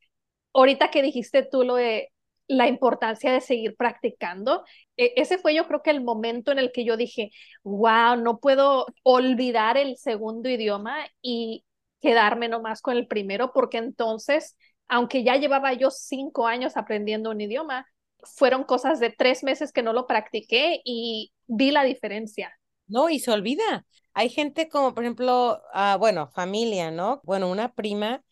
ahorita 0.55 0.89
que 0.89 1.01
dijiste 1.01 1.43
tú 1.43 1.63
lo 1.63 1.75
de 1.75 2.11
la 2.47 2.67
importancia 2.67 3.31
de 3.31 3.41
seguir 3.41 3.75
practicando, 3.75 4.63
e 4.97 5.13
ese 5.17 5.37
fue 5.37 5.55
yo 5.55 5.67
creo 5.67 5.81
que 5.81 5.91
el 5.91 6.03
momento 6.03 6.51
en 6.51 6.59
el 6.59 6.71
que 6.71 6.85
yo 6.85 6.97
dije, 6.97 7.31
wow, 7.63 8.17
no 8.17 8.39
puedo 8.39 8.85
olvidar 9.03 9.77
el 9.77 9.97
segundo 9.97 10.49
idioma 10.49 11.05
y 11.21 11.65
quedarme 12.01 12.47
nomás 12.47 12.81
con 12.81 12.97
el 12.97 13.07
primero 13.07 13.51
porque 13.53 13.77
entonces 13.77 14.55
aunque 14.87 15.23
ya 15.23 15.35
llevaba 15.37 15.73
yo 15.73 15.89
cinco 15.91 16.47
años 16.47 16.77
aprendiendo 16.77 17.31
un 17.31 17.41
idioma, 17.41 17.87
fueron 18.23 18.63
cosas 18.63 18.99
de 18.99 19.09
tres 19.11 19.43
meses 19.43 19.71
que 19.71 19.83
no 19.83 19.93
lo 19.93 20.07
practiqué 20.07 20.81
y 20.83 21.31
vi 21.47 21.71
la 21.71 21.83
diferencia. 21.83 22.57
No, 22.87 23.09
y 23.09 23.19
se 23.19 23.31
olvida. 23.31 23.85
Hay 24.13 24.29
gente 24.29 24.69
como, 24.69 24.93
por 24.93 25.03
ejemplo, 25.03 25.61
uh, 25.73 25.97
bueno, 25.97 26.29
familia, 26.29 26.91
¿no? 26.91 27.21
Bueno, 27.23 27.49
una 27.49 27.73
prima 27.73 28.23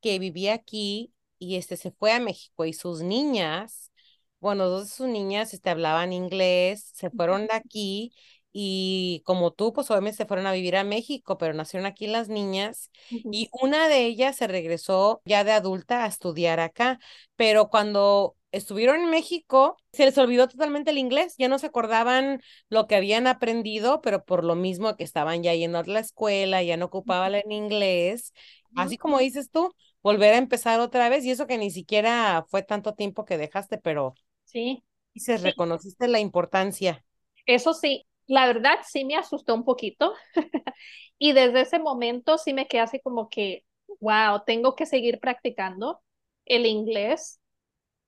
que 0.00 0.18
vivía 0.18 0.54
aquí 0.54 1.13
y 1.44 1.56
este 1.56 1.76
se 1.76 1.90
fue 1.92 2.12
a 2.12 2.20
México 2.20 2.64
y 2.64 2.72
sus 2.72 3.02
niñas, 3.02 3.92
bueno, 4.40 4.68
dos 4.68 4.84
de 4.90 4.94
sus 4.94 5.08
niñas 5.08 5.54
este, 5.54 5.70
hablaban 5.70 6.12
inglés, 6.12 6.90
se 6.94 7.10
fueron 7.10 7.46
de 7.46 7.54
aquí 7.54 8.12
y 8.52 9.22
como 9.24 9.52
tú, 9.52 9.72
pues 9.72 9.90
obviamente 9.90 10.18
se 10.18 10.26
fueron 10.26 10.46
a 10.46 10.52
vivir 10.52 10.76
a 10.76 10.84
México, 10.84 11.38
pero 11.38 11.54
nacieron 11.54 11.86
aquí 11.86 12.06
las 12.06 12.28
niñas 12.28 12.90
uh 13.10 13.16
-huh. 13.16 13.28
y 13.32 13.48
una 13.60 13.88
de 13.88 14.04
ellas 14.06 14.36
se 14.36 14.46
regresó 14.46 15.22
ya 15.24 15.44
de 15.44 15.52
adulta 15.52 16.04
a 16.04 16.06
estudiar 16.06 16.60
acá, 16.60 17.00
pero 17.36 17.68
cuando 17.68 18.36
estuvieron 18.52 19.00
en 19.00 19.10
México, 19.10 19.76
se 19.92 20.04
les 20.04 20.16
olvidó 20.18 20.46
totalmente 20.46 20.92
el 20.92 20.98
inglés, 20.98 21.34
ya 21.36 21.48
no 21.48 21.58
se 21.58 21.66
acordaban 21.66 22.40
lo 22.68 22.86
que 22.86 22.94
habían 22.94 23.26
aprendido, 23.26 24.00
pero 24.00 24.24
por 24.24 24.44
lo 24.44 24.54
mismo 24.54 24.96
que 24.96 25.02
estaban 25.04 25.42
ya 25.42 25.52
yendo 25.54 25.78
a 25.78 25.84
la 25.84 25.98
escuela, 25.98 26.62
ya 26.62 26.76
no 26.76 26.86
ocupaban 26.86 27.34
en 27.34 27.50
inglés, 27.50 28.32
así 28.76 28.96
como 28.96 29.18
dices 29.18 29.50
tú, 29.50 29.74
volver 30.04 30.34
a 30.34 30.38
empezar 30.38 30.80
otra 30.80 31.10
vez 31.10 31.24
y 31.26 31.32
eso 31.32 31.48
que 31.48 31.58
ni 31.58 31.72
siquiera 31.72 32.46
fue 32.50 32.62
tanto 32.64 32.94
tiempo 32.96 33.26
que 33.26 33.38
dejaste, 33.38 33.78
pero 33.78 34.14
sí, 34.44 34.84
dices, 35.14 35.42
sí. 35.42 35.42
reconociste 35.42 36.08
la 36.08 36.20
importancia. 36.20 37.04
Eso 37.46 37.74
sí, 37.74 38.06
La 38.26 38.46
verdad 38.46 38.76
sí 38.86 39.04
me 39.04 39.16
asustó 39.16 39.54
un 39.54 39.64
poquito 39.64 40.14
y 41.18 41.32
desde 41.32 41.62
ese 41.62 41.78
momento 41.78 42.38
sí 42.38 42.54
me 42.54 42.66
quedé 42.68 42.80
así 42.82 43.00
como 43.00 43.28
que, 43.28 43.64
wow, 44.00 44.42
tengo 44.46 44.74
que 44.76 44.86
seguir 44.86 45.20
practicando 45.20 46.00
el 46.46 46.66
inglés 46.66 47.40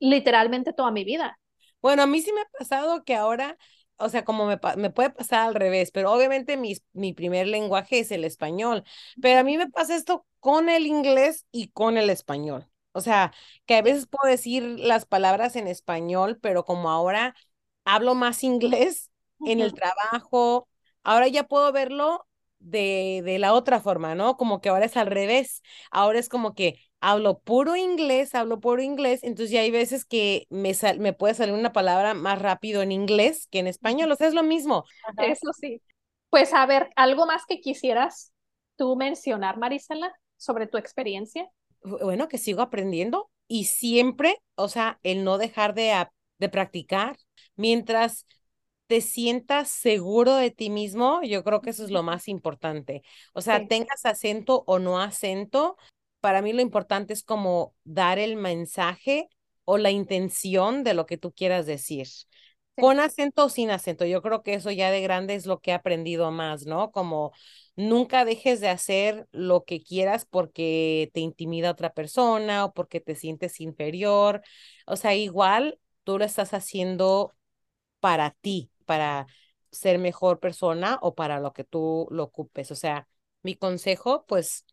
literalmente 0.00 0.72
toda 0.74 0.90
mi 0.92 1.04
vida. 1.04 1.38
Bueno, 1.82 2.02
a 2.02 2.06
mí 2.06 2.20
sí 2.22 2.32
me 2.32 2.40
ha 2.42 2.44
pasado 2.58 3.04
que 3.04 3.14
ahora, 3.14 3.56
o 3.98 4.08
sea, 4.08 4.24
como 4.24 4.46
me, 4.46 4.58
me 4.76 4.90
puede 4.90 5.10
pasar 5.10 5.48
al 5.48 5.54
revés, 5.54 5.90
pero 5.92 6.12
obviamente 6.12 6.56
mi, 6.56 6.74
mi 6.92 7.12
primer 7.14 7.46
lenguaje 7.46 8.00
es 8.00 8.10
el 8.10 8.24
español, 8.24 8.84
pero 9.20 9.40
a 9.40 9.44
mí 9.44 9.56
me 9.58 9.68
pasa 9.70 9.96
esto 9.96 10.26
con 10.40 10.68
el 10.68 10.86
inglés 10.86 11.46
y 11.50 11.68
con 11.68 11.96
el 11.98 12.10
español. 12.10 12.68
O 12.92 13.00
sea, 13.00 13.32
que 13.66 13.76
a 13.76 13.82
veces 13.82 14.06
puedo 14.06 14.30
decir 14.30 14.62
las 14.64 15.04
palabras 15.06 15.56
en 15.56 15.66
español, 15.68 16.38
pero 16.40 16.64
como 16.64 16.90
ahora 16.90 17.34
hablo 17.84 18.14
más 18.14 18.42
inglés 18.44 19.10
en 19.44 19.60
el 19.60 19.74
trabajo, 19.74 20.68
ahora 21.02 21.28
ya 21.28 21.44
puedo 21.44 21.72
verlo 21.72 22.26
de, 22.58 23.22
de 23.24 23.38
la 23.38 23.52
otra 23.54 23.80
forma, 23.80 24.14
¿no? 24.14 24.36
Como 24.36 24.60
que 24.60 24.68
ahora 24.70 24.86
es 24.86 24.96
al 24.96 25.06
revés. 25.06 25.62
Ahora 25.90 26.18
es 26.18 26.28
como 26.28 26.54
que 26.54 26.80
hablo 27.00 27.38
puro 27.40 27.76
inglés, 27.76 28.34
hablo 28.34 28.60
puro 28.60 28.82
inglés, 28.82 29.22
entonces 29.22 29.50
ya 29.50 29.60
hay 29.60 29.70
veces 29.70 30.04
que 30.04 30.46
me, 30.50 30.72
me 30.98 31.12
puede 31.12 31.34
salir 31.34 31.54
una 31.54 31.72
palabra 31.72 32.14
más 32.14 32.40
rápido 32.40 32.82
en 32.82 32.92
inglés 32.92 33.48
que 33.50 33.58
en 33.58 33.66
español, 33.66 34.10
o 34.10 34.16
sea, 34.16 34.28
es 34.28 34.34
lo 34.34 34.42
mismo. 34.42 34.84
Eso 35.18 35.52
sí. 35.52 35.80
Pues 36.30 36.52
a 36.52 36.66
ver, 36.66 36.90
¿algo 36.96 37.26
más 37.26 37.42
que 37.46 37.60
quisieras 37.60 38.32
tú 38.76 38.96
mencionar, 38.96 39.58
Marisela, 39.58 40.12
sobre 40.36 40.66
tu 40.66 40.76
experiencia? 40.78 41.48
Bueno, 41.82 42.28
que 42.28 42.38
sigo 42.38 42.62
aprendiendo 42.62 43.30
y 43.48 43.64
siempre, 43.64 44.38
o 44.56 44.68
sea, 44.68 44.98
el 45.02 45.24
no 45.24 45.38
dejar 45.38 45.74
de, 45.74 46.08
de 46.38 46.48
practicar 46.48 47.16
mientras 47.54 48.26
te 48.86 49.00
sientas 49.00 49.68
seguro 49.68 50.36
de 50.36 50.50
ti 50.50 50.70
mismo, 50.70 51.20
yo 51.22 51.42
creo 51.42 51.60
que 51.60 51.70
eso 51.70 51.84
es 51.84 51.90
lo 51.90 52.02
más 52.02 52.28
importante. 52.28 53.02
O 53.34 53.40
sea, 53.40 53.66
tengas 53.66 54.04
acento 54.06 54.62
o 54.66 54.78
no 54.78 55.00
acento, 55.00 55.76
para 56.26 56.42
mí 56.42 56.52
lo 56.52 56.60
importante 56.60 57.12
es 57.12 57.22
como 57.22 57.72
dar 57.84 58.18
el 58.18 58.34
mensaje 58.34 59.28
o 59.64 59.78
la 59.78 59.92
intención 59.92 60.82
de 60.82 60.92
lo 60.92 61.06
que 61.06 61.18
tú 61.18 61.32
quieras 61.32 61.66
decir. 61.66 62.08
Con 62.74 62.98
acento 62.98 63.44
o 63.44 63.48
sin 63.48 63.70
acento, 63.70 64.04
yo 64.06 64.22
creo 64.22 64.42
que 64.42 64.54
eso 64.54 64.72
ya 64.72 64.90
de 64.90 65.02
grande 65.02 65.36
es 65.36 65.46
lo 65.46 65.60
que 65.60 65.70
he 65.70 65.74
aprendido 65.74 66.32
más, 66.32 66.66
¿no? 66.66 66.90
Como 66.90 67.30
nunca 67.76 68.24
dejes 68.24 68.60
de 68.60 68.68
hacer 68.68 69.28
lo 69.30 69.62
que 69.62 69.84
quieras 69.84 70.26
porque 70.28 71.12
te 71.14 71.20
intimida 71.20 71.70
otra 71.70 71.92
persona 71.94 72.64
o 72.64 72.74
porque 72.74 73.00
te 73.00 73.14
sientes 73.14 73.60
inferior. 73.60 74.42
O 74.84 74.96
sea, 74.96 75.14
igual 75.14 75.78
tú 76.02 76.18
lo 76.18 76.24
estás 76.24 76.54
haciendo 76.54 77.36
para 78.00 78.32
ti, 78.32 78.72
para 78.84 79.28
ser 79.70 80.00
mejor 80.00 80.40
persona 80.40 80.98
o 81.02 81.14
para 81.14 81.38
lo 81.38 81.52
que 81.52 81.62
tú 81.62 82.08
lo 82.10 82.24
ocupes. 82.24 82.72
O 82.72 82.74
sea, 82.74 83.06
mi 83.44 83.54
consejo, 83.54 84.26
pues, 84.26 84.64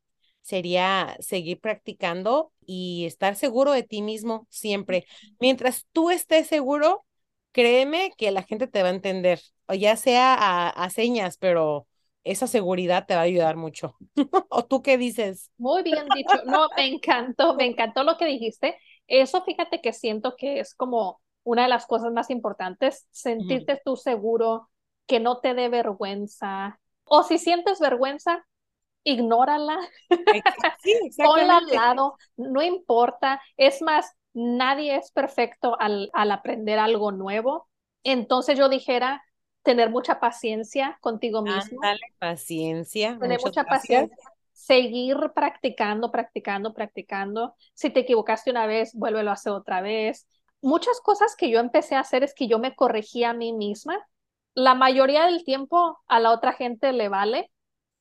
sería 0.43 1.15
seguir 1.19 1.59
practicando 1.59 2.51
y 2.65 3.05
estar 3.05 3.35
seguro 3.35 3.71
de 3.71 3.83
ti 3.83 4.01
mismo 4.01 4.45
siempre. 4.49 5.07
Mientras 5.39 5.87
tú 5.91 6.11
estés 6.11 6.47
seguro, 6.47 7.05
créeme 7.53 8.11
que 8.17 8.29
la 8.31 8.43
gente 8.43 8.67
te 8.67 8.83
va 8.83 8.89
a 8.89 8.93
entender, 8.93 9.39
o 9.67 9.73
ya 9.73 9.95
sea 9.95 10.69
a, 10.69 10.89
señas, 10.89 11.37
pero 11.37 11.87
esa 12.25 12.45
seguridad 12.45 13.05
te 13.07 13.15
va 13.15 13.21
a 13.21 13.23
ayudar 13.23 13.55
mucho. 13.55 13.95
¿O 14.49 14.65
tú 14.65 14.81
qué 14.81 14.97
dices? 14.97 15.49
Muy 15.57 15.81
bien 15.81 16.05
dicho. 16.13 16.43
No, 16.45 16.67
me 16.75 16.87
encantó, 16.87 17.55
me 17.55 17.65
encantó 17.65 18.03
lo 18.03 18.17
que 18.17 18.25
dijiste. 18.25 18.77
Eso 19.07 19.43
fíjate 19.43 19.81
que 19.81 19.93
siento 19.93 20.35
que 20.37 20.59
es 20.59 20.75
como 20.75 21.21
una 21.43 21.63
de 21.63 21.69
las 21.69 21.85
cosas 21.85 22.11
más 22.13 22.29
importantes, 22.29 23.07
sentirte 23.11 23.81
tú 23.83 23.95
seguro, 23.95 24.69
que 25.05 25.19
no 25.19 25.39
te 25.39 25.53
dé 25.53 25.69
vergüenza. 25.69 26.79
O 27.05 27.23
si 27.23 27.37
sientes 27.37 27.79
vergüenza, 27.79 28.45
ignórala, 29.03 29.79
ponla 31.17 31.57
al 31.57 31.67
lado, 31.67 32.17
no 32.37 32.61
importa. 32.61 33.41
Es 33.57 33.81
más, 33.81 34.13
nadie 34.33 34.95
es 34.95 35.11
perfecto 35.11 35.75
al, 35.79 36.09
al 36.13 36.31
aprender 36.31 36.79
algo 36.79 37.11
nuevo. 37.11 37.67
Entonces 38.03 38.57
yo 38.57 38.69
dijera, 38.69 39.23
tener 39.63 39.89
mucha 39.89 40.19
paciencia 40.19 40.97
contigo 41.01 41.41
mismo. 41.41 41.79
Dale 41.81 42.01
paciencia. 42.19 43.17
Tener 43.17 43.39
mucha 43.43 43.63
paciencia. 43.63 44.15
Seguir 44.51 45.17
practicando, 45.33 46.11
practicando, 46.11 46.73
practicando. 46.73 47.55
Si 47.73 47.89
te 47.89 48.01
equivocaste 48.01 48.51
una 48.51 48.67
vez, 48.67 48.93
vuélvelo 48.93 49.31
a 49.31 49.33
hacer 49.33 49.53
otra 49.53 49.81
vez. 49.81 50.27
Muchas 50.61 51.01
cosas 51.01 51.35
que 51.35 51.49
yo 51.49 51.59
empecé 51.59 51.95
a 51.95 52.01
hacer 52.01 52.23
es 52.23 52.33
que 52.33 52.47
yo 52.47 52.59
me 52.59 52.75
corregía 52.75 53.31
a 53.31 53.33
mí 53.33 53.51
misma. 53.51 53.97
La 54.53 54.75
mayoría 54.75 55.25
del 55.25 55.43
tiempo 55.43 55.99
a 56.07 56.19
la 56.19 56.31
otra 56.31 56.53
gente 56.53 56.93
le 56.93 57.09
vale, 57.09 57.51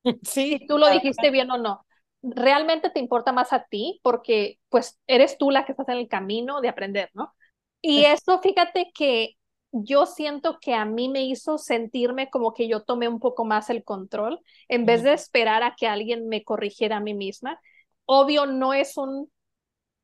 Sí. 0.22 0.58
Si 0.58 0.66
tú 0.66 0.78
lo 0.78 0.90
dijiste 0.90 1.30
bien 1.30 1.50
o 1.50 1.58
no. 1.58 1.86
Realmente 2.22 2.90
te 2.90 3.00
importa 3.00 3.32
más 3.32 3.52
a 3.52 3.64
ti 3.64 4.00
porque 4.02 4.58
pues 4.68 5.00
eres 5.06 5.38
tú 5.38 5.50
la 5.50 5.64
que 5.64 5.72
estás 5.72 5.88
en 5.88 5.98
el 5.98 6.08
camino 6.08 6.60
de 6.60 6.68
aprender, 6.68 7.10
¿no? 7.14 7.34
Y 7.80 8.04
eso, 8.04 8.40
fíjate 8.40 8.92
que 8.94 9.36
yo 9.72 10.06
siento 10.06 10.58
que 10.60 10.74
a 10.74 10.84
mí 10.84 11.08
me 11.08 11.24
hizo 11.24 11.58
sentirme 11.58 12.30
como 12.30 12.54
que 12.54 12.68
yo 12.68 12.84
tomé 12.84 13.08
un 13.08 13.18
poco 13.18 13.44
más 13.44 13.70
el 13.70 13.82
control 13.82 14.40
en 14.68 14.86
vez 14.86 15.02
de 15.02 15.14
esperar 15.14 15.62
a 15.64 15.74
que 15.76 15.88
alguien 15.88 16.28
me 16.28 16.44
corrigiera 16.44 16.98
a 16.98 17.00
mí 17.00 17.14
misma. 17.14 17.58
Obvio, 18.04 18.46
no 18.46 18.72
es 18.72 18.96
un, 18.96 19.32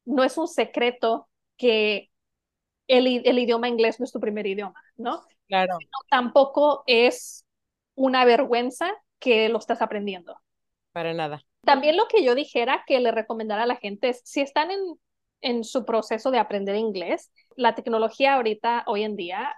no 0.07 0.24
es 0.24 0.38
un 0.38 0.49
secreto 0.49 1.28
que 1.57 2.11
el, 2.88 3.22
el 3.24 3.38
idioma 3.38 3.68
inglés 3.68 4.01
no 4.01 4.05
es 4.05 4.12
tu 4.12 4.20
primer 4.20 4.46
idioma, 4.46 4.82
¿no? 4.96 5.22
Claro. 5.46 5.78
tampoco 6.11 6.82
es 6.86 7.44
una 7.94 8.24
vergüenza 8.24 8.92
que 9.19 9.49
lo 9.49 9.59
estás 9.59 9.83
aprendiendo. 9.83 10.41
Para 10.93 11.14
nada. 11.14 11.43
También 11.62 11.97
lo 11.97 12.07
que 12.09 12.25
yo 12.25 12.35
dijera 12.35 12.85
que 12.87 13.01
le 13.01 13.12
recomendara 13.12 13.64
a 13.64 13.66
la 13.66 13.77
gente 13.77 14.11
es, 14.11 14.21
si 14.25 14.41
están 14.41 14.71
en, 14.71 14.81
en 15.41 15.64
su 15.64 15.85
proceso 15.85 16.31
de 16.31 16.39
aprender 16.39 16.77
inglés, 16.77 17.31
la 17.57 17.75
tecnología 17.75 18.35
ahorita, 18.35 18.85
hoy 18.87 19.05
en 19.05 19.16
día, 19.16 19.55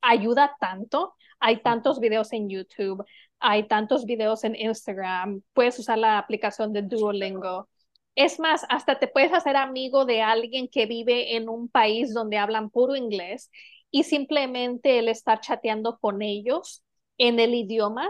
ayuda 0.00 0.56
tanto. 0.60 1.14
Hay 1.40 1.62
tantos 1.62 2.00
videos 2.00 2.32
en 2.32 2.48
YouTube, 2.48 3.04
hay 3.40 3.66
tantos 3.66 4.04
videos 4.04 4.44
en 4.44 4.54
Instagram, 4.54 5.42
puedes 5.52 5.78
usar 5.78 5.98
la 5.98 6.18
aplicación 6.18 6.72
de 6.72 6.82
Duolingo. 6.82 7.68
Es 8.14 8.38
más, 8.38 8.64
hasta 8.68 8.98
te 8.98 9.08
puedes 9.08 9.32
hacer 9.32 9.56
amigo 9.56 10.04
de 10.04 10.22
alguien 10.22 10.68
que 10.68 10.86
vive 10.86 11.36
en 11.36 11.48
un 11.48 11.68
país 11.68 12.14
donde 12.14 12.38
hablan 12.38 12.70
puro 12.70 12.94
inglés 12.94 13.50
y 13.90 14.04
simplemente 14.04 14.98
el 14.98 15.08
estar 15.08 15.40
chateando 15.40 15.98
con 15.98 16.22
ellos 16.22 16.84
en 17.18 17.40
el 17.40 17.54
idioma 17.54 18.08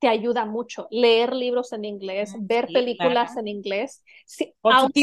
te 0.00 0.08
ayuda 0.08 0.46
mucho. 0.46 0.88
Leer 0.90 1.34
libros 1.34 1.72
en 1.72 1.84
inglés, 1.84 2.34
ver 2.40 2.66
películas 2.66 3.36
en 3.36 3.46
inglés. 3.46 4.02
aunque 4.62 5.02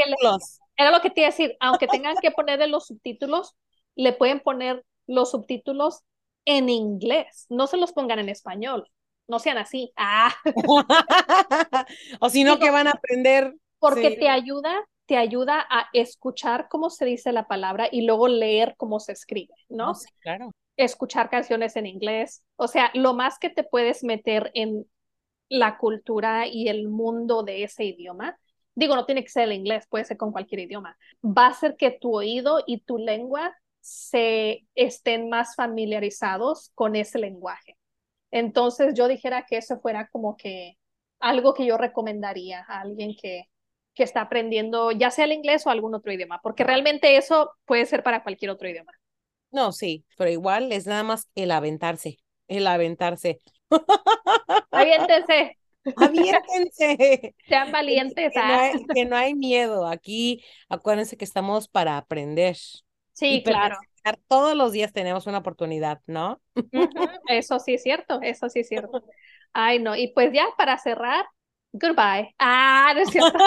era 0.76 0.91
lo 0.91 1.02
que 1.02 1.10
te 1.10 1.22
iba 1.22 1.28
a 1.28 1.32
decir, 1.32 1.56
aunque 1.60 1.88
tengan 1.88 2.18
que 2.18 2.32
ponerle 2.32 2.68
los 2.68 2.88
subtítulos, 2.88 3.56
le 3.95 4.12
pueden 4.14 4.39
poner 4.41 4.84
los 5.06 5.32
subtítulos 5.32 6.04
en 6.45 6.70
inglés. 6.70 7.45
No 7.50 7.68
se 7.68 7.78
los 7.78 7.93
pongan 7.93 8.20
en 8.20 8.30
español. 8.30 8.89
No 9.28 9.39
sean 9.39 9.58
así. 9.58 9.93
Ah. 9.98 10.34
o 12.20 12.30
si 12.30 12.43
no, 12.43 12.60
que 12.60 12.72
van 12.72 12.88
a 12.88 12.91
aprender. 12.91 13.54
Porque 13.80 14.12
te 14.12 14.30
ayuda, 14.30 14.84
te 15.06 15.18
ayuda 15.18 15.66
a 15.70 15.88
escuchar 15.93 16.68
cómo 16.70 16.89
se 16.89 17.06
dice 17.06 17.32
la 17.32 17.48
palabra 17.48 17.88
y 17.91 18.02
luego 18.02 18.28
leer 18.28 18.76
cómo 18.78 19.00
se 19.00 19.12
escribe, 19.12 19.54
¿no? 19.70 19.93
claro 20.20 20.52
escuchar 20.78 21.30
canciones 21.30 21.75
en 21.75 21.88
inglés, 21.88 22.43
o 22.55 22.67
sea, 22.67 22.91
lo 22.93 23.13
más 23.13 23.39
que 23.39 23.49
te 23.49 23.63
puedes 23.63 24.03
meter 24.03 24.51
en 24.53 24.86
la 25.49 25.78
cultura 25.78 26.47
y 26.47 26.69
el 26.69 26.88
mundo 26.88 27.43
de 27.43 27.63
ese 27.63 27.86
idioma. 27.86 28.38
Digo, 28.75 28.95
no 28.95 29.05
tiene 29.05 29.23
que 29.23 29.30
ser 29.30 29.43
el 29.45 29.53
inglés, 29.53 29.88
puede 29.89 30.05
ser 30.05 30.17
con 30.17 30.32
cualquier 30.32 30.61
idioma. 30.61 30.97
Va 31.23 31.47
a 31.47 31.49
hacer 31.49 31.75
que 31.78 31.91
tu 31.91 32.15
oído 32.15 32.63
y 32.67 32.82
tu 32.82 32.97
lengua 32.97 33.55
se 33.82 34.67
estén 34.75 35.30
más 35.30 35.55
familiarizados 35.55 36.71
con 36.75 36.95
ese 36.95 37.19
lenguaje. 37.19 37.78
Entonces 38.32 38.93
yo 38.95 39.07
dijera 39.07 39.45
que 39.45 39.57
eso 39.57 39.80
fuera 39.80 40.09
como 40.09 40.38
que 40.38 40.78
algo 41.19 41.53
que 41.53 41.65
yo 41.65 41.78
recomendaría 41.78 42.65
a 42.67 42.82
alguien 42.82 43.15
que, 43.19 43.45
que 43.93 44.03
está 44.03 44.21
aprendiendo 44.21 44.91
ya 44.91 45.11
sea 45.11 45.25
el 45.25 45.32
inglés 45.32 45.65
o 45.65 45.69
algún 45.71 45.95
otro 45.95 46.11
idioma, 46.13 46.39
porque 46.43 46.63
realmente 46.63 47.17
eso 47.17 47.51
puede 47.65 47.86
ser 47.86 48.03
para 48.03 48.23
cualquier 48.23 48.51
otro 48.51 48.69
idioma. 48.69 48.91
No, 49.52 49.72
sí, 49.72 50.06
pero 50.18 50.30
igual 50.30 50.72
es 50.72 50.86
nada 50.86 51.04
más 51.04 51.30
el 51.36 51.52
aventarse, 51.52 52.18
el 52.48 52.68
aventarse. 52.68 53.41
Aviéntense. 54.72 55.58
Aviéntense. 55.95 57.36
Sean 57.48 57.72
valientes. 57.72 58.34
Que, 58.34 58.39
no 58.39 58.54
hay, 58.54 58.86
que 58.93 59.06
no 59.06 59.16
hay 59.16 59.36
miedo. 59.36 59.88
Aquí, 59.88 60.43
acuérdense 60.70 61.18
que 61.18 61.26
estamos 61.26 61.68
para 61.68 61.98
aprender. 61.98 62.58
Sí, 63.14 63.41
claro. 63.43 63.78
Todos 64.28 64.56
los 64.56 64.72
días 64.72 64.93
tenemos 64.93 65.28
una 65.28 65.39
oportunidad, 65.39 66.02
¿no? 66.06 66.41
Eso 67.28 67.60
sí 67.60 67.74
es 67.74 67.84
cierto, 67.84 68.22
eso 68.22 68.48
sí 68.48 68.62
es 68.62 68.68
cierto. 68.70 69.04
Ay, 69.52 69.80
no. 69.80 69.95
Y 69.98 70.14
pues 70.14 70.32
ya 70.32 70.45
para 70.58 70.78
cerrar, 70.78 71.26
goodbye. 71.74 72.34
Ah, 72.39 72.93
no 72.95 73.02
es 73.02 73.10
cierto. 73.10 73.38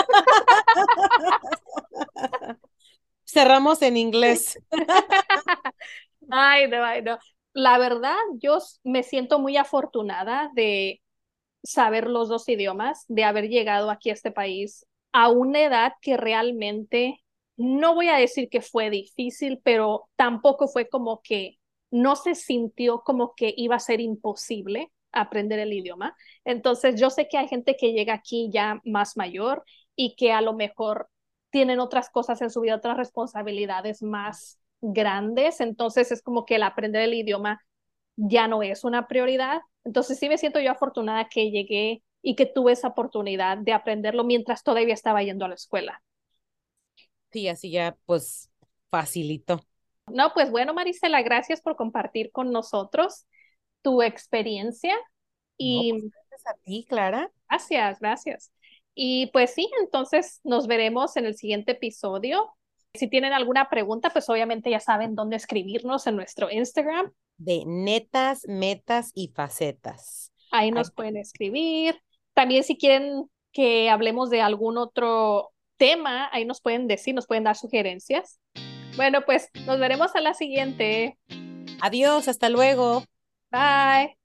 cerramos 3.24 3.80
en 3.82 3.96
inglés. 3.96 4.58
Ay, 6.30 6.68
no, 6.68 6.84
ay, 6.84 7.02
no. 7.02 7.18
la 7.52 7.78
verdad, 7.78 8.16
yo 8.38 8.58
me 8.84 9.02
siento 9.02 9.38
muy 9.38 9.56
afortunada 9.56 10.50
de 10.54 11.02
saber 11.62 12.08
los 12.08 12.28
dos 12.28 12.48
idiomas, 12.48 13.04
de 13.08 13.24
haber 13.24 13.48
llegado 13.48 13.90
aquí 13.90 14.10
a 14.10 14.14
este 14.14 14.30
país 14.30 14.86
a 15.12 15.28
una 15.30 15.62
edad 15.62 15.92
que 16.00 16.16
realmente, 16.16 17.22
no 17.56 17.94
voy 17.94 18.08
a 18.08 18.16
decir 18.16 18.48
que 18.48 18.60
fue 18.60 18.90
difícil, 18.90 19.60
pero 19.64 20.08
tampoco 20.16 20.68
fue 20.68 20.88
como 20.88 21.20
que 21.22 21.58
no 21.90 22.16
se 22.16 22.34
sintió 22.34 23.00
como 23.00 23.34
que 23.34 23.52
iba 23.56 23.76
a 23.76 23.80
ser 23.80 24.00
imposible 24.00 24.92
aprender 25.12 25.58
el 25.58 25.72
idioma. 25.72 26.16
Entonces, 26.44 27.00
yo 27.00 27.10
sé 27.10 27.28
que 27.28 27.38
hay 27.38 27.48
gente 27.48 27.76
que 27.76 27.92
llega 27.92 28.14
aquí 28.14 28.50
ya 28.52 28.80
más 28.84 29.16
mayor 29.16 29.64
y 29.96 30.14
que 30.14 30.32
a 30.32 30.40
lo 30.40 30.54
mejor 30.54 31.08
tienen 31.50 31.80
otras 31.80 32.10
cosas 32.10 32.40
en 32.42 32.50
su 32.50 32.60
vida, 32.60 32.76
otras 32.76 32.96
responsabilidades 32.96 34.02
más 34.02 34.59
grandes. 34.80 35.60
Entonces, 35.60 36.12
es 36.12 36.22
como 36.22 36.44
que 36.44 36.56
el 36.56 36.62
aprender 36.62 37.02
el 37.02 37.14
idioma 37.14 37.60
ya 38.16 38.48
no 38.48 38.62
es 38.62 38.84
una 38.84 39.06
prioridad. 39.06 39.60
Entonces, 39.84 40.18
sí 40.18 40.28
me 40.28 40.38
siento 40.38 40.60
yo 40.60 40.70
afortunada 40.70 41.28
que 41.28 41.50
llegué 41.50 42.02
y 42.22 42.34
que 42.36 42.46
tuve 42.46 42.72
esa 42.72 42.88
oportunidad 42.88 43.58
de 43.58 43.72
aprenderlo 43.72 44.24
mientras 44.24 44.62
todavía 44.62 44.94
estaba 44.94 45.22
yendo 45.22 45.44
a 45.44 45.48
la 45.48 45.54
escuela. 45.54 46.02
Sí, 47.32 47.48
así 47.48 47.70
ya 47.70 47.96
pues 48.06 48.50
facilito. 48.90 49.60
No, 50.08 50.32
pues 50.34 50.50
bueno, 50.50 50.74
Marisela, 50.74 51.22
gracias 51.22 51.60
por 51.60 51.76
compartir 51.76 52.32
con 52.32 52.50
nosotros 52.50 53.26
tu 53.82 54.02
experiencia. 54.02 54.96
Y 55.56 55.92
pues, 55.92 56.12
gracias 56.28 56.46
a 56.46 56.58
ti, 56.62 56.86
Clara. 56.88 57.30
Gracias, 57.48 58.00
gracias. 58.00 58.52
Y 58.94 59.28
pues 59.28 59.54
sí, 59.54 59.70
entonces 59.80 60.40
nos 60.42 60.66
veremos 60.66 61.16
en 61.16 61.26
el 61.26 61.36
siguiente 61.36 61.72
episodio. 61.72 62.52
Si 62.94 63.08
tienen 63.08 63.32
alguna 63.32 63.68
pregunta, 63.68 64.10
pues 64.10 64.28
obviamente 64.28 64.70
ya 64.70 64.80
saben 64.80 65.14
dónde 65.14 65.36
escribirnos 65.36 66.06
en 66.06 66.16
nuestro 66.16 66.50
Instagram. 66.50 67.12
De 67.36 67.62
netas, 67.66 68.42
metas 68.48 69.12
y 69.14 69.28
facetas. 69.28 70.32
Ahí 70.50 70.70
nos 70.70 70.90
pueden 70.90 71.16
escribir. 71.16 72.00
También 72.34 72.64
si 72.64 72.76
quieren 72.76 73.30
que 73.52 73.90
hablemos 73.90 74.30
de 74.30 74.42
algún 74.42 74.76
otro 74.78 75.52
tema, 75.76 76.28
ahí 76.32 76.44
nos 76.44 76.60
pueden 76.60 76.88
decir, 76.88 77.14
nos 77.14 77.26
pueden 77.26 77.44
dar 77.44 77.56
sugerencias. 77.56 78.40
Bueno, 78.96 79.24
pues 79.24 79.48
nos 79.66 79.78
veremos 79.78 80.14
a 80.16 80.20
la 80.20 80.34
siguiente. 80.34 81.16
Adiós, 81.80 82.28
hasta 82.28 82.48
luego. 82.48 83.04
Bye. 83.50 84.19